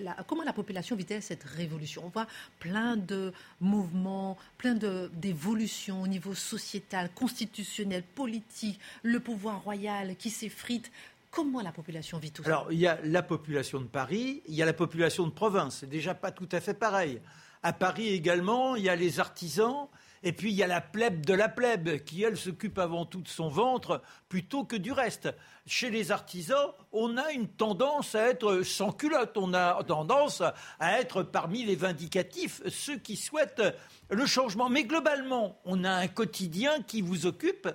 la, 0.00 0.16
comment 0.26 0.42
la 0.42 0.54
population 0.54 0.96
vit 0.96 1.06
cette 1.20 1.44
révolution? 1.44 2.02
On 2.06 2.08
voit 2.08 2.26
plein 2.60 2.96
de 2.96 3.30
mouvements, 3.60 4.38
plein 4.56 4.74
d'évolutions 4.74 6.00
au 6.00 6.06
niveau 6.06 6.34
sociétal, 6.34 7.10
constitutionnel, 7.14 8.02
politique, 8.02 8.80
le 9.02 9.20
pouvoir 9.20 9.62
royal 9.64 10.16
qui 10.16 10.30
s'effrite. 10.30 10.90
Comment 11.30 11.60
la 11.60 11.72
population 11.72 12.18
vit 12.18 12.30
tout 12.30 12.42
ça? 12.42 12.48
Alors, 12.48 12.72
il 12.72 12.78
y 12.78 12.86
a 12.86 12.98
la 13.04 13.22
population 13.22 13.82
de 13.82 13.86
Paris, 13.86 14.42
il 14.48 14.54
y 14.54 14.62
a 14.62 14.64
la 14.64 14.72
population 14.72 15.26
de 15.26 15.32
province. 15.32 15.80
C'est 15.80 15.90
déjà 15.90 16.14
pas 16.14 16.30
tout 16.30 16.48
à 16.52 16.60
fait 16.62 16.72
pareil. 16.72 17.20
À 17.66 17.72
Paris 17.72 18.10
également, 18.10 18.76
il 18.76 18.84
y 18.84 18.88
a 18.88 18.94
les 18.94 19.18
artisans, 19.18 19.88
et 20.22 20.32
puis 20.32 20.52
il 20.52 20.54
y 20.54 20.62
a 20.62 20.68
la 20.68 20.80
plèbe 20.80 21.26
de 21.26 21.34
la 21.34 21.48
plèbe, 21.48 22.04
qui, 22.04 22.22
elle, 22.22 22.36
s'occupe 22.36 22.78
avant 22.78 23.06
tout 23.06 23.22
de 23.22 23.28
son 23.28 23.48
ventre 23.48 24.02
plutôt 24.28 24.62
que 24.62 24.76
du 24.76 24.92
reste. 24.92 25.34
Chez 25.66 25.90
les 25.90 26.12
artisans, 26.12 26.70
on 26.92 27.16
a 27.16 27.32
une 27.32 27.48
tendance 27.48 28.14
à 28.14 28.28
être 28.28 28.62
sans 28.62 28.92
culotte, 28.92 29.36
on 29.36 29.52
a 29.52 29.82
tendance 29.82 30.44
à 30.78 31.00
être 31.00 31.24
parmi 31.24 31.64
les 31.64 31.74
vindicatifs, 31.74 32.62
ceux 32.68 32.98
qui 32.98 33.16
souhaitent 33.16 33.74
le 34.10 34.26
changement. 34.26 34.68
Mais 34.68 34.84
globalement, 34.84 35.58
on 35.64 35.82
a 35.82 35.90
un 35.90 36.06
quotidien 36.06 36.82
qui 36.82 37.00
vous 37.00 37.26
occupe, 37.26 37.68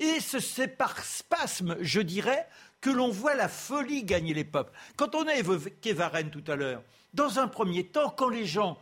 et 0.00 0.18
c'est 0.18 0.76
par 0.76 0.98
spasme, 1.04 1.76
je 1.80 2.00
dirais, 2.00 2.48
que 2.80 2.90
l'on 2.90 3.10
voit 3.10 3.36
la 3.36 3.46
folie 3.46 4.02
gagner 4.02 4.34
les 4.34 4.42
peuples. 4.42 4.72
Quand 4.96 5.14
on 5.14 5.28
a 5.28 5.34
évoqué 5.34 5.92
Varennes 5.92 6.30
tout 6.30 6.50
à 6.50 6.56
l'heure, 6.56 6.82
dans 7.14 7.38
un 7.38 7.46
premier 7.46 7.86
temps, 7.86 8.10
quand 8.10 8.30
les 8.30 8.44
gens 8.44 8.76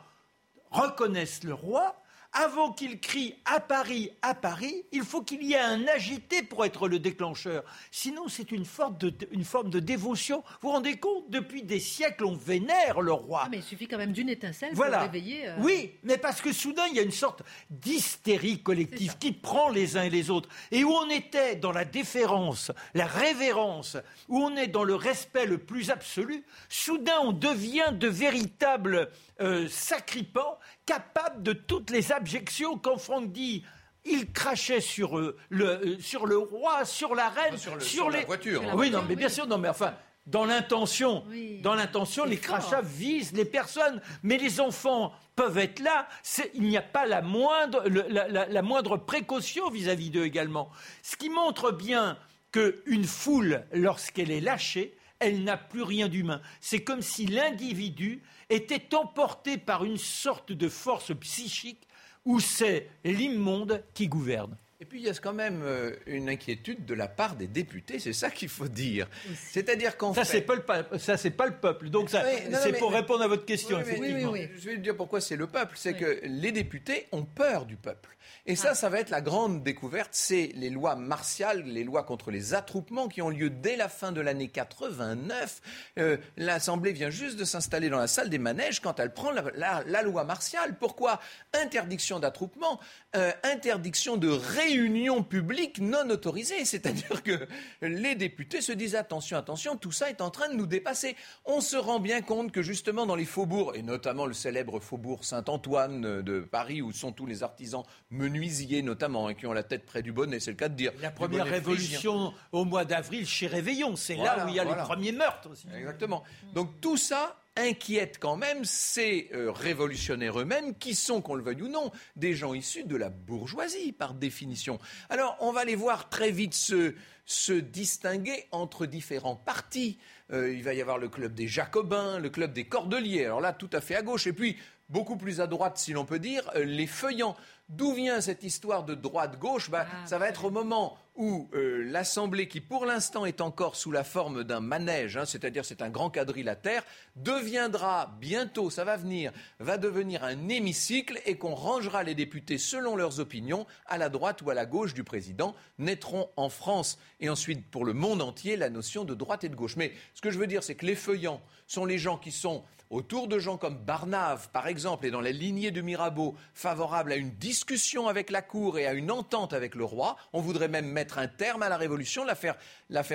reconnaissent 0.70 1.44
le 1.44 1.54
roi, 1.54 1.96
avant 2.36 2.72
qu'il 2.72 3.00
crie 3.00 3.34
à 3.46 3.60
Paris, 3.60 4.10
à 4.20 4.34
Paris, 4.34 4.84
il 4.92 5.04
faut 5.04 5.22
qu'il 5.22 5.42
y 5.42 5.54
ait 5.54 5.58
un 5.58 5.86
agité 5.86 6.42
pour 6.42 6.66
être 6.66 6.86
le 6.86 6.98
déclencheur. 6.98 7.64
Sinon, 7.90 8.28
c'est 8.28 8.52
une, 8.52 8.66
forme 8.66 8.98
de, 8.98 9.80
dévotion. 9.80 10.42
Vous 10.60 10.68
vous 10.68 10.74
rendez 10.74 10.96
compte 10.96 11.30
Depuis 11.30 11.62
des 11.62 11.80
siècles, 11.80 12.26
on 12.26 12.34
vénère 12.34 13.00
le 13.00 13.12
roi. 13.12 13.44
Ah, 13.44 13.48
mais 13.50 13.58
il 13.58 13.62
suffit 13.62 13.88
quand 13.88 13.96
même 13.96 14.12
d'une 14.12 14.28
étincelle 14.28 14.74
pour 14.74 14.84
réveiller. 14.84 15.48
Euh, 15.48 15.56
oui, 15.60 15.92
mais 16.02 16.18
parce 16.18 16.42
que 16.42 16.52
soudain, 16.52 16.84
il 16.90 16.96
y 16.96 17.00
a 17.00 17.02
une 17.02 17.10
sorte 17.10 17.42
d'hystérie 17.70 18.62
collective 18.62 19.16
qui 19.18 19.32
prend 19.32 19.70
les 19.70 19.96
uns 19.96 20.02
et 20.02 20.10
les 20.10 20.30
autres. 20.30 20.50
Et 20.70 20.84
où 20.84 20.90
on 20.90 21.08
était 21.08 21.56
dans 21.56 21.72
la 21.72 21.86
déférence, 21.86 22.70
la 22.92 23.06
révérence, 23.06 23.96
où 24.28 24.40
on 24.40 24.56
est 24.56 24.68
dans 24.68 24.84
le 24.84 24.94
respect 24.94 25.46
le 25.46 25.56
plus 25.56 25.90
absolu, 25.90 26.44
soudain, 26.68 27.18
on 27.22 27.32
devient 27.32 27.92
de 27.92 28.08
véritables 28.08 29.10
euh, 29.40 29.68
sacripants, 29.68 30.58
capables 30.86 31.42
de 31.42 31.52
toutes 31.52 31.90
les 31.90 32.12
abjections 32.12 32.78
quand 32.78 32.96
Franck 32.96 33.32
dit 33.32 33.64
il 34.06 34.32
crachait 34.32 34.80
sur, 34.80 35.18
euh, 35.18 35.36
le, 35.48 35.66
euh, 35.66 35.98
sur 35.98 36.26
le 36.26 36.38
roi, 36.38 36.84
sur 36.84 37.14
la 37.14 37.28
reine, 37.28 37.58
sur, 37.58 38.08
les... 38.08 38.20
la 38.20 38.24
voiture. 38.24 38.62
oui, 38.74 38.90
non, 38.90 39.02
mais 39.08 39.16
bien 39.16 39.28
sûr, 39.28 39.46
non, 39.46 39.58
mais 39.58 39.68
enfin, 39.68 39.94
dans 40.26 40.44
l'intention, 40.44 41.24
dans 41.62 41.74
l'intention, 41.74 42.24
les 42.24 42.38
crachats 42.38 42.82
visent 42.82 43.32
les 43.32 43.44
personnes, 43.44 44.00
mais 44.22 44.38
les 44.38 44.60
enfants 44.60 45.12
peuvent 45.36 45.58
être 45.58 45.80
là. 45.80 46.08
Il 46.54 46.62
n'y 46.62 46.76
a 46.76 46.82
pas 46.82 47.06
la 47.06 47.22
moindre, 47.22 47.84
la, 47.86 48.62
moindre 48.62 48.96
précaution 48.96 49.70
vis-à-vis 49.70 50.10
d'eux 50.10 50.24
également. 50.24 50.70
Ce 51.02 51.16
qui 51.16 51.28
montre 51.28 51.70
bien 51.70 52.18
qu'une 52.50 53.04
foule, 53.04 53.64
lorsqu'elle 53.72 54.30
est 54.30 54.40
lâchée, 54.40 54.96
elle 55.18 55.44
n'a 55.44 55.56
plus 55.56 55.82
rien 55.82 56.08
d'humain. 56.08 56.40
C'est 56.60 56.84
comme 56.84 57.02
si 57.02 57.26
l'individu 57.26 58.22
était 58.50 58.94
emporté 58.94 59.58
par 59.58 59.84
une 59.84 59.96
sorte 59.96 60.52
de 60.52 60.68
force 60.68 61.12
psychique 61.20 61.86
où 62.24 62.40
c'est 62.40 62.90
l'immonde 63.04 63.84
qui 63.94 64.08
gouverne. 64.08 64.56
Et 64.80 64.84
puis 64.84 65.00
il 65.00 65.06
y 65.06 65.08
a 65.08 65.14
quand 65.14 65.32
même 65.32 65.62
euh, 65.64 65.96
une 66.06 66.28
inquiétude 66.28 66.84
de 66.84 66.94
la 66.94 67.08
part 67.08 67.36
des 67.36 67.46
députés, 67.46 67.98
c'est 67.98 68.12
ça 68.12 68.30
qu'il 68.30 68.50
faut 68.50 68.68
dire. 68.68 69.08
C'est-à-dire 69.50 69.96
qu'en 69.96 70.12
ça 70.12 70.24
c'est 70.24 70.42
pas 70.42 70.54
le 70.54 70.98
ça 70.98 71.16
c'est 71.16 71.30
pas 71.30 71.46
le 71.46 71.54
peuple. 71.54 71.88
Donc 71.88 72.10
ça 72.10 72.22
c'est 72.62 72.78
pour 72.78 72.92
répondre 72.92 73.22
à 73.22 73.28
votre 73.28 73.46
question 73.46 73.80
effectivement. 73.80 74.32
Oui, 74.32 74.48
Je 74.58 74.70
vais 74.70 74.76
dire 74.76 74.96
pourquoi 74.96 75.20
c'est 75.20 75.36
le 75.36 75.46
peuple, 75.46 75.76
c'est 75.78 75.94
que 75.94 76.20
les 76.24 76.52
députés 76.52 77.06
ont 77.12 77.24
peur 77.24 77.64
du 77.64 77.76
peuple. 77.76 78.16
Et 78.48 78.54
ça, 78.54 78.70
ah. 78.70 78.74
ça 78.74 78.88
va 78.88 79.00
être 79.00 79.10
la 79.10 79.20
grande 79.20 79.62
découverte, 79.64 80.10
c'est 80.12 80.52
les 80.54 80.70
lois 80.70 80.94
martiales, 80.94 81.64
les 81.64 81.82
lois 81.82 82.04
contre 82.04 82.30
les 82.30 82.54
attroupements 82.54 83.08
qui 83.08 83.20
ont 83.20 83.28
lieu 83.28 83.50
dès 83.50 83.76
la 83.76 83.88
fin 83.88 84.12
de 84.12 84.20
l'année 84.20 84.48
89. 84.48 85.60
Euh, 85.98 86.16
L'Assemblée 86.36 86.92
vient 86.92 87.10
juste 87.10 87.36
de 87.38 87.44
s'installer 87.44 87.88
dans 87.88 87.98
la 87.98 88.06
salle 88.06 88.30
des 88.30 88.38
manèges 88.38 88.80
quand 88.80 89.00
elle 89.00 89.12
prend 89.12 89.32
la, 89.32 90.02
loi 90.02 90.24
martiale. 90.24 90.76
Pourquoi? 90.78 91.20
Interdiction 91.54 92.20
d'attroupement, 92.20 92.78
euh, 93.16 93.32
interdiction 93.42 94.16
de 94.16 94.28
réunion 94.66 95.22
publique 95.22 95.80
non 95.80 96.08
autorisée. 96.10 96.64
C'est-à-dire 96.64 97.22
que 97.22 97.46
les 97.82 98.14
députés 98.14 98.60
se 98.60 98.72
disent 98.72 98.94
attention, 98.94 99.36
attention, 99.36 99.76
tout 99.76 99.92
ça 99.92 100.10
est 100.10 100.20
en 100.20 100.30
train 100.30 100.48
de 100.48 100.54
nous 100.54 100.66
dépasser. 100.66 101.16
On 101.44 101.60
se 101.60 101.76
rend 101.76 102.00
bien 102.00 102.20
compte 102.20 102.52
que 102.52 102.62
justement 102.62 103.06
dans 103.06 103.16
les 103.16 103.24
faubourgs, 103.24 103.76
et 103.76 103.82
notamment 103.82 104.26
le 104.26 104.34
célèbre 104.34 104.80
faubourg 104.80 105.24
Saint-Antoine 105.24 106.22
de 106.22 106.40
Paris, 106.40 106.82
où 106.82 106.92
sont 106.92 107.12
tous 107.12 107.26
les 107.26 107.42
artisans 107.42 107.82
menuisiers 108.10 108.82
notamment, 108.82 109.28
et 109.28 109.34
qui 109.34 109.46
ont 109.46 109.52
la 109.52 109.62
tête 109.62 109.84
près 109.84 110.02
du 110.02 110.12
bonnet, 110.12 110.40
c'est 110.40 110.50
le 110.50 110.56
cas 110.56 110.68
de 110.68 110.74
dire. 110.74 110.92
La 111.00 111.10
première 111.10 111.46
révolution 111.46 112.32
au 112.52 112.64
mois 112.64 112.84
d'avril 112.84 113.26
chez 113.26 113.46
Réveillon, 113.46 113.96
c'est 113.96 114.16
là 114.16 114.44
où 114.44 114.48
il 114.48 114.54
y 114.54 114.60
a 114.60 114.64
les 114.64 114.74
premiers 114.74 115.12
meurtres 115.12 115.50
aussi. 115.50 115.66
Exactement. 115.76 116.22
Donc 116.54 116.80
tout 116.80 116.96
ça 116.96 117.36
inquiète 117.56 118.18
quand 118.20 118.36
même 118.36 118.64
ces 118.64 119.30
euh, 119.32 119.50
révolutionnaires 119.50 120.40
eux-mêmes, 120.40 120.74
qui 120.74 120.94
sont, 120.94 121.22
qu'on 121.22 121.34
le 121.34 121.42
veuille 121.42 121.62
ou 121.62 121.68
non, 121.68 121.90
des 122.14 122.34
gens 122.34 122.54
issus 122.54 122.84
de 122.84 122.96
la 122.96 123.08
bourgeoisie, 123.08 123.92
par 123.92 124.14
définition. 124.14 124.78
Alors, 125.08 125.36
on 125.40 125.52
va 125.52 125.64
les 125.64 125.74
voir 125.74 126.08
très 126.08 126.30
vite 126.30 126.54
se, 126.54 126.94
se 127.24 127.52
distinguer 127.52 128.46
entre 128.52 128.86
différents 128.86 129.36
partis. 129.36 129.98
Euh, 130.32 130.52
il 130.52 130.62
va 130.62 130.74
y 130.74 130.80
avoir 130.80 130.98
le 130.98 131.08
club 131.08 131.34
des 131.34 131.48
Jacobins, 131.48 132.18
le 132.18 132.30
club 132.30 132.52
des 132.52 132.64
Cordeliers, 132.64 133.24
alors 133.24 133.40
là, 133.40 133.52
tout 133.52 133.70
à 133.72 133.80
fait 133.80 133.96
à 133.96 134.02
gauche, 134.02 134.26
et 134.26 134.32
puis, 134.32 134.56
beaucoup 134.88 135.16
plus 135.16 135.40
à 135.40 135.46
droite, 135.46 135.78
si 135.78 135.92
l'on 135.92 136.04
peut 136.04 136.18
dire, 136.18 136.50
euh, 136.54 136.64
les 136.64 136.86
Feuillants. 136.86 137.36
D'où 137.68 137.92
vient 137.92 138.20
cette 138.20 138.44
histoire 138.44 138.84
de 138.84 138.94
droite-gauche? 138.94 139.70
Bah, 139.70 139.86
ah, 139.90 140.06
Ça 140.06 140.18
va 140.18 140.28
être 140.28 140.44
au 140.44 140.50
moment 140.50 140.98
où 141.16 141.48
euh, 141.54 141.82
l'Assemblée, 141.84 142.48
qui 142.48 142.60
pour 142.60 142.86
l'instant 142.86 143.24
est 143.26 143.40
encore 143.40 143.76
sous 143.76 143.90
la 143.90 144.04
forme 144.04 144.44
d'un 144.44 144.60
manège, 144.60 145.16
hein, 145.16 145.24
c'est-à-dire 145.24 145.64
c'est 145.64 145.82
un 145.82 145.88
grand 145.88 146.10
quadrilatère, 146.10 146.84
deviendra 147.16 148.16
bientôt, 148.20 148.70
ça 148.70 148.84
va 148.84 148.96
venir, 148.96 149.32
va 149.58 149.78
devenir 149.78 150.24
un 150.24 150.48
hémicycle 150.48 151.20
et 151.26 151.36
qu'on 151.36 151.54
rangera 151.54 152.02
les 152.02 152.14
députés 152.14 152.58
selon 152.58 152.96
leurs 152.96 153.20
opinions 153.20 153.66
à 153.86 153.98
la 153.98 154.08
droite 154.08 154.42
ou 154.42 154.50
à 154.50 154.54
la 154.54 154.66
gauche 154.66 154.94
du 154.94 155.04
président, 155.04 155.54
naîtront 155.78 156.28
en 156.36 156.48
France 156.48 156.98
et 157.20 157.28
ensuite 157.28 157.70
pour 157.70 157.84
le 157.84 157.92
monde 157.92 158.22
entier 158.22 158.56
la 158.56 158.70
notion 158.70 159.04
de 159.04 159.14
droite 159.14 159.44
et 159.44 159.48
de 159.48 159.56
gauche. 159.56 159.76
Mais 159.76 159.92
ce 160.14 160.20
que 160.20 160.30
je 160.30 160.38
veux 160.38 160.46
dire, 160.46 160.62
c'est 160.62 160.74
que 160.74 160.86
les 160.86 160.96
feuillants 160.96 161.40
sont 161.66 161.84
les 161.84 161.98
gens 161.98 162.18
qui 162.18 162.30
sont 162.30 162.64
autour 162.90 163.28
de 163.28 163.38
gens 163.38 163.56
comme 163.56 163.78
Barnave, 163.78 164.48
par 164.50 164.68
exemple, 164.68 165.06
et 165.06 165.10
dans 165.10 165.20
la 165.20 165.32
lignée 165.32 165.70
de 165.70 165.80
Mirabeau, 165.80 166.34
favorables 166.54 167.12
à 167.12 167.16
une 167.16 167.32
discussion 167.32 168.08
avec 168.08 168.30
la 168.30 168.42
Cour 168.42 168.78
et 168.78 168.86
à 168.86 168.92
une 168.92 169.10
entente 169.10 169.52
avec 169.52 169.74
le 169.74 169.84
roi. 169.84 170.16
On 170.32 170.40
voudrait 170.40 170.68
même 170.68 170.86
mettre 170.86 171.05
un 171.14 171.28
terme 171.28 171.62
à 171.62 171.68
la 171.68 171.76
Révolution, 171.76 172.24
la 172.24 172.34
faire, 172.34 172.56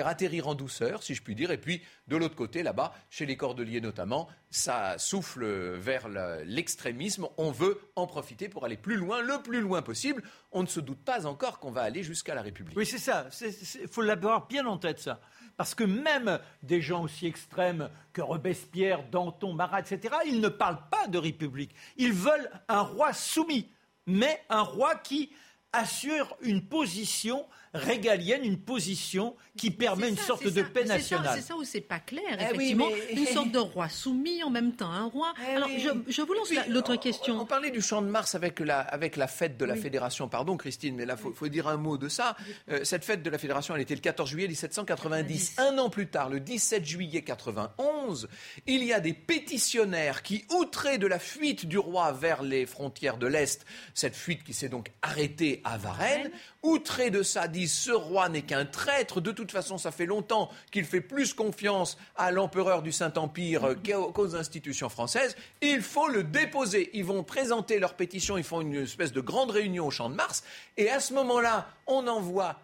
atterrir 0.06 0.48
en 0.48 0.54
douceur, 0.54 1.02
si 1.02 1.14
je 1.14 1.22
puis 1.22 1.34
dire. 1.34 1.50
Et 1.50 1.58
puis, 1.58 1.82
de 2.08 2.16
l'autre 2.16 2.34
côté, 2.34 2.62
là-bas, 2.62 2.94
chez 3.10 3.26
les 3.26 3.36
Cordeliers 3.36 3.80
notamment, 3.80 4.28
ça 4.50 4.98
souffle 4.98 5.44
vers 5.76 6.08
l'extrémisme. 6.44 7.26
On 7.36 7.50
veut 7.50 7.80
en 7.96 8.06
profiter 8.06 8.48
pour 8.48 8.64
aller 8.64 8.76
plus 8.76 8.96
loin, 8.96 9.22
le 9.22 9.42
plus 9.42 9.60
loin 9.60 9.82
possible. 9.82 10.22
On 10.50 10.62
ne 10.62 10.68
se 10.68 10.80
doute 10.80 11.04
pas 11.04 11.26
encore 11.26 11.58
qu'on 11.58 11.70
va 11.70 11.82
aller 11.82 12.02
jusqu'à 12.02 12.34
la 12.34 12.42
République. 12.42 12.76
Oui, 12.76 12.86
c'est 12.86 12.98
ça. 12.98 13.28
Il 13.40 13.88
faut 13.88 14.02
l'avoir 14.02 14.46
bien 14.46 14.66
en 14.66 14.78
tête, 14.78 14.98
ça. 14.98 15.20
Parce 15.56 15.74
que 15.74 15.84
même 15.84 16.40
des 16.62 16.80
gens 16.80 17.04
aussi 17.04 17.26
extrêmes 17.26 17.90
que 18.12 18.22
Robespierre, 18.22 19.04
Danton, 19.10 19.52
Marat, 19.52 19.80
etc., 19.80 20.14
ils 20.26 20.40
ne 20.40 20.48
parlent 20.48 20.88
pas 20.90 21.06
de 21.08 21.18
République. 21.18 21.74
Ils 21.96 22.12
veulent 22.12 22.50
un 22.68 22.80
roi 22.80 23.12
soumis, 23.12 23.70
mais 24.06 24.42
un 24.48 24.62
roi 24.62 24.96
qui 24.96 25.30
assure 25.72 26.36
une 26.40 26.66
position 26.66 27.46
régalienne, 27.74 28.44
une 28.44 28.58
position 28.58 29.34
qui 29.56 29.70
permet 29.70 30.08
une 30.08 30.16
sorte 30.16 30.46
de 30.46 30.62
paix 30.62 30.84
nationale. 30.84 31.34
C'est 31.36 31.48
ça 31.48 31.56
où 31.56 31.64
c'est 31.64 31.80
pas 31.80 31.98
clair, 31.98 32.22
eh 32.38 32.44
effectivement. 32.44 32.88
Une 33.10 33.26
sorte 33.26 33.50
de 33.50 33.58
roi 33.58 33.88
soumis 33.88 34.42
en 34.42 34.50
même 34.50 34.72
temps, 34.72 34.90
un 34.90 35.06
roi. 35.06 35.34
Eh 35.46 35.56
Alors, 35.56 35.68
je, 35.68 36.22
vous 36.22 36.32
lance 36.32 36.50
l'autre 36.68 36.96
question. 36.96 37.40
On, 37.40 37.46
parlait 37.46 37.70
du 37.70 37.82
champ 37.82 38.02
de 38.02 38.06
Mars 38.06 38.34
avec 38.34 38.60
la, 38.60 38.80
avec 38.80 39.16
la 39.16 39.26
fête 39.26 39.56
de 39.56 39.64
la 39.64 39.76
Fédération. 39.76 40.28
Pardon, 40.28 40.56
Christine, 40.56 40.96
mais 40.96 41.06
là, 41.06 41.16
il 41.22 41.32
faut, 41.32 41.48
dire 41.48 41.68
un 41.68 41.76
mot 41.76 41.98
de 41.98 42.08
ça. 42.08 42.36
Euh, 42.70 42.84
cette 42.84 43.04
fête 43.04 43.22
de 43.22 43.30
la 43.30 43.38
Fédération, 43.38 43.74
elle 43.74 43.82
était 43.82 43.94
le 43.94 44.00
14 44.00 44.28
juillet 44.28 44.48
1790. 44.48 45.56
Un 45.58 45.78
an 45.78 45.90
plus 45.90 46.08
tard, 46.08 46.30
le 46.30 46.40
17 46.40 46.84
juillet 46.84 47.22
91, 47.22 48.28
il 48.66 48.84
y 48.84 48.92
a 48.92 49.00
des 49.00 49.12
pétitionnaires 49.12 50.22
qui, 50.22 50.44
outrés 50.50 50.98
de 50.98 51.06
la 51.06 51.18
fuite 51.18 51.66
du 51.66 51.78
roi 51.78 52.12
vers 52.12 52.42
les 52.42 52.64
frontières 52.64 53.18
de 53.18 53.26
l'Est, 53.26 53.64
cette 53.94 54.16
fuite 54.16 54.44
qui 54.44 54.54
s'est 54.54 54.68
donc 54.68 54.90
arrêtée 55.02 55.60
à 55.64 55.76
Varennes, 55.76 56.30
outrés 56.62 57.10
de 57.10 57.22
ça, 57.22 57.48
disent 57.48 57.61
ce 57.68 57.90
roi 57.90 58.28
n'est 58.28 58.42
qu'un 58.42 58.64
traître. 58.64 59.20
De 59.20 59.32
toute 59.32 59.50
façon, 59.50 59.78
ça 59.78 59.90
fait 59.90 60.06
longtemps 60.06 60.50
qu'il 60.70 60.84
fait 60.84 61.00
plus 61.00 61.34
confiance 61.34 61.98
à 62.16 62.30
l'empereur 62.30 62.82
du 62.82 62.92
Saint-Empire 62.92 63.76
qu'aux 64.14 64.36
institutions 64.36 64.88
françaises. 64.88 65.36
Il 65.60 65.82
faut 65.82 66.08
le 66.08 66.24
déposer. 66.24 66.90
Ils 66.94 67.04
vont 67.04 67.22
présenter 67.22 67.78
leur 67.78 67.94
pétition, 67.94 68.36
ils 68.38 68.44
font 68.44 68.60
une 68.60 68.74
espèce 68.74 69.12
de 69.12 69.20
grande 69.20 69.50
réunion 69.50 69.86
au 69.86 69.90
Champ 69.90 70.10
de 70.10 70.14
Mars. 70.14 70.44
Et 70.76 70.90
à 70.90 71.00
ce 71.00 71.14
moment-là, 71.14 71.68
on 71.86 72.06
envoie 72.06 72.56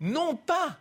non 0.00 0.36
pas 0.36 0.78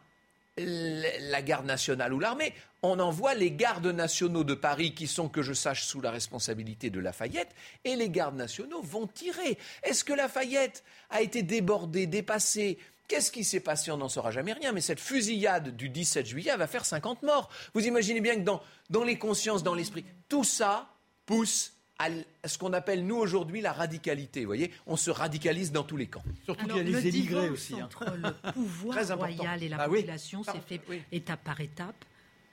la 0.58 1.42
garde 1.42 1.66
nationale 1.66 2.14
ou 2.14 2.20
l'armée, 2.20 2.54
on 2.82 3.00
envoie 3.00 3.34
les 3.34 3.52
gardes 3.52 3.88
nationaux 3.88 4.44
de 4.44 4.54
Paris 4.54 4.94
qui 4.94 5.08
sont, 5.08 5.28
que 5.28 5.42
je 5.42 5.54
sache, 5.54 5.84
sous 5.84 6.02
la 6.02 6.12
responsabilité 6.12 6.90
de 6.90 7.00
Lafayette, 7.00 7.50
et 7.84 7.96
les 7.96 8.10
gardes 8.10 8.36
nationaux 8.36 8.82
vont 8.82 9.08
tirer. 9.08 9.58
Est-ce 9.84 10.04
que 10.04 10.14
Lafayette 10.14 10.84
a 11.10 11.22
été 11.22 11.44
débordé, 11.44 12.08
dépassé 12.08 12.78
Qu'est-ce 13.08 13.32
qui 13.32 13.44
s'est 13.44 13.60
passé? 13.60 13.92
On 13.92 13.98
n'en 13.98 14.10
saura 14.10 14.32
jamais 14.32 14.54
rien. 14.54 14.72
Mais 14.72 14.82
cette 14.82 15.00
fusillade 15.00 15.76
du 15.76 15.90
17 15.90 16.26
juillet 16.26 16.56
va 16.56 16.68
faire 16.68 16.86
50 16.86 17.24
morts. 17.24 17.50
Vous 17.74 17.86
imaginez 17.86 18.22
bien 18.22 18.36
que 18.36 18.42
dans, 18.42 18.62
dans 18.90 19.04
les 19.04 19.18
consciences, 19.18 19.64
dans 19.64 19.76
l'esprit, 19.76 20.06
tout 20.28 20.44
ça 20.44 20.90
pousse 21.26 21.74
à 21.98 22.10
ce 22.48 22.58
qu'on 22.58 22.74
appelle, 22.74 23.06
nous, 23.06 23.16
aujourd'hui, 23.16 23.62
la 23.62 23.72
radicalité. 23.72 24.42
Vous 24.42 24.48
voyez? 24.48 24.72
On 24.86 24.98
se 24.98 25.12
radicalise 25.12 25.72
dans 25.72 25.84
tous 25.84 25.98
les 25.98 26.08
camps. 26.08 26.24
Surtout 26.44 26.66
qu'il 26.66 26.76
y 26.76 26.80
a 26.80 26.84
les 26.84 27.08
émigrés 27.08 27.50
aussi. 27.50 27.80
Hein. 27.80 27.86
Entre 27.86 28.06
le 28.18 28.52
pouvoir 28.54 29.18
royal 29.18 29.64
et 29.64 29.70
la 29.70 29.78
ah 29.80 29.88
population, 29.88 30.44
c'est 30.44 30.62
fait 30.62 30.82
étape 31.12 31.44
par 31.44 31.62
étape. 31.62 32.06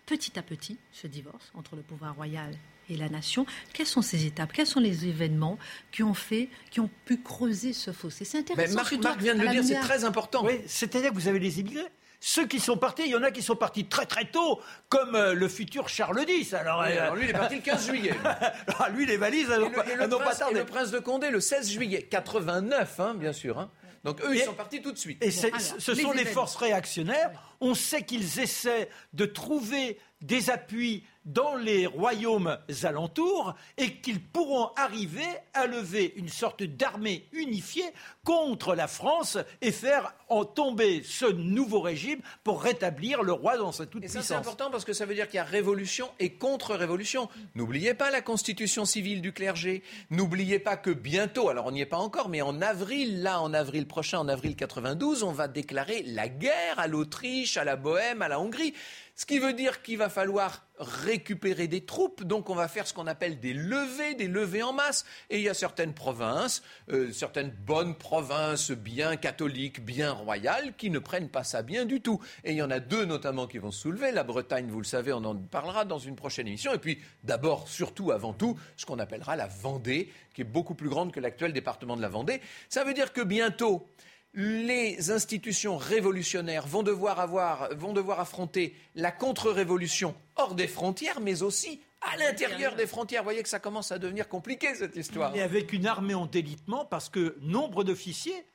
Petit 0.06 0.38
à 0.38 0.42
petit, 0.42 0.78
ce 0.92 1.06
divorce 1.06 1.50
entre 1.54 1.76
le 1.76 1.82
pouvoir 1.82 2.14
royal 2.14 2.54
et 2.88 2.96
la 2.96 3.08
nation. 3.08 3.46
Quelles 3.72 3.86
sont 3.86 4.02
ces 4.02 4.26
étapes? 4.26 4.52
Quels 4.52 4.66
sont 4.66 4.80
les 4.80 5.06
événements 5.06 5.58
qui 5.90 6.02
ont 6.02 6.14
fait, 6.14 6.48
qui 6.70 6.80
ont 6.80 6.90
pu 7.04 7.18
creuser 7.18 7.72
ce 7.72 7.92
fossé? 7.92 8.24
C'est 8.24 8.38
intéressant. 8.38 8.68
Mais 8.68 8.98
Marc, 8.98 9.18
vient 9.18 9.34
de 9.34 9.42
le 9.42 9.48
dire, 9.48 9.64
c'est 9.64 9.80
très 9.80 10.04
important. 10.04 10.44
Oui, 10.44 10.60
c'est-à-dire 10.66 11.10
que 11.10 11.14
vous 11.14 11.28
avez 11.28 11.38
les 11.38 11.60
immigrés. 11.60 11.86
Ceux 12.24 12.46
qui 12.46 12.60
sont 12.60 12.76
partis, 12.76 13.02
il 13.04 13.10
y 13.10 13.16
en 13.16 13.22
a 13.24 13.32
qui 13.32 13.42
sont 13.42 13.56
partis 13.56 13.86
très 13.86 14.06
très 14.06 14.26
tôt, 14.26 14.60
comme 14.88 15.16
euh, 15.16 15.34
le 15.34 15.48
futur 15.48 15.88
Charles 15.88 16.24
X. 16.28 16.54
Alors, 16.54 16.80
euh, 16.82 17.16
lui, 17.16 17.24
il 17.24 17.30
est 17.30 17.32
parti 17.32 17.56
le 17.56 17.62
15 17.62 17.86
juillet. 17.86 18.14
Lui, 18.94 19.06
les 19.06 19.16
valises, 19.16 19.50
elles 19.50 20.08
n'ont 20.08 20.18
pas 20.18 20.32
tardé. 20.32 20.54
Et 20.54 20.58
le 20.60 20.64
prince 20.64 20.92
de 20.92 21.00
Condé, 21.00 21.30
le 21.30 21.40
16 21.40 21.68
juillet 21.68 22.02
89, 22.02 23.00
hein, 23.00 23.14
bien 23.14 23.32
sûr. 23.32 23.58
Hein. 23.58 23.72
Donc 24.04 24.20
eux, 24.22 24.36
ils 24.36 24.42
sont 24.42 24.54
partis 24.54 24.80
tout 24.80 24.92
de 24.92 24.98
suite. 24.98 25.22
Et 25.22 25.32
ce 25.32 25.94
sont 25.94 26.12
les 26.12 26.24
forces 26.24 26.56
réactionnaires. 26.56 27.30
On 27.60 27.74
sait 27.74 28.02
qu'ils 28.02 28.38
essaient 28.38 28.88
de 29.12 29.24
trouver 29.24 29.98
des 30.20 30.50
appuis 30.50 31.04
dans 31.24 31.56
les 31.56 31.86
royaumes 31.86 32.58
alentours 32.82 33.54
et 33.76 33.94
qu'ils 33.96 34.20
pourront 34.20 34.70
arriver 34.76 35.26
à 35.54 35.66
lever 35.66 36.12
une 36.16 36.28
sorte 36.28 36.62
d'armée 36.62 37.28
unifiée 37.32 37.90
contre 38.24 38.74
la 38.74 38.88
France 38.88 39.38
et 39.60 39.72
faire 39.72 40.14
en 40.28 40.44
tomber 40.44 41.02
ce 41.04 41.26
nouveau 41.26 41.80
régime 41.80 42.20
pour 42.42 42.62
rétablir 42.62 43.22
le 43.22 43.32
roi 43.32 43.58
dans 43.58 43.72
sa 43.72 43.86
toute 43.86 44.02
puissance. 44.02 44.24
C'est 44.24 44.34
important 44.34 44.70
parce 44.70 44.84
que 44.84 44.92
ça 44.92 45.06
veut 45.06 45.14
dire 45.14 45.26
qu'il 45.26 45.36
y 45.36 45.40
a 45.40 45.44
révolution 45.44 46.10
et 46.18 46.30
contre-révolution. 46.30 47.28
N'oubliez 47.54 47.94
pas 47.94 48.10
la 48.10 48.22
constitution 48.22 48.84
civile 48.84 49.20
du 49.20 49.32
clergé. 49.32 49.82
N'oubliez 50.10 50.58
pas 50.58 50.76
que 50.76 50.90
bientôt, 50.90 51.48
alors 51.48 51.66
on 51.66 51.72
n'y 51.72 51.82
est 51.82 51.86
pas 51.86 51.98
encore, 51.98 52.28
mais 52.28 52.42
en 52.42 52.62
avril, 52.62 53.22
là, 53.22 53.40
en 53.40 53.52
avril 53.52 53.86
prochain, 53.86 54.18
en 54.18 54.28
avril 54.28 54.56
92, 54.56 55.22
on 55.22 55.32
va 55.32 55.48
déclarer 55.48 56.02
la 56.02 56.28
guerre 56.28 56.78
à 56.78 56.86
l'Autriche, 56.86 57.56
à 57.56 57.64
la 57.64 57.76
Bohème, 57.76 58.22
à 58.22 58.28
la 58.28 58.40
Hongrie. 58.40 58.74
Ce 59.14 59.26
qui 59.26 59.38
veut 59.38 59.52
dire 59.52 59.82
qu'il 59.82 59.98
va 59.98 60.08
falloir 60.08 60.66
récupérer 60.78 61.68
des 61.68 61.84
troupes, 61.84 62.24
donc 62.24 62.48
on 62.48 62.54
va 62.54 62.66
faire 62.66 62.86
ce 62.86 62.94
qu'on 62.94 63.06
appelle 63.06 63.40
des 63.40 63.52
levées, 63.52 64.14
des 64.14 64.26
levées 64.26 64.62
en 64.62 64.72
masse. 64.72 65.04
Et 65.28 65.36
il 65.36 65.44
y 65.44 65.48
a 65.50 65.54
certaines 65.54 65.92
provinces, 65.92 66.62
euh, 66.90 67.12
certaines 67.12 67.50
bonnes 67.50 67.94
provinces 67.94 68.70
bien 68.70 69.16
catholiques, 69.16 69.84
bien 69.84 70.12
royales, 70.12 70.74
qui 70.76 70.88
ne 70.88 70.98
prennent 70.98 71.28
pas 71.28 71.44
ça 71.44 71.62
bien 71.62 71.84
du 71.84 72.00
tout. 72.00 72.20
Et 72.42 72.52
il 72.52 72.56
y 72.56 72.62
en 72.62 72.70
a 72.70 72.80
deux 72.80 73.04
notamment 73.04 73.46
qui 73.46 73.58
vont 73.58 73.70
se 73.70 73.82
soulever. 73.82 74.12
La 74.12 74.24
Bretagne, 74.24 74.68
vous 74.68 74.80
le 74.80 74.84
savez, 74.84 75.12
on 75.12 75.24
en 75.24 75.36
parlera 75.36 75.84
dans 75.84 75.98
une 75.98 76.16
prochaine 76.16 76.48
émission. 76.48 76.72
Et 76.72 76.78
puis 76.78 76.98
d'abord, 77.22 77.68
surtout, 77.68 78.12
avant 78.12 78.32
tout, 78.32 78.58
ce 78.76 78.86
qu'on 78.86 78.98
appellera 78.98 79.36
la 79.36 79.46
Vendée, 79.46 80.10
qui 80.34 80.40
est 80.40 80.44
beaucoup 80.44 80.74
plus 80.74 80.88
grande 80.88 81.12
que 81.12 81.20
l'actuel 81.20 81.52
département 81.52 81.96
de 81.96 82.02
la 82.02 82.08
Vendée. 82.08 82.40
Ça 82.70 82.82
veut 82.82 82.94
dire 82.94 83.12
que 83.12 83.20
bientôt, 83.20 83.86
les 84.34 85.10
institutions 85.10 85.76
révolutionnaires 85.76 86.66
vont 86.66 86.82
devoir, 86.82 87.20
avoir, 87.20 87.74
vont 87.74 87.92
devoir 87.92 88.20
affronter 88.20 88.74
la 88.94 89.12
contre-révolution 89.12 90.14
hors 90.36 90.54
des 90.54 90.68
frontières, 90.68 91.20
mais 91.20 91.42
aussi 91.42 91.80
à 92.00 92.16
l'intérieur 92.16 92.74
des 92.74 92.86
frontières. 92.86 93.22
Vous 93.22 93.26
voyez 93.26 93.42
que 93.42 93.48
ça 93.48 93.60
commence 93.60 93.92
à 93.92 93.98
devenir 93.98 94.28
compliqué, 94.28 94.74
cette 94.74 94.96
histoire. 94.96 95.34
Et 95.36 95.42
avec 95.42 95.72
une 95.72 95.86
armée 95.86 96.14
en 96.14 96.26
délitement, 96.26 96.84
parce 96.84 97.08
que 97.08 97.36
nombre 97.40 97.84
d'officiers 97.84 98.46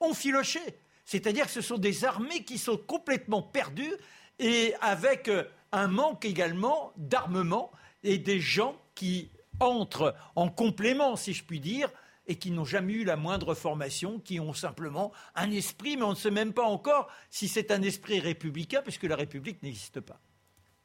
ont 0.00 0.14
filoché. 0.14 0.60
C'est-à-dire 1.04 1.46
que 1.46 1.52
ce 1.52 1.62
sont 1.62 1.78
des 1.78 2.04
armées 2.04 2.44
qui 2.44 2.58
sont 2.58 2.76
complètement 2.76 3.42
perdues 3.42 3.94
et 4.38 4.74
avec 4.80 5.28
euh, 5.28 5.44
un 5.72 5.88
manque 5.88 6.24
également 6.24 6.92
d'armement 6.96 7.72
et 8.04 8.18
des 8.18 8.40
gens 8.40 8.76
qui 8.94 9.30
entrent 9.58 10.14
en 10.36 10.48
complément, 10.48 11.16
si 11.16 11.32
je 11.32 11.42
puis 11.42 11.60
dire, 11.60 11.90
et 12.28 12.36
qui 12.36 12.50
n'ont 12.50 12.64
jamais 12.64 12.92
eu 12.92 13.04
la 13.04 13.16
moindre 13.16 13.54
formation, 13.54 14.20
qui 14.20 14.38
ont 14.38 14.52
simplement 14.52 15.12
un 15.34 15.50
esprit, 15.50 15.96
mais 15.96 16.04
on 16.04 16.10
ne 16.10 16.14
sait 16.14 16.30
même 16.30 16.52
pas 16.52 16.66
encore 16.66 17.10
si 17.30 17.48
c'est 17.48 17.70
un 17.70 17.82
esprit 17.82 18.20
républicain, 18.20 18.82
puisque 18.82 19.04
la 19.04 19.16
République 19.16 19.62
n'existe 19.62 20.00
pas. 20.00 20.20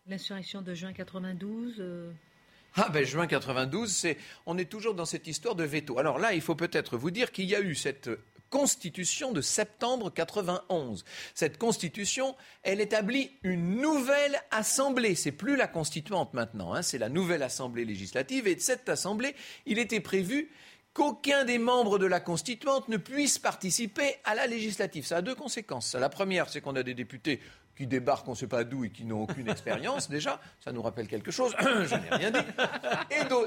L'insurrection 0.08 0.62
de 0.62 0.74
juin 0.74 0.94
92 0.94 1.76
euh, 1.80 2.12
Ah 2.76 2.90
ben 2.90 3.06
juin 3.06 3.28
92, 3.28 3.92
c'est 3.92 4.18
on 4.46 4.58
est 4.58 4.70
toujours 4.70 4.96
dans 4.96 5.06
cette 5.06 5.28
histoire 5.28 5.56
de 5.56 5.64
veto. 5.64 6.00
Alors 6.00 6.18
là, 6.18 6.34
il 6.34 6.42
faut 6.42 6.56
peut-être 6.56 6.98
vous 6.98 7.12
dire 7.12 7.32
qu'il 7.32 7.46
y 7.46 7.56
a 7.56 7.62
eu 7.62 7.76
cette 7.76 8.10
constitution 8.54 9.32
de 9.32 9.42
septembre 9.42 10.12
91. 10.12 11.06
Cette 11.34 11.58
constitution, 11.58 12.36
elle 12.62 12.82
établit 12.82 13.32
une 13.42 13.82
nouvelle 13.82 14.40
assemblée. 14.52 15.16
C'est 15.16 15.32
plus 15.32 15.56
la 15.56 15.68
constituante 15.68 16.36
maintenant, 16.36 16.76
hein, 16.76 16.84
c'est 16.84 17.00
la 17.00 17.10
nouvelle 17.10 17.42
assemblée 17.42 17.84
législative. 17.84 18.48
Et 18.48 18.54
de 18.54 18.62
cette 18.62 18.90
assemblée, 18.90 19.36
il 19.66 19.80
était 19.80 20.02
prévu 20.02 20.52
qu'aucun 20.94 21.44
des 21.44 21.58
membres 21.58 21.98
de 21.98 22.06
la 22.06 22.20
constituante 22.20 22.88
ne 22.90 22.98
puisse 22.98 23.40
participer 23.40 24.16
à 24.24 24.36
la 24.36 24.48
législative. 24.48 25.06
Ça 25.06 25.18
a 25.18 25.22
deux 25.22 25.36
conséquences. 25.36 25.96
La 25.96 26.10
première, 26.10 26.50
c'est 26.50 26.62
qu'on 26.62 26.76
a 26.76 26.84
des 26.84 26.94
députés 26.94 27.40
qui 27.76 27.88
débarquent 27.88 28.28
on 28.28 28.32
ne 28.32 28.38
sait 28.38 28.48
pas 28.48 28.64
d'où 28.64 28.86
et 28.86 28.92
qui 28.92 29.04
n'ont 29.04 29.24
aucune 29.24 29.50
expérience 29.50 30.08
déjà, 30.10 30.40
ça 30.64 30.72
nous 30.72 30.82
rappelle 30.82 31.08
quelque 31.08 31.32
chose, 31.32 31.56
je 31.60 31.96
n'ai 31.96 32.10
rien 32.10 32.32
dit. 32.32 32.38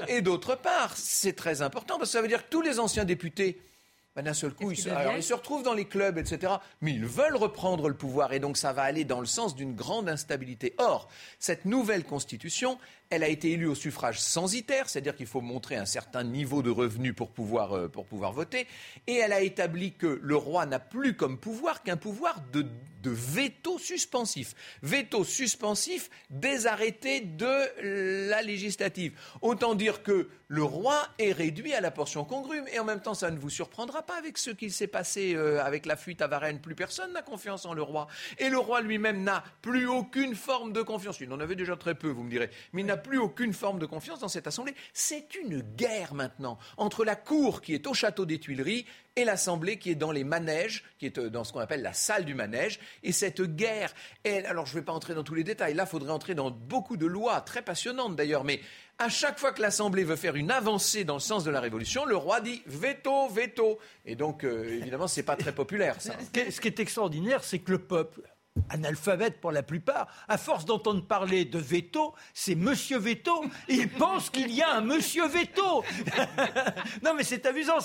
Et 0.09 0.21
d'autre 0.21 0.55
part, 0.55 0.97
c'est 0.97 1.33
très 1.33 1.61
important 1.61 1.97
parce 1.97 2.09
que 2.09 2.17
ça 2.17 2.21
veut 2.21 2.27
dire 2.27 2.43
que 2.43 2.49
tous 2.49 2.61
les 2.61 2.79
anciens 2.79 3.05
députés 3.05 3.61
bah, 4.17 4.23
d'un 4.23 4.33
seul 4.33 4.51
coup, 4.51 4.71
ils 4.71 4.77
se, 4.77 4.89
alors, 4.89 5.15
ils 5.15 5.21
se 5.21 5.35
retrouvent 5.35 5.61
dans 5.61 5.75
les 5.75 5.85
clubs, 5.85 6.17
etc. 6.17 6.53
Mais 6.81 6.91
ils 6.91 7.05
veulent 7.05 7.35
reprendre 7.35 7.87
le 7.87 7.93
pouvoir 7.93 8.33
et 8.33 8.39
donc 8.39 8.57
ça 8.57 8.73
va 8.73 8.81
aller 8.81 9.03
dans 9.03 9.19
le 9.19 9.27
sens 9.27 9.55
d'une 9.55 9.75
grande 9.75 10.09
instabilité. 10.09 10.73
Or, 10.79 11.07
cette 11.37 11.65
nouvelle 11.65 12.03
constitution, 12.03 12.79
elle 13.09 13.23
a 13.23 13.27
été 13.27 13.51
élue 13.51 13.67
au 13.67 13.75
suffrage 13.75 14.19
censitaire, 14.19 14.89
c'est-à-dire 14.89 15.15
qu'il 15.15 15.27
faut 15.27 15.41
montrer 15.41 15.75
un 15.75 15.85
certain 15.85 16.23
niveau 16.23 16.61
de 16.61 16.69
revenu 16.69 17.13
pour 17.13 17.31
pouvoir, 17.31 17.73
euh, 17.73 17.87
pour 17.87 18.05
pouvoir 18.05 18.33
voter. 18.33 18.67
Et 19.07 19.15
elle 19.15 19.33
a 19.33 19.41
établi 19.41 19.93
que 19.93 20.19
le 20.21 20.35
roi 20.35 20.65
n'a 20.65 20.79
plus 20.79 21.15
comme 21.15 21.37
pouvoir 21.37 21.83
qu'un 21.83 21.97
pouvoir 21.97 22.41
de, 22.51 22.65
de, 23.03 23.09
veto 23.09 23.79
suspensif. 23.79 24.53
Veto 24.81 25.23
suspensif 25.23 26.09
des 26.29 26.67
arrêtés 26.67 27.21
de 27.21 28.27
la 28.29 28.41
législative. 28.41 29.13
Autant 29.41 29.75
dire 29.75 30.03
que 30.03 30.29
le 30.49 30.63
roi 30.63 31.07
est 31.19 31.31
réduit 31.31 31.73
à 31.73 31.81
la 31.81 31.91
portion 31.91 32.23
congrue. 32.23 32.61
Et 32.73 32.79
en 32.79 32.85
même 32.85 33.01
temps, 33.01 33.13
ça 33.13 33.31
ne 33.31 33.37
vous 33.37 33.49
surprendra 33.49 34.03
pas 34.03 34.17
avec 34.17 34.37
ce 34.37 34.49
qu'il 34.51 34.71
s'est 34.71 34.87
passé 34.87 35.33
euh, 35.35 35.63
avec 35.63 35.85
la 35.85 35.95
fuite 35.95 36.21
à 36.21 36.27
Varennes. 36.27 36.59
Plus 36.59 36.75
personne 36.75 37.11
n'a 37.13 37.21
confiance 37.21 37.65
en 37.65 37.73
le 37.73 37.81
roi. 37.81 38.07
Et 38.39 38.49
le 38.49 38.57
roi 38.57 38.81
lui-même 38.81 39.23
n'a 39.23 39.43
plus 39.61 39.87
aucune 39.87 40.35
forme 40.35 40.73
de 40.73 40.81
confiance. 40.81 41.19
Il 41.19 41.31
en 41.33 41.39
avait 41.39 41.55
déjà 41.55 41.75
très 41.75 41.95
peu, 41.95 42.09
vous 42.09 42.23
me 42.23 42.29
direz. 42.29 42.49
Mais 42.73 42.81
il 42.81 42.85
n'a 42.85 42.96
plus 42.97 43.17
aucune 43.17 43.53
forme 43.53 43.79
de 43.79 43.85
confiance 43.85 44.19
dans 44.19 44.27
cette 44.27 44.47
Assemblée. 44.47 44.75
C'est 44.93 45.35
une 45.35 45.61
guerre 45.61 46.13
maintenant 46.13 46.57
entre 46.77 47.05
la 47.05 47.15
cour 47.15 47.61
qui 47.61 47.73
est 47.73 47.87
au 47.87 47.93
château 47.93 48.25
des 48.25 48.39
Tuileries 48.39 48.85
et 49.15 49.25
l'Assemblée 49.25 49.79
qui 49.79 49.91
est 49.91 49.95
dans 49.95 50.11
les 50.11 50.23
manèges, 50.23 50.83
qui 50.99 51.05
est 51.05 51.17
euh, 51.17 51.29
dans 51.29 51.43
ce 51.43 51.51
qu'on 51.51 51.59
appelle 51.59 51.81
la 51.81 51.93
salle 51.93 52.25
du 52.25 52.35
manège. 52.35 52.79
Et 53.03 53.11
cette 53.11 53.41
guerre, 53.41 53.93
alors 54.25 54.65
je 54.65 54.73
ne 54.73 54.79
vais 54.79 54.85
pas 54.85 54.93
entrer 54.93 55.15
dans 55.15 55.23
tous 55.23 55.35
les 55.35 55.43
détails, 55.43 55.73
là 55.73 55.83
il 55.83 55.89
faudrait 55.89 56.11
entrer 56.11 56.35
dans 56.35 56.51
beaucoup 56.51 56.97
de 56.97 57.05
lois, 57.05 57.41
très 57.41 57.61
passionnantes 57.61 58.15
d'ailleurs, 58.15 58.43
mais 58.43 58.61
à 58.99 59.09
chaque 59.09 59.39
fois 59.39 59.51
que 59.51 59.61
l'Assemblée 59.61 60.03
veut 60.03 60.15
faire 60.15 60.35
une 60.35 60.51
avancée 60.51 61.03
dans 61.03 61.15
le 61.15 61.19
sens 61.19 61.43
de 61.43 61.51
la 61.51 61.59
Révolution, 61.59 62.05
le 62.05 62.15
roi 62.15 62.41
dit 62.41 62.63
veto, 62.65 63.27
veto. 63.29 63.77
Et 64.05 64.15
donc, 64.15 64.43
euh, 64.43 64.79
évidemment, 64.79 65.07
ce 65.07 65.19
n'est 65.19 65.25
pas 65.25 65.35
très 65.35 65.51
populaire, 65.51 66.01
ça. 66.01 66.13
Ce 66.33 66.59
qui 66.59 66.67
est 66.67 66.79
extraordinaire, 66.79 67.43
c'est 67.43 67.59
que 67.59 67.71
le 67.71 67.79
peuple 67.79 68.21
analphabète 68.69 69.39
pour 69.39 69.51
la 69.51 69.63
plupart, 69.63 70.07
à 70.27 70.37
force 70.37 70.65
d'entendre 70.65 71.05
parler 71.05 71.45
de 71.45 71.59
veto, 71.59 72.13
c'est 72.33 72.55
Monsieur 72.55 72.97
Veto. 72.97 73.43
Il 73.67 73.89
pense 73.89 74.29
qu'il 74.29 74.53
y 74.53 74.61
a 74.61 74.75
un 74.75 74.81
Monsieur 74.81 75.27
Veto. 75.27 75.83
non, 77.03 77.13
mais 77.15 77.23
c'est 77.23 77.45
amusant, 77.45 77.77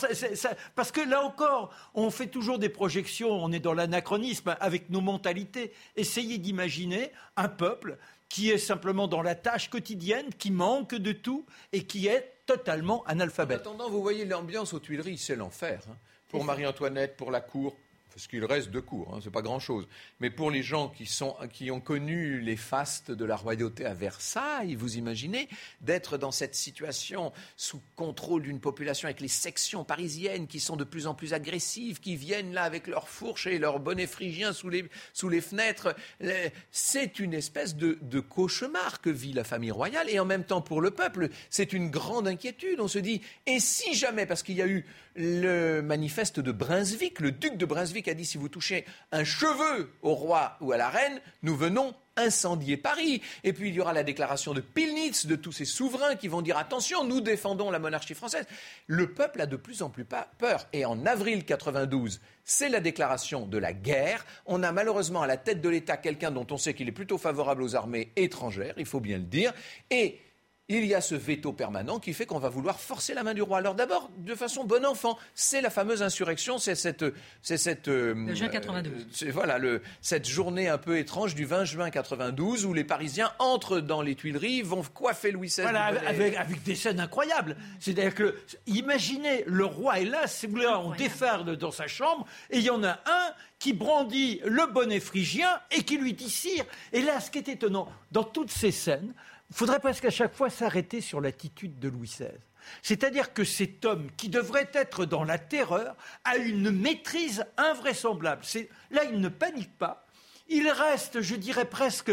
parce 0.75 0.93
que 0.93 1.01
là 1.01 1.23
encore, 1.23 1.75
on 1.95 2.11
fait 2.11 2.27
toujours 2.27 2.59
des 2.59 2.69
projections, 2.69 3.31
on 3.31 3.53
est 3.53 3.61
dans 3.61 3.75
l'anachronisme 3.75 4.57
avec 4.61 4.91
nos 4.91 5.01
mentalités. 5.01 5.73
Essayez 5.97 6.39
d'imaginer 6.39 7.13
un 7.37 7.49
peuple 7.49 7.99
qui 8.29 8.51
est 8.51 8.59
simplement 8.59 9.09
dans 9.09 9.21
la 9.21 9.35
tâche 9.35 9.69
quotidienne, 9.69 10.31
qui 10.39 10.51
manque 10.51 10.95
de 10.95 11.13
tout 11.13 11.45
et 11.73 11.85
qui 11.85 12.07
est 12.07 12.33
totalement 12.47 13.05
analphabète. 13.05 13.59
En 13.59 13.73
attendant, 13.73 13.91
vous 13.91 14.03
voyez 14.03 14.25
l'ambiance 14.25 14.73
aux 14.73 14.81
Tuileries, 14.81 15.19
c'est 15.19 15.37
l'enfer. 15.37 15.83
Hein. 15.91 15.97
Pour 16.29 16.45
Marie-Antoinette, 16.45 17.19
pour 17.19 17.31
la 17.31 17.43
cour, 17.43 17.77
parce 18.15 18.27
qu'il 18.27 18.45
reste 18.45 18.71
de 18.71 18.81
cours, 18.81 19.15
hein, 19.15 19.19
ce 19.21 19.27
n'est 19.27 19.33
pas 19.33 19.43
grand-chose. 19.43 19.89
Mais 20.21 20.31
pour 20.31 20.51
les 20.51 20.63
gens 20.63 20.89
qui, 20.89 21.07
sont, 21.07 21.37
qui 21.53 21.71
ont 21.71 21.81
connu 21.81 22.41
les 22.41 22.57
fastes 22.57 23.11
de 23.11 23.25
la 23.25 23.37
royauté 23.37 23.87
à 23.87 23.95
Versailles, 23.95 24.75
vous 24.75 24.97
imaginez 24.97 25.49
d'être 25.81 26.19
dans 26.19 26.31
cette 26.31 26.55
situation 26.55 27.33
sous 27.57 27.81
contrôle 27.97 28.43
d'une 28.43 28.61
population 28.61 29.07
avec 29.07 29.21
les 29.21 29.29
sections 29.29 29.85
parisiennes 29.85 30.47
qui 30.47 30.61
sont 30.61 30.77
de 30.77 30.85
plus 30.85 31.07
en 31.07 31.15
plus 31.15 31.33
agressives, 31.35 32.01
qui 32.01 32.17
viennent 32.17 32.53
là 32.53 32.63
avec 32.65 32.87
leurs 32.87 33.09
fourches 33.09 33.47
et 33.47 33.59
leurs 33.59 33.81
bonnets 33.81 34.07
phrygiens 34.07 34.53
sous 34.53 34.69
les, 34.69 34.85
sous 35.13 35.29
les 35.29 35.41
fenêtres. 35.41 35.95
Euh, 36.23 36.49
c'est 36.71 37.19
une 37.19 37.35
espèce 37.35 37.77
de, 37.77 37.99
de 38.03 38.21
cauchemar 38.21 39.01
que 39.01 39.11
vit 39.11 39.33
la 39.33 39.45
famille 39.45 39.71
royale 39.71 40.09
et 40.11 40.19
en 40.19 40.25
même 40.25 40.45
temps 40.45 40.61
pour 40.61 40.81
le 40.81 40.91
peuple, 40.91 41.29
c'est 41.51 41.73
une 41.73 41.91
grande 41.91 42.29
inquiétude. 42.29 42.81
On 42.81 42.89
se 42.89 42.99
dit, 42.99 43.23
et 43.47 43.61
si 43.61 43.95
jamais, 43.95 44.27
parce 44.27 44.43
qu'il 44.43 44.57
y 44.57 44.63
a 44.63 44.67
eu 44.67 44.85
le 45.15 45.81
manifeste 45.83 46.41
de 46.41 46.53
Brunswick, 46.53 47.21
le 47.21 47.33
duc 47.33 47.57
de 47.57 47.67
Brunswick 47.67 48.02
a 48.11 48.15
dit 48.15 48.25
si 48.25 48.39
vous 48.39 48.49
touchez 48.49 48.85
un 49.11 49.25
cheveu 49.25 49.93
au 50.03 50.15
roi 50.15 50.57
ou 50.61 50.73
à 50.73 50.77
la 50.77 50.89
reine, 50.89 51.21
nous 51.43 51.57
venons 51.57 51.95
incendier 52.17 52.77
Paris. 52.77 53.23
Et 53.45 53.53
puis 53.53 53.69
il 53.71 53.75
y 53.75 53.81
aura 53.81 53.93
la 53.93 54.03
déclaration 54.03 54.53
de 54.53 54.61
Pilnitz, 54.61 55.27
de 55.27 55.37
tous 55.37 55.53
ces 55.53 55.65
souverains 55.65 56.17
qui 56.17 56.29
vont 56.29 56.43
dire 56.43 56.59
attention, 56.59 57.05
nous 57.05 57.21
défendons 57.21 57.71
la 57.71 57.79
monarchie 57.79 58.15
française. 58.15 58.47
Le 58.87 59.13
peuple 59.13 59.41
a 59.41 59.47
de 59.47 59.57
plus 59.57 59.83
en 59.83 59.89
plus 59.89 60.05
peur. 60.05 60.67
Et 60.73 60.85
en 60.85 61.07
avril 61.07 61.45
92, 61.45 62.21
c'est 62.45 62.69
la 62.69 62.81
déclaration 62.81 63.47
de 63.47 63.59
la 63.59 63.73
guerre. 63.73 64.25
On 64.47 64.63
a 64.63 64.73
malheureusement 64.73 65.23
à 65.23 65.27
la 65.27 65.37
tête 65.37 65.61
de 65.61 65.69
l'État 65.69 65.97
quelqu'un 65.97 66.31
dont 66.31 66.47
on 66.51 66.57
sait 66.57 66.75
qu'il 66.75 66.89
est 66.89 66.93
plutôt 66.93 67.19
favorable 67.19 67.63
aux 67.63 67.77
armées 67.77 68.13
étrangères, 68.17 68.75
il 68.77 68.87
faut 68.87 69.01
bien 69.01 69.19
le 69.19 69.25
dire. 69.25 69.53
Et 69.91 70.21
il 70.69 70.87
y 70.87 70.95
a 70.95 71.01
ce 71.01 71.15
veto 71.15 71.53
permanent 71.53 71.99
qui 71.99 72.13
fait 72.15 72.27
qu'on 72.27 72.39
va 72.39 72.49
vouloir 72.49 72.79
forcer 72.79 73.15
la 73.15 73.23
main 73.23 73.35
du 73.35 73.43
roi. 73.43 73.59
Alors 73.59 73.75
d'abord, 73.75 74.11
de 74.19 74.35
façon 74.35 74.65
bon 74.65 74.85
enfant, 74.85 75.19
c'est 75.35 75.61
la 75.61 75.71
fameuse 75.71 76.03
insurrection, 76.03 76.59
c'est 76.59 76.75
cette, 76.75 77.05
c'est 77.43 77.57
cette, 77.57 77.89
euh, 77.89 78.15
le 78.15 78.35
juin 78.35 78.49
92. 78.49 79.23
Euh, 79.23 79.31
voilà, 79.33 79.59
le, 79.59 79.83
cette 80.01 80.29
journée 80.29 80.69
un 80.69 80.79
peu 80.79 80.99
étrange 80.99 81.35
du 81.35 81.45
20 81.45 81.65
juin 81.65 81.91
92 81.91 82.65
où 82.65 82.73
les 82.73 82.85
Parisiens 82.85 83.33
entrent 83.39 83.81
dans 83.81 84.03
les 84.03 84.15
Tuileries, 84.15 84.63
vont 84.63 84.83
coiffer 84.83 85.33
Louis 85.33 85.49
XVI. 85.49 85.63
Voilà, 85.63 85.87
avec, 85.87 86.37
avec, 86.37 86.63
des 86.63 86.75
scènes 86.75 87.01
incroyables. 87.01 87.57
C'est-à-dire 87.81 88.15
que, 88.15 88.37
imaginez, 88.67 89.45
le 89.47 89.65
roi 89.65 90.01
est 90.01 90.05
là, 90.05 90.27
si 90.27 90.47
vous 90.47 90.53
voulez, 90.53 90.67
on 90.67 90.95
déferle 90.95 91.57
dans 91.57 91.73
sa 91.73 91.87
chambre, 91.87 92.27
et 92.51 92.59
il 92.59 92.65
y 92.65 92.71
en 92.71 92.85
a 92.85 93.01
un 93.07 93.35
qui 93.59 93.73
brandit 93.73 94.41
le 94.45 94.67
bonnet 94.73 95.01
phrygien 95.01 95.49
et 95.71 95.83
qui 95.85 95.97
lui 95.97 96.15
dit 96.15 96.31
sire. 96.31 96.65
Et 96.93 97.01
là, 97.01 97.21
ce 97.21 97.31
qui 97.31 97.39
est 97.39 97.49
étonnant, 97.49 97.89
dans 98.11 98.25
toutes 98.25 98.51
ces 98.51 98.73
scènes, 98.73 99.13
il 99.53 99.55
faudrait 99.55 99.81
presque 99.81 100.07
à 100.07 100.11
chaque 100.11 100.35
fois 100.35 100.49
s'arrêter 100.49 101.03
sur 101.03 101.21
l'attitude 101.21 101.79
de 101.79 101.91
Louis 101.91 102.09
XVI. 102.09 102.39
C'est-à-dire 102.81 103.35
que 103.35 103.45
cet 103.45 103.85
homme 103.85 104.09
qui 104.17 104.31
devrait 104.31 104.71
être 104.73 105.05
dans 105.05 105.25
la 105.25 105.37
terreur 105.37 105.95
a 106.25 106.39
une 106.39 106.71
maîtrise 106.71 107.45
invraisemblable. 107.59 108.47
Là, 108.91 109.05
il 109.05 109.21
ne 109.21 109.29
panique 109.29 109.77
pas. 109.77 110.07
Il 110.49 110.71
reste, 110.71 111.21
je 111.21 111.35
dirais 111.35 111.67
presque 111.67 112.11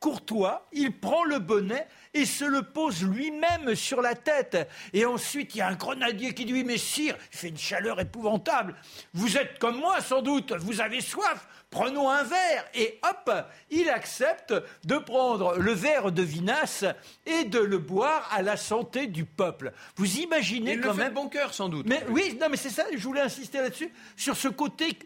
courtois, 0.00 0.66
il 0.72 0.98
prend 0.98 1.22
le 1.22 1.38
bonnet 1.38 1.86
et 2.12 2.24
se 2.24 2.44
le 2.44 2.62
pose 2.62 3.04
lui-même 3.04 3.76
sur 3.76 4.02
la 4.02 4.16
tête. 4.16 4.68
Et 4.92 5.04
ensuite, 5.04 5.54
il 5.54 5.58
y 5.58 5.60
a 5.60 5.68
un 5.68 5.76
grenadier 5.76 6.34
qui 6.34 6.44
dit 6.44 6.64
Mais 6.64 6.78
sire, 6.78 7.16
il 7.32 7.38
fait 7.38 7.48
une 7.50 7.58
chaleur 7.58 8.00
épouvantable. 8.00 8.74
Vous 9.14 9.36
êtes 9.36 9.60
comme 9.60 9.78
moi, 9.78 10.00
sans 10.00 10.22
doute, 10.22 10.54
vous 10.54 10.80
avez 10.80 11.00
soif 11.00 11.46
prenons 11.70 12.10
un 12.10 12.24
verre. 12.24 12.64
Et 12.74 12.98
hop, 13.08 13.32
il 13.70 13.88
accepte 13.88 14.54
de 14.84 14.98
prendre 14.98 15.56
le 15.56 15.72
verre 15.72 16.12
de 16.12 16.22
vinasse 16.22 16.84
et 17.26 17.44
de 17.44 17.58
le 17.58 17.78
boire 17.78 18.28
à 18.32 18.42
la 18.42 18.56
santé 18.56 19.06
du 19.06 19.24
peuple. 19.24 19.72
Vous 19.96 20.18
imaginez 20.18 20.72
il 20.72 20.80
quand 20.80 20.90
le 20.90 20.94
même. 20.94 21.06
Fait 21.08 21.14
bon 21.14 21.28
cœur, 21.28 21.54
sans 21.54 21.68
doute. 21.68 21.86
Mais 21.88 22.04
oui, 22.08 22.36
non, 22.40 22.48
mais 22.50 22.56
c'est 22.56 22.70
ça. 22.70 22.84
Je 22.92 23.02
voulais 23.02 23.22
insister 23.22 23.58
là-dessus 23.58 23.92
sur 24.16 24.36
ce 24.36 24.48
côté. 24.48 24.98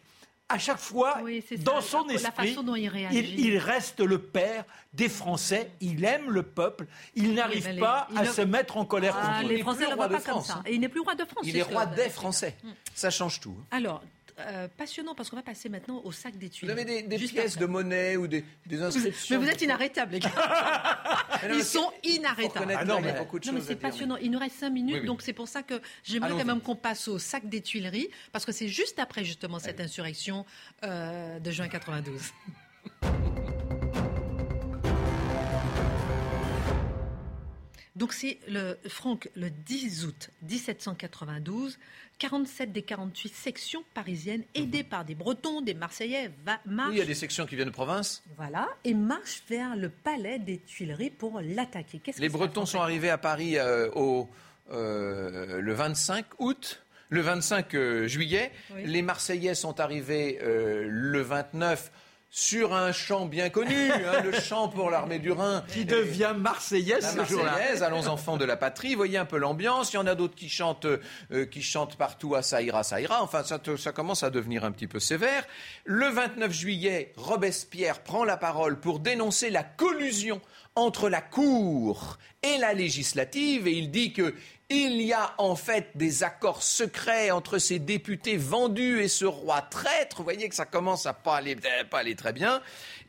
À 0.46 0.58
chaque 0.58 0.78
fois, 0.78 1.20
dans 1.60 1.80
son 1.80 2.06
esprit, 2.08 2.54
il, 3.10 3.56
reste 3.56 4.00
le 4.00 4.18
père 4.18 4.66
des 4.92 5.08
Français. 5.08 5.70
Il 5.80 6.04
aime 6.04 6.30
le 6.30 6.42
peuple. 6.42 6.86
Il 7.14 7.32
n'arrive 7.32 7.78
pas 7.78 8.08
à 8.14 8.26
se 8.26 8.42
mettre 8.42 8.76
en 8.76 8.84
colère 8.84 9.16
ah, 9.18 9.40
contre 9.40 9.48
Les 9.48 9.62
Français 9.62 9.88
ne 9.88 9.94
voient 9.94 10.08
pas 10.08 10.20
comme 10.20 10.42
ça. 10.42 10.62
Et 10.66 10.74
il 10.74 10.80
n'est 10.80 10.90
plus 10.90 11.00
roi 11.00 11.14
de 11.14 11.24
France. 11.24 11.44
Il 11.44 11.56
est 11.56 11.62
roi 11.62 11.86
des 11.86 12.10
Français. 12.10 12.56
Ça 12.94 13.08
change 13.08 13.40
tout. 13.40 13.56
Alors, 13.70 14.02
euh, 14.40 14.68
passionnant 14.68 15.14
parce 15.14 15.30
qu'on 15.30 15.36
va 15.36 15.42
passer 15.42 15.68
maintenant 15.68 16.00
au 16.04 16.10
sac 16.10 16.36
d'études. 16.36 16.68
Vous 16.68 16.72
avez 16.72 17.02
des, 17.02 17.18
pièces 17.18 17.56
de 17.56 17.66
monnaie 17.66 18.16
ou 18.16 18.26
des, 18.26 18.44
inscriptions 18.82 19.38
Mais 19.38 19.44
vous 19.44 19.50
êtes 19.50 19.62
inarrêtables, 19.62 20.12
les 20.12 20.18
gars. 20.20 20.32
Ils 21.54 21.62
sont 21.62 21.92
inarrêtables. 22.02 22.74
Ah 22.76 22.84
non, 22.84 23.00
mais, 23.00 23.14
c'est 23.60 23.76
passionnant. 23.76 24.16
Il 24.16 24.30
nous 24.30 24.38
reste 24.38 24.56
cinq 24.56 24.70
minutes, 24.70 25.04
donc 25.04 25.22
c'est 25.22 25.32
pour 25.32 25.48
ça 25.48 25.62
que 25.62 25.80
j'aimerais 26.02 26.30
quand 26.30 26.44
même 26.44 26.60
qu'on 26.60 26.76
passe 26.76 27.06
au 27.08 27.18
sac 27.18 27.48
des 27.48 27.60
Tuileries, 27.60 28.08
parce 28.32 28.44
que 28.44 28.52
c'est 28.52 28.68
juste 28.68 28.98
après 28.98 29.24
justement 29.24 29.58
cette 29.58 29.80
insurrection 29.80 30.44
euh, 30.84 31.38
de 31.38 31.50
juin 31.50 31.68
92. 31.68 32.32
Donc 37.96 38.12
c'est 38.12 38.38
le 38.48 38.76
Franck 38.88 39.28
le 39.36 39.50
10 39.50 40.06
août 40.06 40.30
1792, 40.42 41.78
47 42.18 42.72
des 42.72 42.82
48 42.82 43.34
sections 43.34 43.84
parisiennes 43.94 44.42
aidées 44.56 44.82
mhm. 44.82 44.88
par 44.88 45.04
des 45.04 45.14
Bretons, 45.14 45.60
des 45.60 45.74
Marseillais 45.74 46.30
marchent. 46.66 46.88
Oui, 46.88 46.96
il 46.96 46.98
y 46.98 47.02
a 47.02 47.06
des 47.06 47.14
sections 47.14 47.46
qui 47.46 47.54
viennent 47.54 47.68
de 47.68 47.72
province. 47.72 48.22
Voilà, 48.36 48.68
et 48.82 48.94
marchent 48.94 49.42
vers 49.48 49.76
le 49.76 49.90
palais 49.90 50.40
des 50.40 50.58
Tuileries 50.58 51.10
pour 51.10 51.40
l'attaquer. 51.40 52.00
Les 52.18 52.28
Bretons 52.28 52.66
sont 52.66 52.80
arrivés 52.80 53.10
à 53.10 53.18
Paris 53.18 53.58
euh, 53.58 53.88
au, 53.94 54.28
euh, 54.72 55.60
le 55.60 55.72
25 55.72 56.24
août. 56.40 56.80
Le 57.10 57.20
25 57.20 57.74
euh, 57.74 58.08
juillet, 58.08 58.50
les 58.84 59.02
Marseillais 59.02 59.54
sont 59.54 59.78
arrivés 59.78 60.40
le 60.42 61.20
29 61.20 61.92
sur 62.36 62.74
un 62.74 62.90
chant 62.90 63.26
bien 63.26 63.48
connu, 63.48 63.92
hein, 63.92 64.20
le 64.24 64.32
chant 64.32 64.66
pour 64.68 64.90
l'armée 64.90 65.20
du 65.20 65.30
Rhin. 65.30 65.62
Qui 65.68 65.84
devient 65.84 66.34
marseillaise 66.36 67.14
ce 67.16 67.24
jour-là. 67.24 67.54
Allons 67.80 68.08
enfants 68.08 68.36
de 68.36 68.44
la 68.44 68.56
patrie. 68.56 68.96
Voyez 68.96 69.18
un 69.18 69.24
peu 69.24 69.38
l'ambiance. 69.38 69.92
Il 69.92 69.96
y 69.96 69.98
en 70.00 70.06
a 70.08 70.16
d'autres 70.16 70.34
qui 70.34 70.48
chantent, 70.48 70.84
euh, 70.84 71.46
qui 71.46 71.62
chantent 71.62 71.94
partout 71.94 72.34
à 72.34 72.42
ça 72.42 72.60
ira, 72.60 72.82
ça 72.82 73.00
ira. 73.00 73.22
Enfin, 73.22 73.44
ça, 73.44 73.60
ça 73.78 73.92
commence 73.92 74.24
à 74.24 74.30
devenir 74.30 74.64
un 74.64 74.72
petit 74.72 74.88
peu 74.88 74.98
sévère. 74.98 75.44
Le 75.84 76.08
29 76.08 76.50
juillet, 76.50 77.12
Robespierre 77.16 78.00
prend 78.00 78.24
la 78.24 78.36
parole 78.36 78.80
pour 78.80 78.98
dénoncer 78.98 79.48
la 79.48 79.62
collusion 79.62 80.40
entre 80.74 81.08
la 81.08 81.20
cour 81.20 82.18
et 82.42 82.58
la 82.58 82.74
législative 82.74 83.68
et 83.68 83.72
il 83.72 83.92
dit 83.92 84.12
que 84.12 84.34
Il 84.76 85.00
y 85.02 85.12
a 85.12 85.34
en 85.38 85.54
fait 85.54 85.90
des 85.94 86.24
accords 86.24 86.64
secrets 86.64 87.30
entre 87.30 87.58
ces 87.58 87.78
députés 87.78 88.36
vendus 88.36 89.02
et 89.02 89.06
ce 89.06 89.24
roi 89.24 89.62
traître. 89.62 90.16
Vous 90.16 90.24
voyez 90.24 90.48
que 90.48 90.54
ça 90.56 90.64
commence 90.64 91.06
à 91.06 91.14
pas 91.14 91.36
aller, 91.36 91.56
pas 91.88 92.00
aller 92.00 92.16
très 92.16 92.32
bien. 92.32 92.60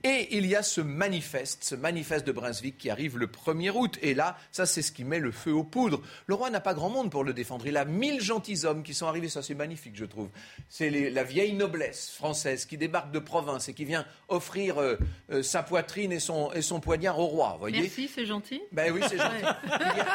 Et 0.07 0.37
il 0.37 0.45
y 0.45 0.55
a 0.55 0.61
ce 0.61 0.81
manifeste, 0.81 1.63
ce 1.63 1.73
manifeste 1.73 2.27
de 2.27 2.31
Brunswick 2.31 2.77
qui 2.77 2.91
arrive 2.91 3.17
le 3.17 3.25
1er 3.25 3.71
août. 3.71 3.97
Et 4.03 4.13
là, 4.13 4.37
ça, 4.51 4.67
c'est 4.67 4.83
ce 4.83 4.91
qui 4.91 5.03
met 5.03 5.17
le 5.17 5.31
feu 5.31 5.51
aux 5.51 5.63
poudres. 5.63 5.99
Le 6.27 6.35
roi 6.35 6.51
n'a 6.51 6.59
pas 6.59 6.75
grand 6.75 6.91
monde 6.91 7.09
pour 7.09 7.23
le 7.23 7.33
défendre. 7.33 7.65
Il 7.65 7.75
a 7.75 7.85
mille 7.85 8.21
gentilshommes 8.21 8.83
qui 8.83 8.93
sont 8.93 9.07
arrivés. 9.07 9.29
Ça, 9.29 9.41
c'est 9.41 9.55
magnifique, 9.55 9.95
je 9.95 10.05
trouve. 10.05 10.29
C'est 10.69 10.91
la 11.09 11.23
vieille 11.23 11.53
noblesse 11.53 12.11
française 12.11 12.65
qui 12.65 12.77
débarque 12.77 13.11
de 13.11 13.17
province 13.17 13.67
et 13.67 13.73
qui 13.73 13.83
vient 13.83 14.05
offrir 14.27 14.79
euh, 14.79 14.95
euh, 15.31 15.41
sa 15.41 15.63
poitrine 15.63 16.11
et 16.11 16.19
son, 16.19 16.51
et 16.53 16.61
son 16.61 16.79
poignard 16.79 17.17
au 17.17 17.25
roi. 17.25 17.57
Voyez 17.59 17.81
Merci, 17.81 18.07
c'est 18.07 18.27
gentil. 18.27 18.61
Ben 18.71 18.93
oui, 18.93 19.01
c'est 19.09 19.17
gentil. 19.17 19.43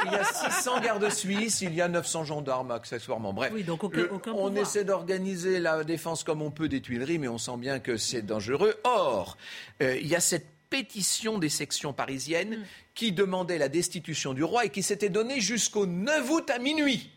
il, 0.06 0.12
y 0.12 0.14
a, 0.14 0.22
600 0.22 0.82
gardes 0.82 1.10
suisses, 1.10 1.62
il 1.62 1.74
y 1.74 1.80
a 1.80 1.88
900 1.88 2.26
gendarmes 2.26 2.70
accessoirement. 2.70 3.32
Bref, 3.32 3.50
oui, 3.52 3.64
donc 3.64 3.82
aucun, 3.82 4.06
on 4.34 4.54
essaie 4.54 4.84
d'organiser 4.84 5.58
la 5.58 5.82
défense 5.82 6.22
comme 6.22 6.42
on 6.42 6.52
peut 6.52 6.68
des 6.68 6.80
Tuileries, 6.80 7.18
mais 7.18 7.26
on 7.26 7.38
sent 7.38 7.56
bien 7.56 7.80
que 7.80 7.96
c'est 7.96 8.22
dangereux. 8.22 8.76
Or, 8.84 9.36
euh, 9.82 9.98
il 9.98 10.06
y 10.06 10.14
a 10.14 10.20
cette 10.20 10.46
pétition 10.68 11.38
des 11.38 11.48
sections 11.48 11.92
parisiennes 11.92 12.58
mm. 12.58 12.64
qui 12.94 13.12
demandait 13.12 13.58
la 13.58 13.68
destitution 13.68 14.34
du 14.34 14.44
roi 14.44 14.66
et 14.66 14.70
qui 14.70 14.82
s'était 14.82 15.08
donnée 15.08 15.40
jusqu'au 15.40 15.86
9 15.86 16.30
août 16.30 16.50
à 16.50 16.58
minuit. 16.58 17.10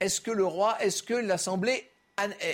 Est-ce 0.00 0.20
que 0.20 0.30
le 0.30 0.44
roi, 0.44 0.80
est-ce 0.80 1.02
que 1.02 1.14
l'Assemblée 1.14 1.90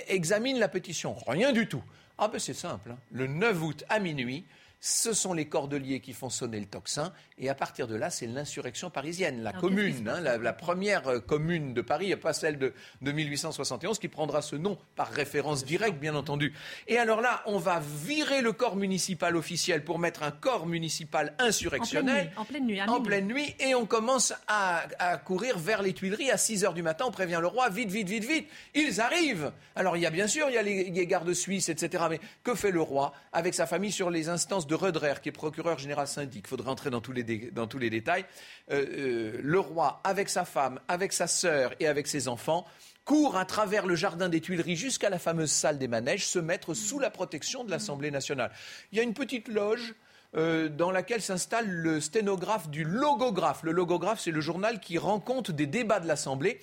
examine 0.07 0.57
la 0.57 0.67
pétition? 0.67 1.15
Rien 1.27 1.51
du 1.51 1.67
tout. 1.67 1.83
Ah 2.17 2.27
ben 2.27 2.39
c'est 2.39 2.55
simple. 2.55 2.91
Hein. 2.91 2.97
Le 3.11 3.27
9 3.27 3.61
août 3.61 3.83
à 3.89 3.99
minuit, 3.99 4.45
ce 4.79 5.13
sont 5.13 5.33
les 5.33 5.45
cordeliers 5.45 5.99
qui 5.99 6.13
font 6.13 6.29
sonner 6.29 6.59
le 6.59 6.65
tocsin, 6.65 7.11
et 7.37 7.49
à 7.49 7.55
partir 7.55 7.87
de 7.87 7.95
là, 7.95 8.09
c'est 8.09 8.27
l'insurrection 8.27 8.89
parisienne, 8.89 9.41
la 9.41 9.51
commune, 9.51 10.07
hein, 10.07 10.19
la, 10.21 10.53
première 10.53 11.07
euh, 11.07 11.19
commune 11.19 11.73
de 11.73 11.81
Paris, 11.81 12.11
et 12.11 12.15
pas 12.15 12.33
celle 12.33 12.57
de, 12.57 12.73
1871, 13.01 13.99
qui 13.99 14.07
prendra 14.07 14.41
ce 14.41 14.55
nom 14.55 14.77
par 14.95 15.09
référence 15.09 15.65
directe, 15.65 15.99
bien 15.99 16.15
entendu. 16.15 16.53
Et 16.87 16.97
alors 16.97 17.21
là, 17.21 17.41
on 17.45 17.57
va 17.57 17.81
virer 17.81 18.41
le 18.41 18.53
corps 18.53 18.75
municipal 18.75 19.35
officiel 19.35 19.83
pour 19.83 19.99
mettre 19.99 20.23
un 20.23 20.31
corps 20.31 20.65
municipal 20.65 21.33
insurrectionnel. 21.39 22.31
En 22.37 22.45
pleine 22.45 22.65
nuit. 22.65 22.81
En 22.81 23.01
pleine 23.01 23.27
nuit, 23.27 23.55
et 23.59 23.75
on 23.75 23.85
commence 23.85 24.33
à, 24.47 24.85
courir 25.25 25.57
vers 25.57 25.81
les 25.81 25.93
Tuileries 25.93 26.31
à 26.31 26.37
6 26.37 26.63
heures 26.63 26.73
du 26.73 26.83
matin. 26.83 27.05
On 27.07 27.11
prévient 27.11 27.39
le 27.41 27.47
roi, 27.47 27.69
vite, 27.69 27.89
vite, 27.89 28.07
vite, 28.07 28.25
vite. 28.25 28.47
Ils 28.73 29.01
arrivent. 29.01 29.51
Alors 29.75 29.97
il 29.97 30.01
y 30.01 30.05
a 30.05 30.09
bien 30.09 30.27
sûr, 30.27 30.47
il 30.49 30.55
y 30.55 30.57
a 30.57 30.61
les, 30.61 30.91
les 30.91 31.07
gardes 31.07 31.33
suisses, 31.33 31.69
etc. 31.69 32.03
Mais 32.09 32.19
que 32.43 32.55
fait 32.55 32.71
le 32.71 32.81
roi 32.81 33.13
avec 33.33 33.53
sa 33.53 33.65
famille 33.65 33.91
sur 33.91 34.09
les 34.09 34.29
instances 34.29 34.64
de 34.67 34.75
de 34.91 35.19
qui 35.19 35.29
est 35.29 35.31
procureur 35.31 35.77
général 35.77 36.07
syndic, 36.07 36.47
faudrait 36.47 36.69
rentrer 36.69 36.89
dans 36.89 37.01
tous 37.01 37.11
les, 37.11 37.23
dans 37.23 37.67
tous 37.67 37.77
les 37.77 37.89
détails, 37.89 38.25
euh, 38.71 38.85
euh, 38.97 39.39
le 39.41 39.59
roi, 39.59 40.01
avec 40.03 40.29
sa 40.29 40.45
femme, 40.45 40.79
avec 40.87 41.13
sa 41.13 41.27
sœur 41.27 41.73
et 41.79 41.87
avec 41.87 42.07
ses 42.07 42.27
enfants, 42.27 42.65
court 43.03 43.37
à 43.37 43.45
travers 43.45 43.85
le 43.85 43.95
jardin 43.95 44.29
des 44.29 44.41
Tuileries 44.41 44.75
jusqu'à 44.75 45.09
la 45.09 45.19
fameuse 45.19 45.51
salle 45.51 45.77
des 45.77 45.87
manèges, 45.87 46.27
se 46.27 46.39
mettre 46.39 46.73
sous 46.73 46.99
la 46.99 47.09
protection 47.09 47.63
de 47.63 47.71
l'Assemblée 47.71 48.11
nationale. 48.11 48.51
Il 48.91 48.97
y 48.97 49.01
a 49.01 49.03
une 49.03 49.13
petite 49.13 49.47
loge 49.47 49.95
euh, 50.35 50.67
dans 50.67 50.91
laquelle 50.91 51.21
s'installe 51.21 51.69
le 51.69 52.01
sténographe 52.01 52.69
du 52.69 52.83
logographe. 52.83 53.63
Le 53.63 53.71
logographe, 53.71 54.19
c'est 54.19 54.31
le 54.31 54.41
journal 54.41 54.79
qui 54.81 54.97
rend 54.97 55.19
compte 55.19 55.51
des 55.51 55.67
débats 55.67 55.99
de 56.01 56.07
l'Assemblée 56.07 56.59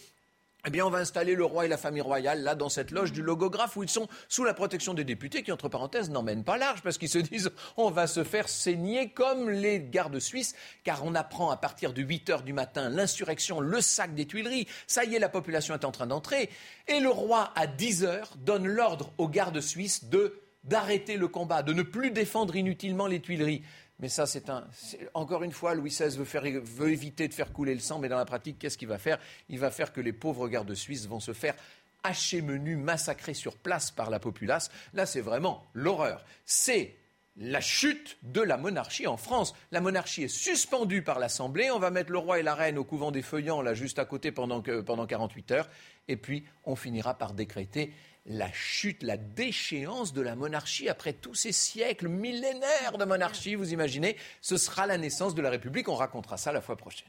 eh 0.64 0.70
bien, 0.70 0.86
on 0.86 0.90
va 0.90 0.98
installer 0.98 1.34
le 1.34 1.44
roi 1.44 1.64
et 1.64 1.68
la 1.68 1.76
famille 1.76 2.02
royale 2.02 2.42
là 2.42 2.54
dans 2.54 2.68
cette 2.68 2.92
loge 2.92 3.10
du 3.10 3.20
logographe 3.20 3.76
où 3.76 3.82
ils 3.82 3.88
sont 3.88 4.06
sous 4.28 4.44
la 4.44 4.54
protection 4.54 4.94
des 4.94 5.02
députés 5.02 5.42
qui, 5.42 5.50
entre 5.50 5.68
parenthèses, 5.68 6.08
n'emmènent 6.08 6.44
pas 6.44 6.56
large 6.56 6.82
parce 6.82 6.98
qu'ils 6.98 7.08
se 7.08 7.18
disent 7.18 7.50
on 7.76 7.90
va 7.90 8.06
se 8.06 8.22
faire 8.22 8.48
saigner 8.48 9.10
comme 9.10 9.50
les 9.50 9.80
gardes 9.80 10.20
suisses 10.20 10.54
car 10.84 11.04
on 11.04 11.16
apprend 11.16 11.50
à 11.50 11.56
partir 11.56 11.92
de 11.92 12.00
8 12.00 12.30
heures 12.30 12.42
du 12.42 12.52
matin 12.52 12.90
l'insurrection, 12.90 13.58
le 13.58 13.80
sac 13.80 14.14
des 14.14 14.26
Tuileries. 14.26 14.68
Ça 14.86 15.04
y 15.04 15.16
est, 15.16 15.18
la 15.18 15.28
population 15.28 15.74
est 15.74 15.84
en 15.84 15.90
train 15.90 16.06
d'entrer 16.06 16.48
et 16.86 17.00
le 17.00 17.10
roi 17.10 17.52
à 17.56 17.66
10 17.66 18.04
heures 18.04 18.30
donne 18.36 18.68
l'ordre 18.68 19.12
aux 19.18 19.28
gardes 19.28 19.60
suisses 19.60 20.04
de 20.04 20.38
d'arrêter 20.62 21.16
le 21.16 21.26
combat, 21.26 21.64
de 21.64 21.72
ne 21.72 21.82
plus 21.82 22.12
défendre 22.12 22.54
inutilement 22.54 23.08
les 23.08 23.18
Tuileries. 23.20 23.62
Mais 24.02 24.08
ça, 24.08 24.26
c'est 24.26 24.50
un. 24.50 24.66
Encore 25.14 25.44
une 25.44 25.52
fois, 25.52 25.74
Louis 25.74 25.90
XVI 25.90 26.18
veut, 26.18 26.90
éviter 26.90 27.28
de 27.28 27.32
faire 27.34 27.52
couler 27.52 27.72
le 27.72 27.80
sang, 27.80 28.00
mais 28.00 28.08
dans 28.08 28.18
la 28.18 28.24
pratique, 28.24 28.58
qu'est-ce 28.58 28.76
qu'il 28.76 28.88
va 28.88 28.98
faire? 28.98 29.18
Il 29.48 29.60
va 29.60 29.70
faire 29.70 29.92
que 29.92 30.00
les 30.00 30.12
pauvres 30.12 30.48
gardes 30.48 30.74
suisses 30.74 31.06
vont 31.06 31.20
se 31.20 31.32
faire 31.32 31.54
hacher 32.02 32.42
menu, 32.42 32.74
massacrer 32.74 33.32
sur 33.32 33.56
place 33.56 33.92
par 33.92 34.10
la 34.10 34.18
populace. 34.18 34.72
Là, 34.92 35.06
c'est 35.06 35.20
vraiment 35.20 35.70
l'horreur. 35.72 36.24
C'est 36.44 36.96
la 37.36 37.60
chute 37.60 38.18
de 38.24 38.40
la 38.40 38.56
monarchie 38.56 39.06
en 39.06 39.16
France. 39.16 39.54
La 39.70 39.80
monarchie 39.80 40.24
est 40.24 40.28
suspendue 40.28 41.02
par 41.02 41.20
l'Assemblée. 41.20 41.70
On 41.70 41.78
va 41.78 41.90
mettre 41.90 42.10
le 42.10 42.18
roi 42.18 42.40
et 42.40 42.42
la 42.42 42.56
reine 42.56 42.78
au 42.78 42.84
couvent 42.84 43.12
des 43.12 43.22
Feuillants, 43.22 43.62
là, 43.62 43.72
juste 43.72 44.00
à 44.00 44.04
côté, 44.04 44.32
pendant, 44.32 44.60
pendant 44.60 45.06
48 45.06 45.52
heures. 45.52 45.68
Et 46.08 46.16
puis, 46.16 46.44
on 46.64 46.74
finira 46.74 47.14
par 47.14 47.34
décréter 47.34 47.94
la 48.26 48.52
chute, 48.52 49.02
la 49.02 49.16
déchéance 49.16 50.12
de 50.12 50.22
la 50.22 50.36
monarchie 50.36 50.88
après 50.88 51.12
tous 51.12 51.34
ces 51.34 51.52
siècles 51.52 52.08
millénaires 52.08 52.98
de 52.98 53.04
monarchie, 53.04 53.54
vous 53.54 53.72
imaginez, 53.72 54.16
ce 54.40 54.56
sera 54.56 54.86
la 54.86 54.98
naissance 54.98 55.34
de 55.34 55.42
la 55.42 55.50
République. 55.50 55.88
On 55.88 55.96
racontera 55.96 56.36
ça 56.36 56.52
la 56.52 56.60
fois 56.60 56.76
prochaine. 56.76 57.08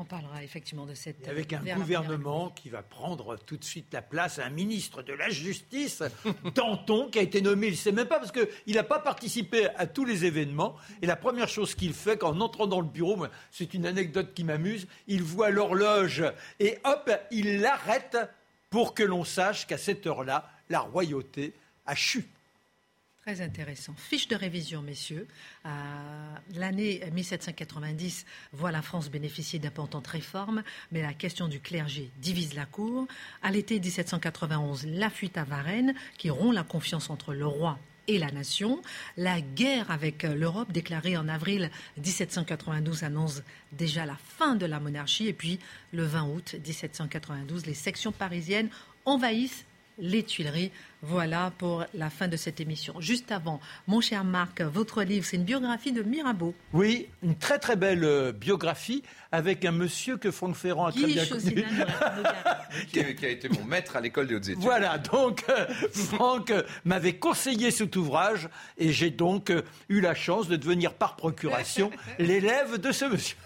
On 0.00 0.04
parlera 0.04 0.44
effectivement 0.44 0.86
de 0.86 0.94
cette. 0.94 1.26
avec 1.26 1.52
un 1.52 1.60
gouvernement 1.74 2.50
qui 2.50 2.68
va 2.68 2.84
prendre 2.84 3.36
tout 3.36 3.56
de 3.56 3.64
suite 3.64 3.92
la 3.92 4.00
place 4.00 4.38
à 4.38 4.44
un 4.44 4.50
ministre 4.50 5.02
de 5.02 5.12
la 5.12 5.28
Justice, 5.28 6.04
Danton, 6.54 7.08
qui 7.10 7.18
a 7.18 7.22
été 7.22 7.42
nommé, 7.42 7.66
il 7.66 7.72
ne 7.72 7.76
sait 7.76 7.90
même 7.90 8.06
pas, 8.06 8.20
parce 8.20 8.30
qu'il 8.30 8.76
n'a 8.76 8.84
pas 8.84 9.00
participé 9.00 9.66
à 9.74 9.88
tous 9.88 10.04
les 10.04 10.24
événements. 10.24 10.76
Et 11.02 11.06
la 11.06 11.16
première 11.16 11.48
chose 11.48 11.74
qu'il 11.74 11.94
fait, 11.94 12.16
qu'en 12.16 12.40
entrant 12.40 12.68
dans 12.68 12.80
le 12.80 12.86
bureau, 12.86 13.26
c'est 13.50 13.74
une 13.74 13.86
anecdote 13.86 14.34
qui 14.34 14.44
m'amuse, 14.44 14.86
il 15.08 15.24
voit 15.24 15.50
l'horloge 15.50 16.22
et 16.60 16.78
hop, 16.84 17.10
il 17.32 17.60
l'arrête 17.60 18.16
pour 18.70 18.94
que 18.94 19.02
l'on 19.02 19.24
sache 19.24 19.66
qu'à 19.66 19.78
cette 19.78 20.06
heure-là, 20.06 20.50
la 20.68 20.80
royauté 20.80 21.54
a 21.86 21.94
chu. 21.94 22.26
Très 23.22 23.42
intéressant. 23.42 23.94
Fiche 23.96 24.28
de 24.28 24.36
révision, 24.36 24.80
messieurs. 24.80 25.26
Euh, 25.66 25.68
l'année 26.54 27.02
1790 27.12 28.24
voit 28.52 28.72
la 28.72 28.80
France 28.80 29.10
bénéficier 29.10 29.58
d'importantes 29.58 30.06
réformes, 30.06 30.62
mais 30.92 31.02
la 31.02 31.12
question 31.12 31.46
du 31.46 31.60
clergé 31.60 32.10
divise 32.18 32.54
la 32.54 32.64
cour. 32.64 33.06
À 33.42 33.50
l'été 33.50 33.80
1791, 33.80 34.86
la 34.86 35.10
fuite 35.10 35.36
à 35.36 35.44
Varennes, 35.44 35.94
qui 36.16 36.30
rompt 36.30 36.54
la 36.54 36.62
confiance 36.62 37.10
entre 37.10 37.34
le 37.34 37.46
roi 37.46 37.78
et 38.08 38.18
la 38.18 38.30
nation. 38.32 38.82
La 39.16 39.40
guerre 39.40 39.90
avec 39.90 40.24
l'Europe, 40.24 40.72
déclarée 40.72 41.16
en 41.16 41.28
avril 41.28 41.70
1792, 41.98 43.04
annonce 43.04 43.42
déjà 43.72 44.06
la 44.06 44.16
fin 44.16 44.56
de 44.56 44.66
la 44.66 44.80
monarchie. 44.80 45.28
Et 45.28 45.32
puis, 45.32 45.60
le 45.92 46.02
20 46.02 46.24
août 46.24 46.54
1792, 46.66 47.66
les 47.66 47.74
sections 47.74 48.12
parisiennes 48.12 48.70
envahissent 49.04 49.64
les 49.98 50.22
Tuileries. 50.22 50.72
Voilà 51.02 51.52
pour 51.58 51.84
la 51.94 52.10
fin 52.10 52.26
de 52.26 52.36
cette 52.36 52.60
émission. 52.60 53.00
Juste 53.00 53.30
avant, 53.30 53.60
mon 53.86 54.00
cher 54.00 54.24
Marc, 54.24 54.62
votre 54.62 55.04
livre, 55.04 55.24
c'est 55.24 55.36
une 55.36 55.44
biographie 55.44 55.92
de 55.92 56.02
Mirabeau. 56.02 56.54
Oui, 56.72 57.08
une 57.22 57.36
très 57.36 57.60
très 57.60 57.76
belle 57.76 58.02
euh, 58.02 58.32
biographie 58.32 59.04
avec 59.30 59.64
un 59.64 59.70
monsieur 59.70 60.16
que 60.16 60.32
Franck 60.32 60.56
Ferrand 60.56 60.86
a 60.86 60.92
très 60.92 61.06
bien 61.06 61.24
connu. 61.26 61.64
qui, 62.90 62.98
a 63.00 63.28
été 63.28 63.48
mon 63.48 63.64
maître 63.64 63.94
à 63.94 64.00
l'école 64.00 64.26
des 64.26 64.34
hautes 64.34 64.48
études. 64.48 64.62
Voilà, 64.62 64.98
donc 64.98 65.44
euh, 65.48 65.66
Franck 65.92 66.52
m'avait 66.84 67.16
conseillé 67.16 67.70
cet 67.70 67.94
ouvrage 67.94 68.48
et 68.76 68.90
j'ai 68.90 69.10
donc 69.10 69.50
euh, 69.50 69.62
eu 69.88 70.00
la 70.00 70.14
chance 70.14 70.48
de 70.48 70.56
devenir 70.56 70.94
par 70.94 71.14
procuration 71.14 71.90
l'élève 72.18 72.78
de 72.78 72.90
ce 72.90 73.04
monsieur. 73.04 73.36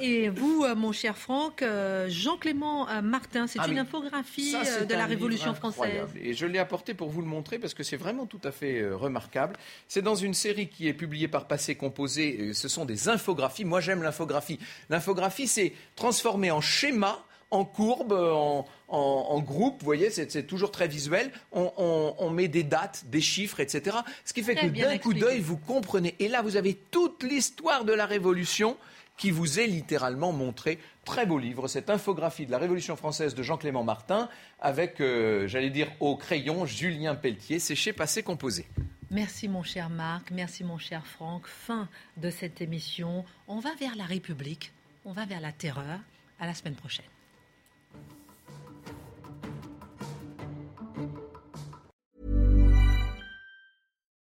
Et 0.00 0.28
vous, 0.28 0.66
mon 0.76 0.92
cher 0.92 1.16
Franck, 1.16 1.64
Jean-Clément 2.08 2.88
Martin, 3.02 3.46
c'est 3.46 3.58
ah 3.60 3.68
une 3.68 3.78
infographie 3.78 4.54
de 4.88 4.94
la 4.94 5.06
Révolution 5.06 5.19
française. 5.54 6.08
Et 6.20 6.34
je 6.34 6.46
l'ai 6.46 6.58
apporté 6.58 6.94
pour 6.94 7.08
vous 7.08 7.20
le 7.20 7.26
montrer 7.26 7.58
parce 7.58 7.74
que 7.74 7.82
c'est 7.82 7.96
vraiment 7.96 8.26
tout 8.26 8.40
à 8.44 8.52
fait 8.52 8.80
euh, 8.80 8.96
remarquable. 8.96 9.56
C'est 9.88 10.02
dans 10.02 10.14
une 10.14 10.34
série 10.34 10.68
qui 10.68 10.88
est 10.88 10.94
publiée 10.94 11.28
par 11.28 11.46
Passé 11.46 11.74
Composé. 11.74 12.52
Ce 12.54 12.68
sont 12.68 12.84
des 12.84 13.08
infographies. 13.08 13.64
Moi, 13.64 13.80
j'aime 13.80 14.02
l'infographie. 14.02 14.58
L'infographie, 14.88 15.48
c'est 15.48 15.72
transformé 15.96 16.50
en 16.50 16.60
schéma 16.60 17.24
en 17.50 17.64
courbe, 17.64 18.12
en, 18.12 19.40
groupe, 19.40 19.80
vous 19.80 19.84
voyez, 19.84 20.10
c'est 20.10 20.46
toujours 20.46 20.70
très 20.70 20.88
visuel. 20.88 21.30
On, 21.52 22.30
met 22.30 22.48
des 22.48 22.62
dates, 22.62 23.04
des 23.06 23.20
chiffres, 23.20 23.60
etc. 23.60 23.96
Ce 24.24 24.32
qui 24.32 24.42
fait 24.42 24.54
que 24.54 24.66
d'un 24.66 24.98
coup 24.98 25.14
d'œil, 25.14 25.40
vous 25.40 25.56
comprenez. 25.56 26.14
Et 26.18 26.28
là, 26.28 26.42
vous 26.42 26.56
avez 26.56 26.74
toute 26.74 27.22
l'histoire 27.22 27.84
de 27.84 27.92
la 27.92 28.06
Révolution 28.06 28.76
qui 29.20 29.30
vous 29.30 29.60
est 29.60 29.66
littéralement 29.66 30.32
montrée 30.32 30.78
très 31.04 31.26
beau 31.26 31.38
livre, 31.38 31.68
cette 31.68 31.90
infographie 31.90 32.46
de 32.46 32.50
la 32.50 32.56
Révolution 32.56 32.96
française 32.96 33.34
de 33.34 33.42
Jean-Clément 33.42 33.84
Martin, 33.84 34.30
avec, 34.60 34.98
euh, 35.02 35.46
j'allais 35.46 35.68
dire, 35.68 35.88
au 36.00 36.16
crayon 36.16 36.64
Julien 36.64 37.14
Pelletier. 37.14 37.58
C'est 37.58 37.74
chez 37.74 37.92
Passé 37.92 38.22
Composé. 38.22 38.66
Merci 39.10 39.46
mon 39.46 39.62
cher 39.62 39.90
Marc, 39.90 40.30
merci 40.30 40.64
mon 40.64 40.78
cher 40.78 41.06
Franck. 41.06 41.46
Fin 41.46 41.86
de 42.16 42.30
cette 42.30 42.62
émission. 42.62 43.26
On 43.46 43.58
va 43.58 43.74
vers 43.74 43.94
la 43.94 44.04
République, 44.04 44.72
on 45.04 45.12
va 45.12 45.26
vers 45.26 45.40
la 45.40 45.52
terreur. 45.52 46.00
À 46.38 46.46
la 46.46 46.54
semaine 46.54 46.74
prochaine. 46.74 47.04